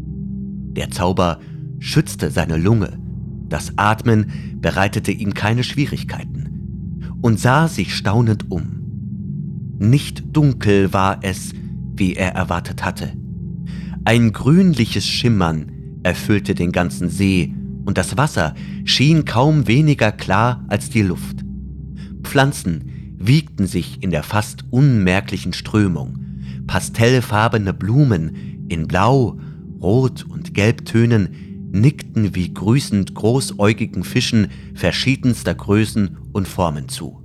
Der 0.73 0.91
Zauber 0.91 1.41
schützte 1.79 2.31
seine 2.31 2.57
Lunge, 2.57 2.99
das 3.49 3.73
Atmen 3.77 4.59
bereitete 4.61 5.11
ihm 5.11 5.35
keine 5.35 5.65
Schwierigkeiten 5.65 7.09
und 7.21 7.41
sah 7.41 7.69
sich 7.69 7.95
staunend 7.95 8.51
um. 8.51 8.81
Nicht 9.79 10.37
dunkel 10.37 10.93
war 10.93 11.19
es, 11.23 11.53
wie 11.95 12.15
er 12.15 12.33
erwartet 12.33 12.85
hatte. 12.85 13.13
Ein 14.05 14.33
grünliches 14.33 15.07
Schimmern 15.07 15.73
erfüllte 16.03 16.55
den 16.55 16.73
ganzen 16.73 17.09
See 17.09 17.55
und 17.85 17.99
das 17.99 18.17
Wasser 18.17 18.55
schien 18.85 19.25
kaum 19.25 19.67
weniger 19.67 20.13
klar 20.13 20.65
als 20.69 20.91
die 20.91 21.03
Luft. 21.03 21.45
Pflanzen 22.23 23.17
wiegten 23.19 23.67
sich 23.67 24.03
in 24.03 24.11
der 24.11 24.23
fast 24.23 24.65
unmerklichen 24.71 25.53
Strömung. 25.53 26.30
Pastellfarbene 26.71 27.75
Blumen 27.75 28.69
in 28.69 28.87
Blau, 28.87 29.41
Rot 29.81 30.25
und 30.29 30.55
Gelbtönen 30.55 31.69
nickten 31.73 32.37
wie 32.37 32.55
grüßend 32.55 33.13
großäugigen 33.13 34.05
Fischen 34.05 34.47
verschiedenster 34.75 35.53
Größen 35.53 36.19
und 36.33 36.47
Formen 36.47 36.89
zu. 36.89 37.21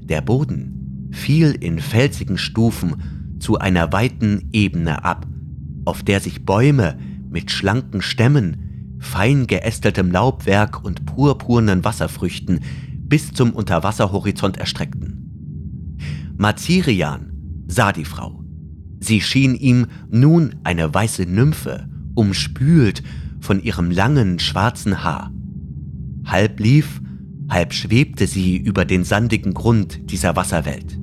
Der 0.00 0.22
Boden 0.22 1.10
fiel 1.12 1.50
in 1.50 1.78
felsigen 1.78 2.38
Stufen 2.38 3.36
zu 3.40 3.58
einer 3.58 3.92
weiten 3.92 4.48
Ebene 4.52 5.04
ab, 5.04 5.26
auf 5.84 6.02
der 6.02 6.20
sich 6.20 6.46
Bäume 6.46 6.96
mit 7.28 7.50
schlanken 7.50 8.00
Stämmen, 8.00 8.96
fein 9.00 9.46
geästeltem 9.46 10.10
Laubwerk 10.10 10.82
und 10.82 11.04
purpurnen 11.04 11.84
Wasserfrüchten 11.84 12.60
bis 13.00 13.34
zum 13.34 13.52
Unterwasserhorizont 13.52 14.56
erstreckten. 14.56 15.98
Mazirian 16.38 17.33
sah 17.66 17.92
die 17.92 18.04
Frau. 18.04 18.44
Sie 19.00 19.20
schien 19.20 19.54
ihm 19.54 19.86
nun 20.10 20.54
eine 20.64 20.92
weiße 20.92 21.24
Nymphe, 21.26 21.88
umspült 22.14 23.02
von 23.40 23.62
ihrem 23.62 23.90
langen 23.90 24.38
schwarzen 24.38 25.04
Haar. 25.04 25.32
Halb 26.24 26.60
lief, 26.60 27.02
halb 27.48 27.74
schwebte 27.74 28.26
sie 28.26 28.56
über 28.56 28.84
den 28.84 29.04
sandigen 29.04 29.52
Grund 29.52 30.10
dieser 30.10 30.36
Wasserwelt. 30.36 30.98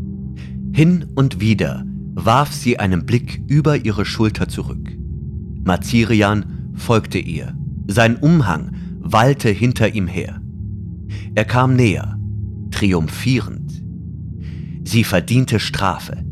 Hin 0.73 1.05
und 1.15 1.39
wieder 1.39 1.85
warf 2.13 2.51
sie 2.53 2.79
einen 2.79 3.05
Blick 3.05 3.43
über 3.47 3.77
ihre 3.77 4.05
Schulter 4.05 4.47
zurück. 4.47 4.97
Mazirian 5.63 6.71
folgte 6.73 7.19
ihr. 7.19 7.55
Sein 7.87 8.15
Umhang 8.17 8.71
wallte 8.99 9.49
hinter 9.49 9.93
ihm 9.93 10.07
her. 10.07 10.41
Er 11.35 11.45
kam 11.45 11.75
näher, 11.75 12.17
triumphierend. 12.71 13.71
Sie 14.83 15.03
verdiente 15.03 15.59
Strafe, 15.59 16.23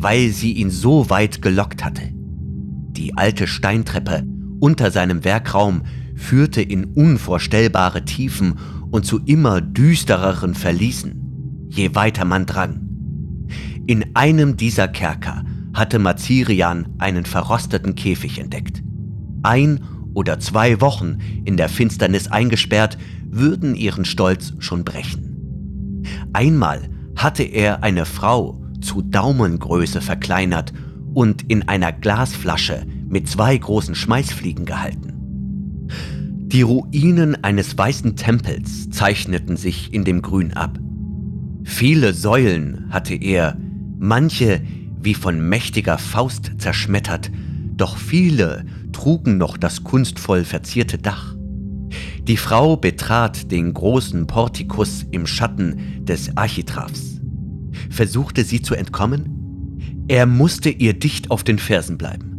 weil 0.00 0.30
sie 0.30 0.52
ihn 0.52 0.70
so 0.70 1.10
weit 1.10 1.42
gelockt 1.42 1.84
hatte. 1.84 2.02
Die 2.12 3.16
alte 3.16 3.48
Steintreppe 3.48 4.24
unter 4.60 4.90
seinem 4.90 5.24
Werkraum 5.24 5.82
führte 6.14 6.62
in 6.62 6.84
unvorstellbare 6.84 8.04
Tiefen 8.04 8.54
und 8.90 9.04
zu 9.04 9.18
immer 9.24 9.60
düstereren 9.60 10.54
Verließen, 10.54 11.66
je 11.68 11.94
weiter 11.94 12.24
man 12.24 12.46
drang. 12.46 12.80
In 13.86 14.14
einem 14.14 14.56
dieser 14.56 14.86
Kerker 14.86 15.44
hatte 15.74 15.98
Mazirian 15.98 16.94
einen 16.98 17.24
verrosteten 17.24 17.94
Käfig 17.94 18.38
entdeckt. 18.38 18.82
Ein 19.42 19.80
oder 20.14 20.38
zwei 20.38 20.80
Wochen 20.80 21.18
in 21.44 21.56
der 21.56 21.68
Finsternis 21.68 22.28
eingesperrt, 22.28 22.98
würden 23.30 23.74
ihren 23.74 24.04
Stolz 24.04 24.54
schon 24.58 24.84
brechen. 24.84 26.02
Einmal 26.32 26.88
hatte 27.16 27.42
er 27.42 27.82
eine 27.82 28.04
Frau 28.04 28.60
zu 28.80 29.02
Daumengröße 29.02 30.00
verkleinert 30.00 30.72
und 31.14 31.42
in 31.50 31.68
einer 31.68 31.92
Glasflasche 31.92 32.86
mit 33.08 33.28
zwei 33.28 33.56
großen 33.56 33.94
Schmeißfliegen 33.94 34.64
gehalten. 34.64 35.14
Die 36.50 36.62
Ruinen 36.62 37.42
eines 37.44 37.76
weißen 37.76 38.16
Tempels 38.16 38.88
zeichneten 38.90 39.56
sich 39.56 39.92
in 39.92 40.04
dem 40.04 40.22
Grün 40.22 40.54
ab. 40.54 40.78
Viele 41.64 42.14
Säulen 42.14 42.86
hatte 42.90 43.14
er, 43.14 43.56
manche 43.98 44.62
wie 45.00 45.14
von 45.14 45.46
mächtiger 45.46 45.98
Faust 45.98 46.52
zerschmettert, 46.58 47.30
doch 47.76 47.96
viele 47.96 48.64
trugen 48.92 49.38
noch 49.38 49.56
das 49.56 49.84
kunstvoll 49.84 50.44
verzierte 50.44 50.98
Dach. 50.98 51.36
Die 52.22 52.36
Frau 52.36 52.76
betrat 52.76 53.50
den 53.50 53.72
großen 53.74 54.26
Portikus 54.26 55.06
im 55.10 55.26
Schatten 55.26 56.04
des 56.04 56.36
Architraphs. 56.36 57.17
Versuchte 57.90 58.44
sie 58.44 58.62
zu 58.62 58.74
entkommen? 58.74 60.04
Er 60.08 60.26
musste 60.26 60.70
ihr 60.70 60.94
dicht 60.94 61.30
auf 61.30 61.44
den 61.44 61.58
Fersen 61.58 61.98
bleiben. 61.98 62.32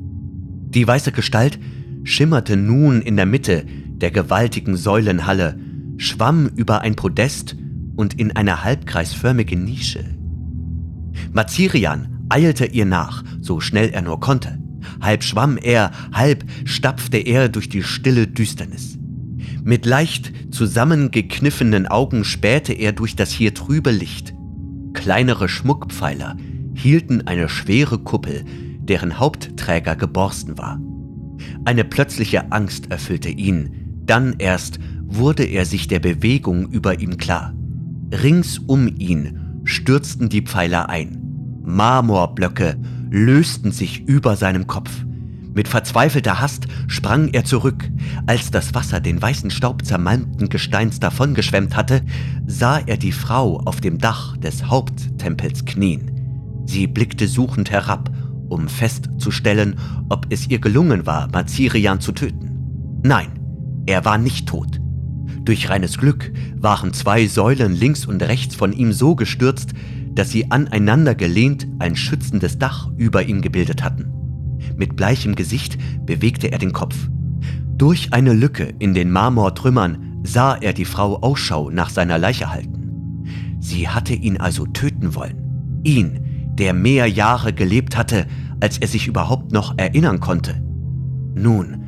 Die 0.69 0.87
weiße 0.87 1.11
Gestalt 1.11 1.59
schimmerte 2.03 2.57
nun 2.57 3.01
in 3.01 3.15
der 3.15 3.25
Mitte 3.25 3.65
der 3.87 4.11
gewaltigen 4.11 4.77
Säulenhalle, 4.77 5.59
schwamm 5.97 6.49
über 6.55 6.81
ein 6.81 6.95
Podest 6.95 7.55
und 7.95 8.19
in 8.19 8.35
eine 8.35 8.63
halbkreisförmige 8.63 9.57
Nische. 9.57 10.05
Mazirian 11.33 12.25
eilte 12.29 12.65
ihr 12.65 12.85
nach, 12.85 13.23
so 13.41 13.59
schnell 13.59 13.89
er 13.89 14.01
nur 14.01 14.19
konnte. 14.19 14.59
Halb 15.01 15.23
schwamm 15.23 15.57
er, 15.57 15.91
halb 16.13 16.45
stapfte 16.65 17.17
er 17.17 17.49
durch 17.49 17.69
die 17.69 17.83
stille 17.83 18.27
Düsternis. 18.27 18.97
Mit 19.63 19.85
leicht 19.85 20.31
zusammengekniffenen 20.51 21.87
Augen 21.87 22.23
spähte 22.23 22.73
er 22.73 22.93
durch 22.93 23.15
das 23.15 23.31
hier 23.31 23.53
trübe 23.53 23.91
Licht. 23.91 24.33
Kleinere 24.93 25.49
Schmuckpfeiler 25.49 26.35
hielten 26.73 27.27
eine 27.27 27.49
schwere 27.49 27.99
Kuppel, 27.99 28.43
deren 28.79 29.19
Hauptträger 29.19 29.95
geborsten 29.95 30.57
war. 30.57 30.79
Eine 31.65 31.83
plötzliche 31.83 32.51
Angst 32.51 32.91
erfüllte 32.91 33.29
ihn, 33.29 34.03
dann 34.05 34.35
erst 34.39 34.79
wurde 35.03 35.43
er 35.43 35.65
sich 35.65 35.87
der 35.87 35.99
Bewegung 35.99 36.69
über 36.69 36.99
ihm 36.99 37.17
klar. 37.17 37.53
Rings 38.11 38.59
um 38.59 38.87
ihn 38.87 39.61
stürzten 39.63 40.29
die 40.29 40.41
Pfeiler 40.41 40.89
ein. 40.89 41.61
Marmorblöcke 41.63 42.77
lösten 43.11 43.71
sich 43.71 44.07
über 44.07 44.35
seinem 44.35 44.67
Kopf. 44.67 45.05
Mit 45.53 45.67
verzweifelter 45.67 46.39
Hast 46.39 46.67
sprang 46.87 47.29
er 47.29 47.43
zurück. 47.43 47.89
Als 48.27 48.51
das 48.51 48.73
Wasser 48.73 48.99
den 48.99 49.21
weißen 49.21 49.51
Staub 49.51 49.85
zermalmten 49.85 50.49
Gesteins 50.49 50.99
davongeschwemmt 50.99 51.75
hatte, 51.75 52.01
sah 52.45 52.79
er 52.79 52.97
die 52.97 53.11
Frau 53.11 53.59
auf 53.65 53.81
dem 53.81 53.97
Dach 53.97 54.37
des 54.37 54.65
Haupttempels 54.67 55.65
knien. 55.65 56.11
Sie 56.65 56.87
blickte 56.87 57.27
suchend 57.27 57.71
herab 57.71 58.11
um 58.49 58.67
festzustellen, 58.67 59.75
ob 60.09 60.27
es 60.29 60.49
ihr 60.49 60.59
gelungen 60.59 61.05
war, 61.05 61.29
Mazirian 61.31 62.01
zu 62.01 62.11
töten. 62.11 62.99
Nein, 63.03 63.39
er 63.85 64.05
war 64.05 64.17
nicht 64.17 64.47
tot. 64.47 64.79
Durch 65.41 65.69
reines 65.69 65.97
Glück 65.97 66.31
waren 66.57 66.93
zwei 66.93 67.27
Säulen 67.27 67.73
links 67.73 68.05
und 68.05 68.21
rechts 68.21 68.55
von 68.55 68.73
ihm 68.73 68.91
so 68.91 69.15
gestürzt, 69.15 69.71
dass 70.13 70.31
sie 70.31 70.51
aneinander 70.51 71.15
gelehnt 71.15 71.67
ein 71.79 71.95
schützendes 71.95 72.57
Dach 72.57 72.89
über 72.97 73.23
ihm 73.23 73.41
gebildet 73.41 73.83
hatten. 73.83 74.18
Mit 74.79 74.95
bleichem 74.95 75.35
Gesicht 75.35 75.77
bewegte 76.05 76.53
er 76.53 76.57
den 76.57 76.71
Kopf. 76.71 76.95
Durch 77.77 78.13
eine 78.13 78.31
Lücke 78.31 78.73
in 78.79 78.93
den 78.93 79.11
Marmortrümmern 79.11 80.21
sah 80.23 80.55
er 80.55 80.71
die 80.71 80.85
Frau 80.85 81.17
Ausschau 81.17 81.69
nach 81.69 81.89
seiner 81.89 82.17
Leiche 82.17 82.49
halten. 82.49 83.25
Sie 83.59 83.89
hatte 83.89 84.13
ihn 84.13 84.37
also 84.37 84.65
töten 84.65 85.15
wollen. 85.15 85.81
Ihn, 85.83 86.53
der 86.53 86.73
mehr 86.73 87.07
Jahre 87.07 87.51
gelebt 87.51 87.97
hatte, 87.97 88.25
als 88.61 88.77
er 88.77 88.87
sich 88.87 89.07
überhaupt 89.07 89.51
noch 89.51 89.77
erinnern 89.77 90.21
konnte. 90.21 90.63
Nun, 91.35 91.83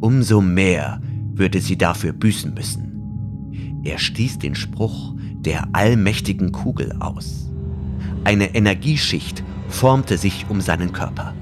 umso 0.00 0.40
mehr 0.40 1.00
würde 1.34 1.60
sie 1.60 1.76
dafür 1.76 2.12
büßen 2.12 2.54
müssen. 2.54 3.80
Er 3.82 3.98
stieß 3.98 4.38
den 4.38 4.54
Spruch 4.54 5.16
der 5.40 5.66
allmächtigen 5.72 6.52
Kugel 6.52 6.92
aus. 7.00 7.50
Eine 8.22 8.54
Energieschicht 8.54 9.42
formte 9.68 10.16
sich 10.16 10.46
um 10.48 10.60
seinen 10.60 10.92
Körper. 10.92 11.34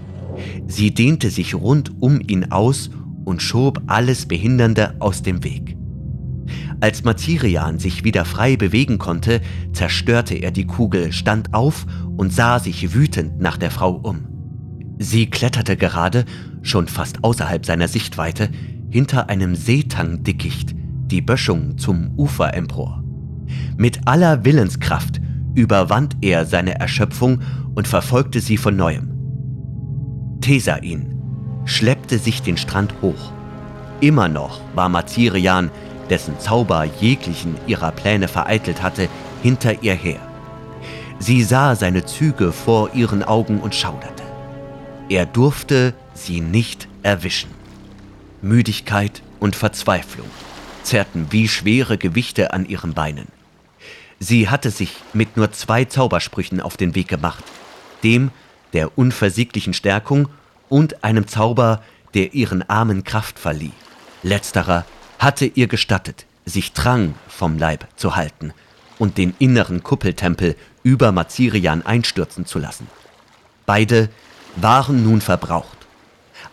Sie 0.67 0.93
dehnte 0.93 1.31
sich 1.31 1.55
rund 1.55 1.93
um 2.01 2.21
ihn 2.21 2.51
aus 2.51 2.91
und 3.25 3.43
schob 3.43 3.83
alles 3.87 4.27
Behindernde 4.27 4.97
aus 5.01 5.23
dem 5.23 5.45
Weg. 5.45 5.77
Als 6.81 7.05
Mazirian 7.05 7.79
sich 7.79 8.05
wieder 8.05 8.25
frei 8.25 8.57
bewegen 8.57 8.99
konnte, 8.99 9.41
zerstörte 9.73 10.35
er 10.35 10.51
die 10.51 10.67
Kugel, 10.67 11.13
stand 11.13 11.55
auf 11.55 11.87
und 12.17 12.33
sah 12.33 12.59
sich 12.59 12.95
wütend 12.95 13.41
nach 13.41 13.57
der 13.57 13.71
Frau 13.71 13.93
um. 13.93 14.27
Sie 14.99 15.27
kletterte 15.27 15.77
gerade, 15.77 16.25
schon 16.63 16.87
fast 16.87 17.25
außerhalb 17.25 17.65
seiner 17.65 17.89
Sichtweite, 17.89 18.51
hinter 18.91 19.29
einem 19.29 19.55
Seetangdickicht 19.55 20.75
die 21.07 21.21
Böschung 21.21 21.79
zum 21.79 22.13
Ufer 22.17 22.55
empor. 22.55 23.03
Mit 23.77 24.07
aller 24.07 24.45
Willenskraft 24.45 25.21
überwand 25.55 26.17
er 26.21 26.45
seine 26.47 26.79
Erschöpfung 26.79 27.41
und 27.75 27.89
verfolgte 27.89 28.41
sie 28.41 28.57
von 28.57 28.77
neuem. 28.77 29.14
Thesain 30.45 31.63
schleppte 31.65 32.19
sich 32.19 32.43
den 32.43 32.59
Strand 32.59 32.93
hoch. 33.01 33.33
Immer 34.03 34.29
noch 34.29 34.61
war 34.75 34.91
Mazirian, 34.91 35.71
dessen 36.11 36.39
Zauber 36.39 36.85
jeglichen 37.01 37.57
ihrer 37.67 37.93
Pläne 37.93 38.29
vereitelt 38.29 38.83
hatte, 38.83 39.09
hinter 39.43 39.83
ihr 39.83 39.95
her. 39.95 40.21
Sie 41.19 41.43
sah 41.43 41.75
seine 41.75 42.05
Züge 42.05 42.53
vor 42.53 42.93
ihren 42.93 43.23
Augen 43.23 43.59
und 43.59 43.75
schauderte. 43.75 44.23
Er 45.09 45.25
durfte 45.25 45.95
sie 46.13 46.43
nicht 46.43 46.89
erwischen. 47.03 47.49
Müdigkeit 48.43 49.23
und 49.41 49.57
Verzweiflung 49.57 50.29
zerrten 50.83 51.29
wie 51.31 51.49
schwere 51.49 51.97
Gewichte 51.97 52.53
an 52.53 52.67
ihren 52.67 52.93
Beinen. 52.93 53.29
Sie 54.21 54.51
hatte 54.51 54.71
sich 54.71 54.93
mit 55.15 55.39
nur 55.39 55.53
zwei 55.53 55.87
Zaubersprüchen 55.87 56.61
auf 56.61 56.77
den 56.77 56.95
Weg 56.95 57.09
gemacht, 57.09 57.45
dem 58.03 58.31
der 58.75 58.99
unversieglichen 58.99 59.73
Stärkung 59.73 60.29
und 60.69 61.03
einem 61.03 61.27
Zauber, 61.27 61.83
der 62.13 62.35
ihren 62.35 62.69
Armen 62.69 63.05
Kraft 63.05 63.39
verlieh. 63.39 63.73
Letzterer 64.23 64.85
hatte 65.19 65.47
ihr 65.47 65.67
gestattet, 65.67 66.27
sich 66.45 66.73
Drang 66.73 67.15
vom 67.29 67.59
Leib 67.59 67.87
zu 67.97 68.17
halten 68.17 68.53
und 68.99 69.17
den 69.17 69.35
inneren 69.39 69.83
Kuppeltempel 69.83 70.57
über 70.83 71.13
Mazirian 71.13 71.85
einstürzen 71.87 72.47
zu 72.47 72.59
lassen. 72.59 72.87
Beide 73.67 74.11
waren 74.57 75.03
nun 75.03 75.21
verbraucht. 75.21 75.79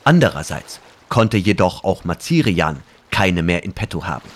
Andererseits 0.03 0.79
konnte 1.09 1.37
jedoch 1.37 1.83
auch 1.83 2.05
Mazirian 2.05 2.79
keine 3.11 3.43
mehr 3.43 3.63
in 3.63 3.73
petto 3.73 4.05
haben. 4.05 4.29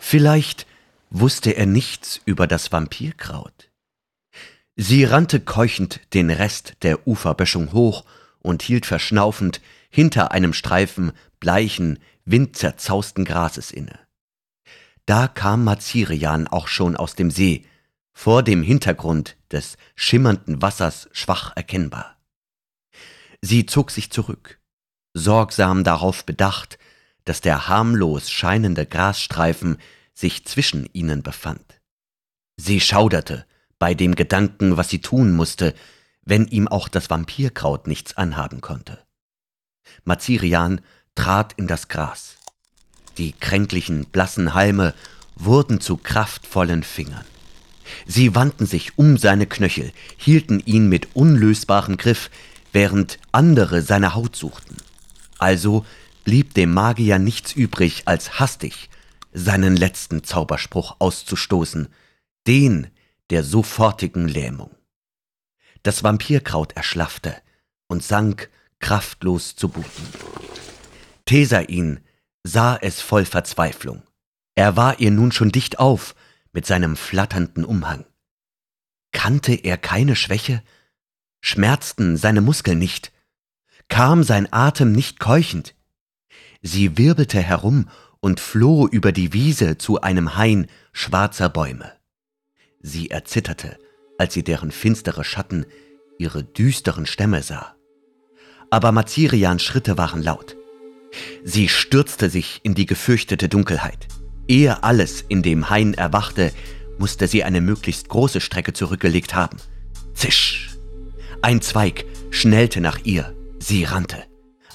Vielleicht 0.00 0.66
wusste 1.10 1.52
er 1.52 1.66
nichts 1.66 2.20
über 2.24 2.46
das 2.46 2.72
Vampirkraut. 2.72 3.69
Sie 4.82 5.04
rannte 5.04 5.40
keuchend 5.40 6.00
den 6.14 6.30
Rest 6.30 6.72
der 6.80 7.06
Uferböschung 7.06 7.74
hoch 7.74 8.06
und 8.38 8.62
hielt 8.62 8.86
verschnaufend 8.86 9.60
hinter 9.90 10.32
einem 10.32 10.54
Streifen 10.54 11.12
bleichen, 11.38 11.98
windzerzausten 12.24 13.26
Grases 13.26 13.72
inne. 13.72 13.98
Da 15.04 15.28
kam 15.28 15.64
Mazirian 15.64 16.48
auch 16.48 16.66
schon 16.66 16.96
aus 16.96 17.14
dem 17.14 17.30
See, 17.30 17.66
vor 18.14 18.42
dem 18.42 18.62
Hintergrund 18.62 19.36
des 19.50 19.76
schimmernden 19.96 20.62
Wassers 20.62 21.10
schwach 21.12 21.54
erkennbar. 21.56 22.16
Sie 23.42 23.66
zog 23.66 23.90
sich 23.90 24.10
zurück, 24.10 24.62
sorgsam 25.12 25.84
darauf 25.84 26.24
bedacht, 26.24 26.78
dass 27.26 27.42
der 27.42 27.68
harmlos 27.68 28.30
scheinende 28.30 28.86
Grasstreifen 28.86 29.76
sich 30.14 30.46
zwischen 30.46 30.88
ihnen 30.94 31.22
befand. 31.22 31.82
Sie 32.56 32.80
schauderte 32.80 33.44
bei 33.80 33.94
dem 33.94 34.14
Gedanken, 34.14 34.76
was 34.76 34.90
sie 34.90 35.00
tun 35.00 35.32
musste, 35.32 35.74
wenn 36.24 36.46
ihm 36.46 36.68
auch 36.68 36.86
das 36.86 37.10
Vampirkraut 37.10 37.88
nichts 37.88 38.16
anhaben 38.16 38.60
konnte. 38.60 38.98
Mazirian 40.04 40.82
trat 41.16 41.54
in 41.54 41.66
das 41.66 41.88
Gras. 41.88 42.36
Die 43.18 43.32
kränklichen, 43.32 44.04
blassen 44.04 44.54
Halme 44.54 44.94
wurden 45.34 45.80
zu 45.80 45.96
kraftvollen 45.96 46.84
Fingern. 46.84 47.24
Sie 48.06 48.36
wandten 48.36 48.66
sich 48.66 48.96
um 48.98 49.16
seine 49.16 49.46
Knöchel, 49.46 49.92
hielten 50.16 50.60
ihn 50.60 50.88
mit 50.88 51.08
unlösbarem 51.14 51.96
Griff, 51.96 52.30
während 52.72 53.18
andere 53.32 53.82
seine 53.82 54.14
Haut 54.14 54.36
suchten. 54.36 54.76
Also 55.38 55.84
blieb 56.24 56.54
dem 56.54 56.72
Magier 56.72 57.18
nichts 57.18 57.52
übrig, 57.52 58.02
als 58.04 58.38
hastig 58.38 58.90
seinen 59.32 59.76
letzten 59.76 60.22
Zauberspruch 60.22 60.96
auszustoßen, 60.98 61.88
den 62.46 62.88
der 63.30 63.44
sofortigen 63.44 64.28
Lähmung. 64.28 64.74
Das 65.82 66.02
Vampirkraut 66.02 66.72
erschlaffte 66.72 67.36
und 67.88 68.02
sank 68.02 68.50
kraftlos 68.80 69.56
zu 69.56 69.68
Boden. 69.68 69.86
Thesain 71.24 72.00
sah 72.42 72.76
es 72.76 73.00
voll 73.00 73.24
Verzweiflung. 73.24 74.02
Er 74.54 74.76
war 74.76 75.00
ihr 75.00 75.10
nun 75.10 75.32
schon 75.32 75.52
dicht 75.52 75.78
auf 75.78 76.14
mit 76.52 76.66
seinem 76.66 76.96
flatternden 76.96 77.64
Umhang. 77.64 78.04
Kannte 79.12 79.54
er 79.54 79.76
keine 79.76 80.16
Schwäche? 80.16 80.62
Schmerzten 81.40 82.16
seine 82.16 82.40
Muskeln 82.40 82.78
nicht? 82.78 83.12
Kam 83.88 84.22
sein 84.22 84.52
Atem 84.52 84.92
nicht 84.92 85.20
keuchend? 85.20 85.74
Sie 86.62 86.98
wirbelte 86.98 87.40
herum 87.40 87.88
und 88.20 88.40
floh 88.40 88.86
über 88.86 89.12
die 89.12 89.32
Wiese 89.32 89.78
zu 89.78 90.00
einem 90.00 90.36
Hain 90.36 90.66
schwarzer 90.92 91.48
Bäume. 91.48 91.99
Sie 92.80 93.10
erzitterte, 93.10 93.78
als 94.18 94.34
sie 94.34 94.42
deren 94.42 94.70
finstere 94.70 95.24
Schatten 95.24 95.66
ihre 96.18 96.44
düsteren 96.44 97.06
Stämme 97.06 97.42
sah. 97.42 97.76
Aber 98.70 98.92
Mazirians 98.92 99.62
Schritte 99.62 99.98
waren 99.98 100.22
laut. 100.22 100.56
Sie 101.44 101.68
stürzte 101.68 102.30
sich 102.30 102.60
in 102.62 102.74
die 102.74 102.86
gefürchtete 102.86 103.48
Dunkelheit. 103.48 104.06
Ehe 104.46 104.82
alles 104.82 105.24
in 105.28 105.42
dem 105.42 105.70
Hain 105.70 105.94
erwachte, 105.94 106.52
musste 106.98 107.26
sie 107.26 107.44
eine 107.44 107.60
möglichst 107.60 108.08
große 108.08 108.40
Strecke 108.40 108.72
zurückgelegt 108.72 109.34
haben. 109.34 109.56
Zisch! 110.14 110.70
Ein 111.42 111.62
Zweig 111.62 112.04
schnellte 112.30 112.80
nach 112.80 112.98
ihr. 113.04 113.34
Sie 113.58 113.84
rannte. 113.84 114.24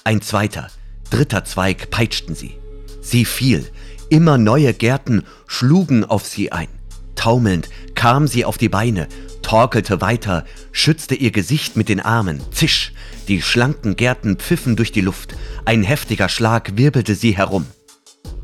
Ein 0.03 0.21
zweiter, 0.21 0.69
dritter 1.09 1.45
Zweig 1.45 1.89
peitschten 1.89 2.35
sie. 2.35 2.57
Sie 3.01 3.25
fiel. 3.25 3.65
Immer 4.09 4.37
neue 4.37 4.73
Gärten 4.73 5.23
schlugen 5.47 6.03
auf 6.03 6.25
sie 6.25 6.51
ein. 6.51 6.67
Taumelnd 7.15 7.69
kam 7.95 8.27
sie 8.27 8.45
auf 8.45 8.57
die 8.57 8.69
Beine, 8.69 9.07
torkelte 9.41 10.01
weiter, 10.01 10.45
schützte 10.71 11.15
ihr 11.15 11.31
Gesicht 11.31 11.75
mit 11.75 11.89
den 11.89 11.99
Armen. 11.99 12.41
Zisch! 12.51 12.93
Die 13.27 13.41
schlanken 13.41 13.95
Gärten 13.95 14.37
pfiffen 14.37 14.75
durch 14.75 14.91
die 14.91 15.01
Luft. 15.01 15.35
Ein 15.65 15.83
heftiger 15.83 16.29
Schlag 16.29 16.77
wirbelte 16.77 17.15
sie 17.15 17.35
herum. 17.35 17.65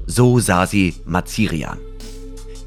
So 0.07 0.39
sah 0.39 0.65
sie 0.65 0.95
Mazirian. 1.05 1.77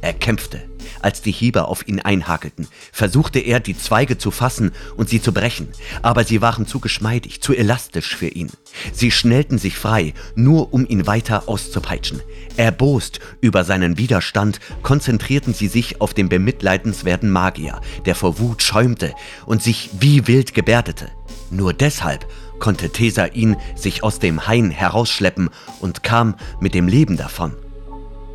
Er 0.00 0.12
kämpfte, 0.12 0.62
als 1.04 1.22
die 1.22 1.30
Hiebe 1.30 1.68
auf 1.68 1.86
ihn 1.86 2.00
einhakelten, 2.00 2.66
versuchte 2.92 3.38
er, 3.38 3.60
die 3.60 3.76
Zweige 3.76 4.18
zu 4.18 4.30
fassen 4.30 4.72
und 4.96 5.08
sie 5.08 5.20
zu 5.20 5.32
brechen, 5.32 5.68
aber 6.02 6.24
sie 6.24 6.40
waren 6.40 6.66
zu 6.66 6.80
geschmeidig, 6.80 7.40
zu 7.40 7.52
elastisch 7.52 8.16
für 8.16 8.28
ihn. 8.28 8.50
Sie 8.92 9.10
schnellten 9.10 9.58
sich 9.58 9.76
frei, 9.76 10.14
nur 10.34 10.72
um 10.72 10.86
ihn 10.86 11.06
weiter 11.06 11.44
auszupeitschen. 11.46 12.20
Erbost 12.56 13.20
über 13.40 13.64
seinen 13.64 13.98
Widerstand 13.98 14.60
konzentrierten 14.82 15.54
sie 15.54 15.68
sich 15.68 16.00
auf 16.00 16.14
den 16.14 16.28
bemitleidenswerten 16.28 17.30
Magier, 17.30 17.80
der 18.06 18.14
vor 18.14 18.38
Wut 18.38 18.62
schäumte 18.62 19.12
und 19.46 19.62
sich 19.62 19.90
wie 20.00 20.26
wild 20.26 20.54
gebärdete. 20.54 21.10
Nur 21.50 21.72
deshalb 21.72 22.26
konnte 22.58 22.90
Thesain 22.90 23.56
sich 23.76 24.02
aus 24.02 24.18
dem 24.18 24.46
Hain 24.46 24.70
herausschleppen 24.70 25.50
und 25.80 26.02
kam 26.02 26.36
mit 26.60 26.74
dem 26.74 26.88
Leben 26.88 27.16
davon. 27.16 27.52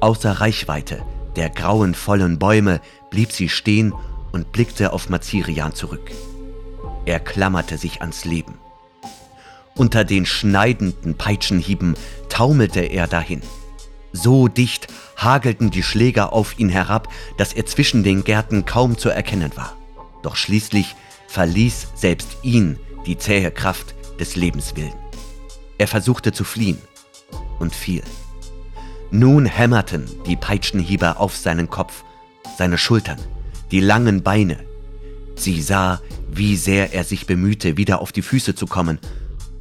Außer 0.02 0.32
Reichweite 0.32 1.02
der 1.40 1.50
grauenvollen 1.50 2.38
Bäume 2.38 2.82
blieb 3.12 3.32
sie 3.32 3.48
stehen 3.48 3.94
und 4.34 4.52
blickte 4.52 4.92
auf 4.92 5.08
Mazirian 5.08 5.74
zurück. 5.74 6.12
Er 7.06 7.22
klammerte 7.22 7.78
sich 7.78 8.02
ans 8.02 8.26
Leben. 8.26 8.56
Unter 9.74 10.04
den 10.04 10.26
schneidenden 10.26 11.16
Peitschenhieben 11.16 11.96
taumelte 12.28 12.82
er 12.82 13.08
dahin. 13.08 13.42
So 14.12 14.50
dicht 14.50 14.88
hagelten 15.16 15.72
die 15.72 15.82
Schläger 15.82 16.34
auf 16.34 16.60
ihn 16.60 16.68
herab, 16.68 17.08
dass 17.38 17.54
er 17.54 17.66
zwischen 17.66 18.04
den 18.04 18.26
Gärten 18.26 18.66
kaum 18.66 18.98
zu 18.98 19.08
erkennen 19.08 19.54
war. 19.56 19.78
Doch 20.22 20.36
schließlich 20.36 20.94
verließ 21.30 21.88
selbst 21.96 22.36
ihn 22.44 22.78
die 23.06 23.18
zähe 23.18 23.50
Kraft 23.50 23.96
des 24.20 24.36
Lebenswillen. 24.36 24.92
Er 25.78 25.88
versuchte 25.88 26.34
zu 26.34 26.44
fliehen 26.44 26.82
und 27.60 27.74
fiel. 27.74 28.04
Nun 29.12 29.46
hämmerten 29.46 30.08
die 30.26 30.36
Peitschenhiebe 30.36 31.18
auf 31.18 31.36
seinen 31.36 31.70
Kopf, 31.70 32.04
seine 32.58 32.78
Schultern, 32.78 33.20
die 33.72 33.80
langen 33.80 34.22
Beine. 34.22 34.60
Sie 35.36 35.62
sah, 35.62 36.02
wie 36.30 36.56
sehr 36.56 36.94
er 36.94 37.04
sich 37.04 37.26
bemühte, 37.26 37.78
wieder 37.78 38.02
auf 38.02 38.12
die 38.12 38.22
Füße 38.22 38.54
zu 38.54 38.68
kommen, 38.68 39.00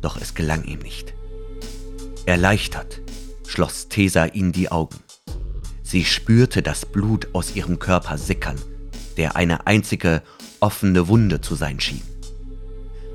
doch 0.03 0.21
es 0.21 0.35
gelang 0.35 0.65
ihm 0.65 0.81
nicht. 0.81 1.15
Erleichtert 2.27 3.01
schloss 3.47 3.89
Tesa 3.89 4.27
ihn 4.27 4.53
die 4.53 4.71
Augen. 4.71 4.99
Sie 5.83 6.05
spürte 6.05 6.63
das 6.63 6.85
Blut 6.85 7.29
aus 7.33 7.57
ihrem 7.57 7.79
Körper 7.79 8.19
sickern, 8.19 8.57
der 9.17 9.37
eine 9.37 9.67
einzige 9.67 10.23
offene 10.61 11.09
Wunde 11.09 11.41
zu 11.41 11.55
sein 11.55 11.81
schien. 11.81 12.03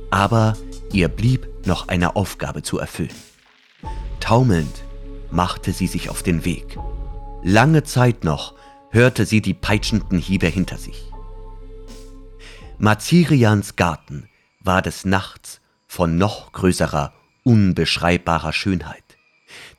Aber 0.09 0.57
ihr 0.91 1.07
blieb 1.07 1.47
noch 1.65 1.87
eine 1.87 2.15
Aufgabe 2.15 2.63
zu 2.63 2.79
erfüllen. 2.79 3.13
Taumelnd 4.19 4.82
machte 5.33 5.73
sie 5.73 5.87
sich 5.87 6.09
auf 6.09 6.23
den 6.23 6.45
Weg. 6.45 6.77
Lange 7.43 7.83
Zeit 7.83 8.23
noch 8.23 8.53
hörte 8.91 9.25
sie 9.25 9.41
die 9.41 9.53
peitschenden 9.53 10.19
Hiebe 10.19 10.47
hinter 10.47 10.77
sich. 10.77 11.11
Mazirians 12.77 13.75
Garten 13.75 14.29
war 14.61 14.81
des 14.81 15.05
Nachts 15.05 15.59
von 15.87 16.17
noch 16.17 16.51
größerer, 16.53 17.13
unbeschreibbarer 17.43 18.53
Schönheit. 18.53 19.03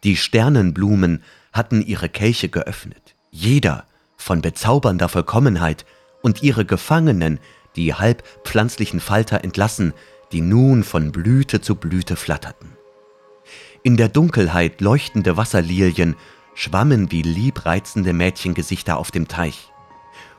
Die 0.02 0.16
Sternenblumen 0.16 1.22
hatten 1.52 1.82
ihre 1.82 2.08
Kelche 2.08 2.48
geöffnet, 2.48 3.14
jeder 3.30 3.86
von 4.16 4.42
bezaubernder 4.42 5.08
Vollkommenheit, 5.08 5.86
und 6.22 6.42
ihre 6.42 6.64
Gefangenen, 6.64 7.38
die 7.76 7.92
halb 7.92 8.24
pflanzlichen 8.44 8.98
Falter 9.00 9.44
entlassen, 9.44 9.92
die 10.32 10.40
nun 10.40 10.82
von 10.82 11.12
Blüte 11.12 11.60
zu 11.60 11.76
Blüte 11.76 12.16
flatterten. 12.16 12.78
In 13.86 13.98
der 13.98 14.08
Dunkelheit 14.08 14.80
leuchtende 14.80 15.36
Wasserlilien 15.36 16.16
schwammen 16.54 17.12
wie 17.12 17.20
liebreizende 17.20 18.14
Mädchengesichter 18.14 18.96
auf 18.96 19.10
dem 19.10 19.28
Teich. 19.28 19.74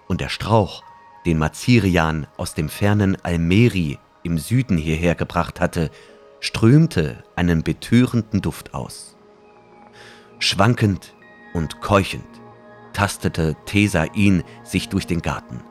Und 0.07 0.19
der 0.19 0.29
Strauch, 0.29 0.83
den 1.27 1.37
Mazirian 1.37 2.25
aus 2.37 2.55
dem 2.55 2.69
fernen 2.69 3.23
Almeri 3.23 3.99
im 4.23 4.39
Süden 4.39 4.79
hierher 4.79 5.13
gebracht 5.13 5.61
hatte, 5.61 5.91
strömte 6.39 7.23
einen 7.35 7.61
betörenden 7.61 8.41
Duft 8.41 8.73
aus. 8.73 9.15
Schwankend 10.39 11.13
und 11.53 11.81
keuchend 11.81 12.25
tastete 12.93 13.55
Thesain 13.67 14.43
sich 14.63 14.89
durch 14.89 15.05
den 15.05 15.21
Garten. 15.21 15.61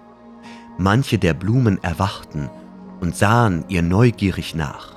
Manche 0.78 1.18
der 1.18 1.34
Blumen 1.34 1.82
erwachten 1.82 2.48
und 3.00 3.16
sahen 3.16 3.64
ihr 3.66 3.82
neugierig 3.82 4.54
nach. 4.54 4.93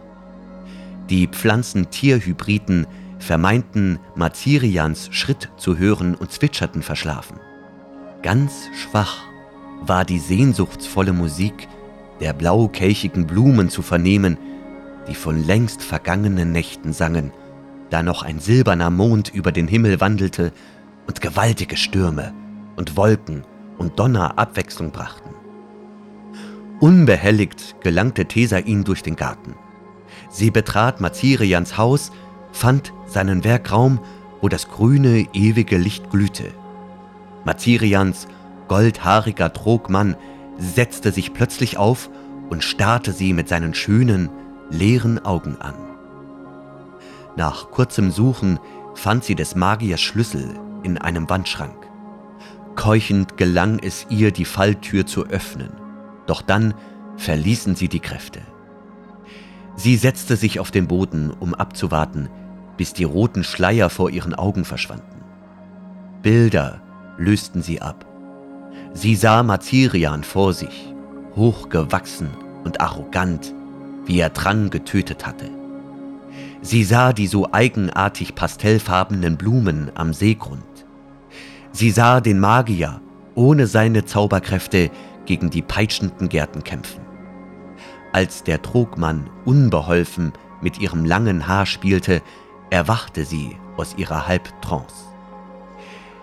Die 1.09 1.27
Pflanzen-Tier-Hybriden 1.27 2.85
vermeinten 3.19 3.97
Mazirians 4.15 5.07
Schritt 5.11 5.49
zu 5.55 5.77
hören 5.77 6.15
und 6.15 6.31
zwitscherten 6.31 6.83
verschlafen. 6.83 7.39
Ganz 8.23 8.69
schwach 8.75 9.23
war 9.81 10.03
die 10.03 10.19
sehnsuchtsvolle 10.19 11.13
Musik 11.13 11.67
der 12.19 12.33
blaukelchigen 12.33 13.25
Blumen 13.25 13.69
zu 13.69 13.81
vernehmen, 13.81 14.37
die 15.07 15.15
von 15.15 15.45
längst 15.45 15.81
vergangenen 15.81 16.51
Nächten 16.51 16.91
sangen, 16.91 17.31
da 17.89 18.03
noch 18.03 18.23
ein 18.23 18.39
silberner 18.39 18.89
Mond 18.89 19.33
über 19.33 19.53
den 19.53 19.67
Himmel 19.67 20.01
wandelte 20.01 20.51
und 21.07 21.21
gewaltige 21.21 21.77
Stürme 21.77 22.33
und 22.75 22.97
Wolken 22.97 23.45
und 23.77 23.97
Donner 23.97 24.37
Abwechslung 24.37 24.91
brachten. 24.91 25.29
Unbehelligt 26.81 27.75
gelangte 27.81 28.25
Thesain 28.25 28.83
durch 28.83 29.03
den 29.03 29.15
Garten. 29.15 29.55
Sie 30.37 30.51
betrat 30.51 31.01
Mazirians 31.01 31.79
Haus, 31.79 32.11
fand 32.51 32.93
seinen 33.07 33.43
Werkraum, 33.43 33.99
wo 34.39 34.49
das 34.49 34.69
grüne, 34.69 35.25
ewige 35.33 35.79
Licht 35.79 36.11
glühte. 36.11 36.51
Mazirians 37.43 38.27
goldhaariger 38.67 39.51
Trogmann 39.51 40.15
setzte 40.59 41.11
sich 41.11 41.33
plötzlich 41.33 41.77
auf 41.77 42.11
und 42.51 42.63
starrte 42.63 43.13
sie 43.13 43.33
mit 43.33 43.49
seinen 43.49 43.73
schönen, 43.73 44.29
leeren 44.69 45.25
Augen 45.25 45.57
an. 45.59 45.73
Nach 47.35 47.71
kurzem 47.71 48.11
Suchen 48.11 48.59
fand 48.93 49.23
sie 49.23 49.33
des 49.33 49.55
Magiers 49.55 50.01
Schlüssel 50.01 50.53
in 50.83 50.99
einem 50.99 51.27
Wandschrank. 51.31 51.87
Keuchend 52.75 53.37
gelang 53.37 53.79
es 53.79 54.05
ihr, 54.11 54.31
die 54.31 54.45
Falltür 54.45 55.07
zu 55.07 55.25
öffnen, 55.25 55.71
doch 56.27 56.43
dann 56.43 56.75
verließen 57.15 57.75
sie 57.75 57.87
die 57.87 58.01
Kräfte. 58.01 58.41
Sie 59.77 59.95
setzte 59.95 60.35
sich 60.35 60.59
auf 60.59 60.71
den 60.71 60.87
Boden, 60.87 61.31
um 61.31 61.53
abzuwarten, 61.53 62.29
bis 62.77 62.93
die 62.93 63.03
roten 63.03 63.43
Schleier 63.43 63.89
vor 63.91 64.09
ihren 64.09 64.33
Augen 64.33 64.65
verschwanden. 64.65 65.21
Bilder 66.23 66.81
lösten 67.17 67.61
sie 67.61 67.79
ab. 67.79 68.05
Sie 68.93 69.15
sah 69.15 69.43
Mazirian 69.43 70.23
vor 70.23 70.53
sich, 70.53 70.93
hochgewachsen 71.35 72.29
und 72.63 72.81
arrogant, 72.81 73.53
wie 74.05 74.19
er 74.19 74.31
Drang 74.31 74.71
getötet 74.71 75.27
hatte. 75.27 75.49
Sie 76.61 76.83
sah 76.83 77.13
die 77.13 77.27
so 77.27 77.51
eigenartig 77.51 78.33
pastellfarbenen 78.33 79.37
Blumen 79.37 79.91
am 79.93 80.11
Seegrund. 80.11 80.63
Sie 81.71 81.91
sah 81.91 82.19
den 82.19 82.39
Magier 82.39 82.99
ohne 83.35 83.67
seine 83.67 84.05
Zauberkräfte 84.05 84.89
gegen 85.27 85.51
die 85.51 85.61
peitschenden 85.61 86.29
Gärten 86.29 86.63
kämpfen. 86.63 87.06
Als 88.11 88.43
der 88.43 88.61
Trogmann 88.61 89.29
unbeholfen 89.45 90.33
mit 90.61 90.79
ihrem 90.79 91.05
langen 91.05 91.47
Haar 91.47 91.65
spielte, 91.65 92.21
erwachte 92.69 93.25
sie 93.25 93.57
aus 93.75 93.95
ihrer 93.97 94.27
Halbtrance. 94.27 95.05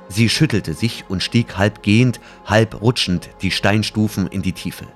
Sie 0.09 0.28
schüttelte 0.28 0.74
sich 0.74 1.05
und 1.09 1.22
stieg 1.22 1.57
halb 1.57 1.82
gehend, 1.82 2.20
halb 2.45 2.80
rutschend 2.80 3.30
die 3.43 3.51
Steinstufen 3.51 4.26
in 4.26 4.43
die 4.43 4.53
Tiefe. 4.53 4.87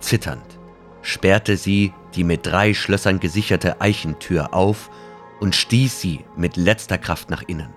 Zitternd 0.00 0.58
sperrte 1.02 1.56
sie 1.56 1.92
die 2.14 2.24
mit 2.24 2.46
drei 2.46 2.74
Schlössern 2.74 3.20
gesicherte 3.20 3.80
Eichentür 3.80 4.54
auf 4.54 4.90
und 5.40 5.54
stieß 5.54 6.00
sie 6.00 6.24
mit 6.36 6.56
letzter 6.56 6.98
Kraft 6.98 7.30
nach 7.30 7.42
innen. 7.42 7.70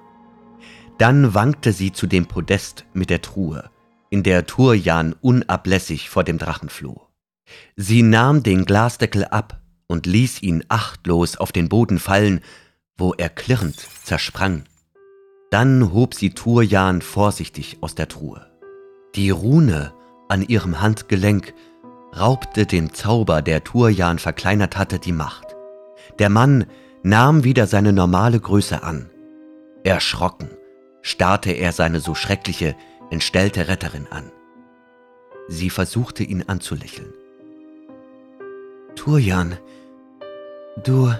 Dann 0.98 1.34
wankte 1.34 1.74
sie 1.74 1.92
zu 1.92 2.08
dem 2.08 2.26
Podest 2.26 2.86
mit 2.94 3.10
der 3.10 3.22
Truhe, 3.22 3.70
in 4.10 4.24
der 4.24 4.46
Turjan 4.46 5.14
unablässig 5.22 6.10
vor 6.10 6.24
dem 6.24 6.38
Drachen 6.38 6.70
floh. 6.70 7.07
Sie 7.76 8.04
nahm 8.04 8.44
den 8.44 8.66
Glasdeckel 8.66 9.26
ab 9.26 9.62
und 9.88 10.06
ließ 10.06 10.42
ihn 10.42 10.64
achtlos 10.68 11.38
auf 11.38 11.52
den 11.52 11.70
Boden 11.70 12.00
fallen, 12.00 12.42
wo 12.98 13.14
er 13.14 13.30
klirrend 13.30 13.78
zersprang. 14.04 14.64
Dann 15.52 15.94
hob 15.94 16.14
sie 16.14 16.32
Turjan 16.32 17.02
vorsichtig 17.02 17.78
aus 17.82 17.96
der 17.96 18.08
Truhe. 18.08 18.46
Die 19.16 19.30
Rune 19.30 19.94
an 20.28 20.42
ihrem 20.42 20.82
Handgelenk 20.82 21.54
raubte 22.18 22.66
dem 22.66 22.94
Zauber, 22.94 23.42
der 23.42 23.64
Turjan 23.64 24.20
verkleinert 24.20 24.78
hatte, 24.78 25.00
die 25.00 25.12
Macht. 25.12 25.56
Der 26.20 26.30
Mann 26.30 26.66
nahm 27.04 27.44
wieder 27.44 27.68
seine 27.68 27.94
normale 27.94 28.40
Größe 28.40 28.84
an. 28.84 29.10
Erschrocken 29.84 30.50
starrte 31.02 31.52
er 31.52 31.72
seine 31.72 32.02
so 32.02 32.16
schreckliche, 32.16 32.76
entstellte 33.10 33.70
Retterin 33.70 34.08
an. 34.10 34.30
Sie 35.48 35.70
versuchte 35.70 36.24
ihn 36.24 36.44
anzulächeln. 36.44 37.14
Turjan, 38.98 39.58
du 40.84 41.14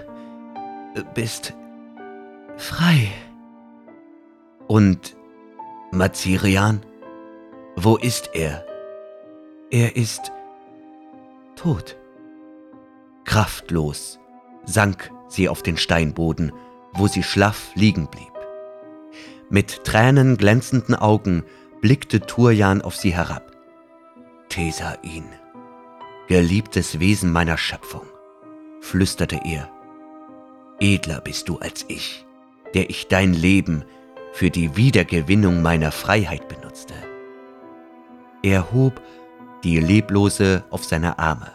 bist 1.14 1.54
frei. 2.58 3.08
Und 4.66 5.16
Mazirian? 5.92 6.84
Wo 7.76 7.96
ist 7.96 8.30
er? 8.34 8.66
Er 9.70 9.96
ist 9.96 10.32
tot. 11.54 11.96
Kraftlos 13.24 14.18
sank 14.64 15.10
sie 15.28 15.48
auf 15.48 15.62
den 15.62 15.76
Steinboden, 15.76 16.52
wo 16.92 17.06
sie 17.06 17.22
schlaff 17.22 17.70
liegen 17.74 18.08
blieb. 18.08 18.32
Mit 19.50 19.84
tränenglänzenden 19.84 20.96
Augen 20.96 21.44
blickte 21.80 22.20
Turjan 22.20 22.82
auf 22.82 22.96
sie 22.96 23.14
herab. 23.14 23.56
Thesain, 24.48 25.24
geliebtes 26.28 27.00
Wesen 27.00 27.32
meiner 27.32 27.56
Schöpfung, 27.56 28.06
flüsterte 28.80 29.40
er, 29.44 29.70
edler 30.78 31.20
bist 31.22 31.48
du 31.48 31.58
als 31.58 31.86
ich, 31.88 32.26
der 32.74 32.90
ich 32.90 33.08
dein 33.08 33.32
Leben 33.32 33.84
für 34.32 34.50
die 34.50 34.76
Wiedergewinnung 34.76 35.62
meiner 35.62 35.90
Freiheit 35.90 36.48
benutzte. 36.48 36.94
Er 38.42 38.72
hob 38.72 39.00
die 39.64 39.80
Leblose 39.80 40.64
auf 40.70 40.84
seine 40.84 41.18
Arme. 41.18 41.50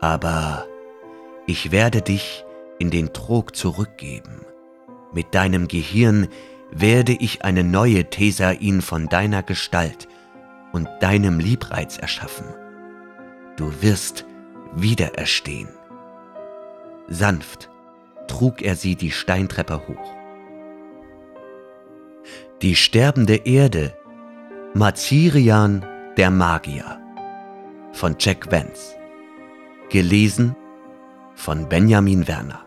Aber 0.00 0.66
ich 1.46 1.72
werde 1.72 2.02
dich 2.02 2.44
in 2.78 2.90
den 2.90 3.12
Trog 3.12 3.56
zurückgeben. 3.56 4.44
Mit 5.12 5.34
deinem 5.34 5.66
Gehirn 5.66 6.28
werde 6.70 7.12
ich 7.12 7.44
eine 7.44 7.64
neue 7.64 8.04
Thesain 8.04 8.82
von 8.82 9.08
deiner 9.08 9.42
Gestalt 9.42 10.08
und 10.72 10.88
deinem 11.00 11.38
Liebreiz 11.38 11.98
erschaffen. 11.98 12.61
Du 13.62 13.70
wirst 13.80 14.24
wiedererstehen. 14.74 15.68
Sanft 17.06 17.70
trug 18.26 18.60
er 18.60 18.74
sie 18.74 18.96
die 18.96 19.12
Steintreppe 19.12 19.86
hoch. 19.86 20.14
Die 22.60 22.74
sterbende 22.74 23.36
Erde, 23.36 23.96
Mazirian 24.74 25.86
der 26.16 26.32
Magier 26.32 27.00
von 27.92 28.16
Jack 28.18 28.50
Vance. 28.50 28.96
Gelesen 29.90 30.56
von 31.36 31.68
Benjamin 31.68 32.26
Werner. 32.26 32.66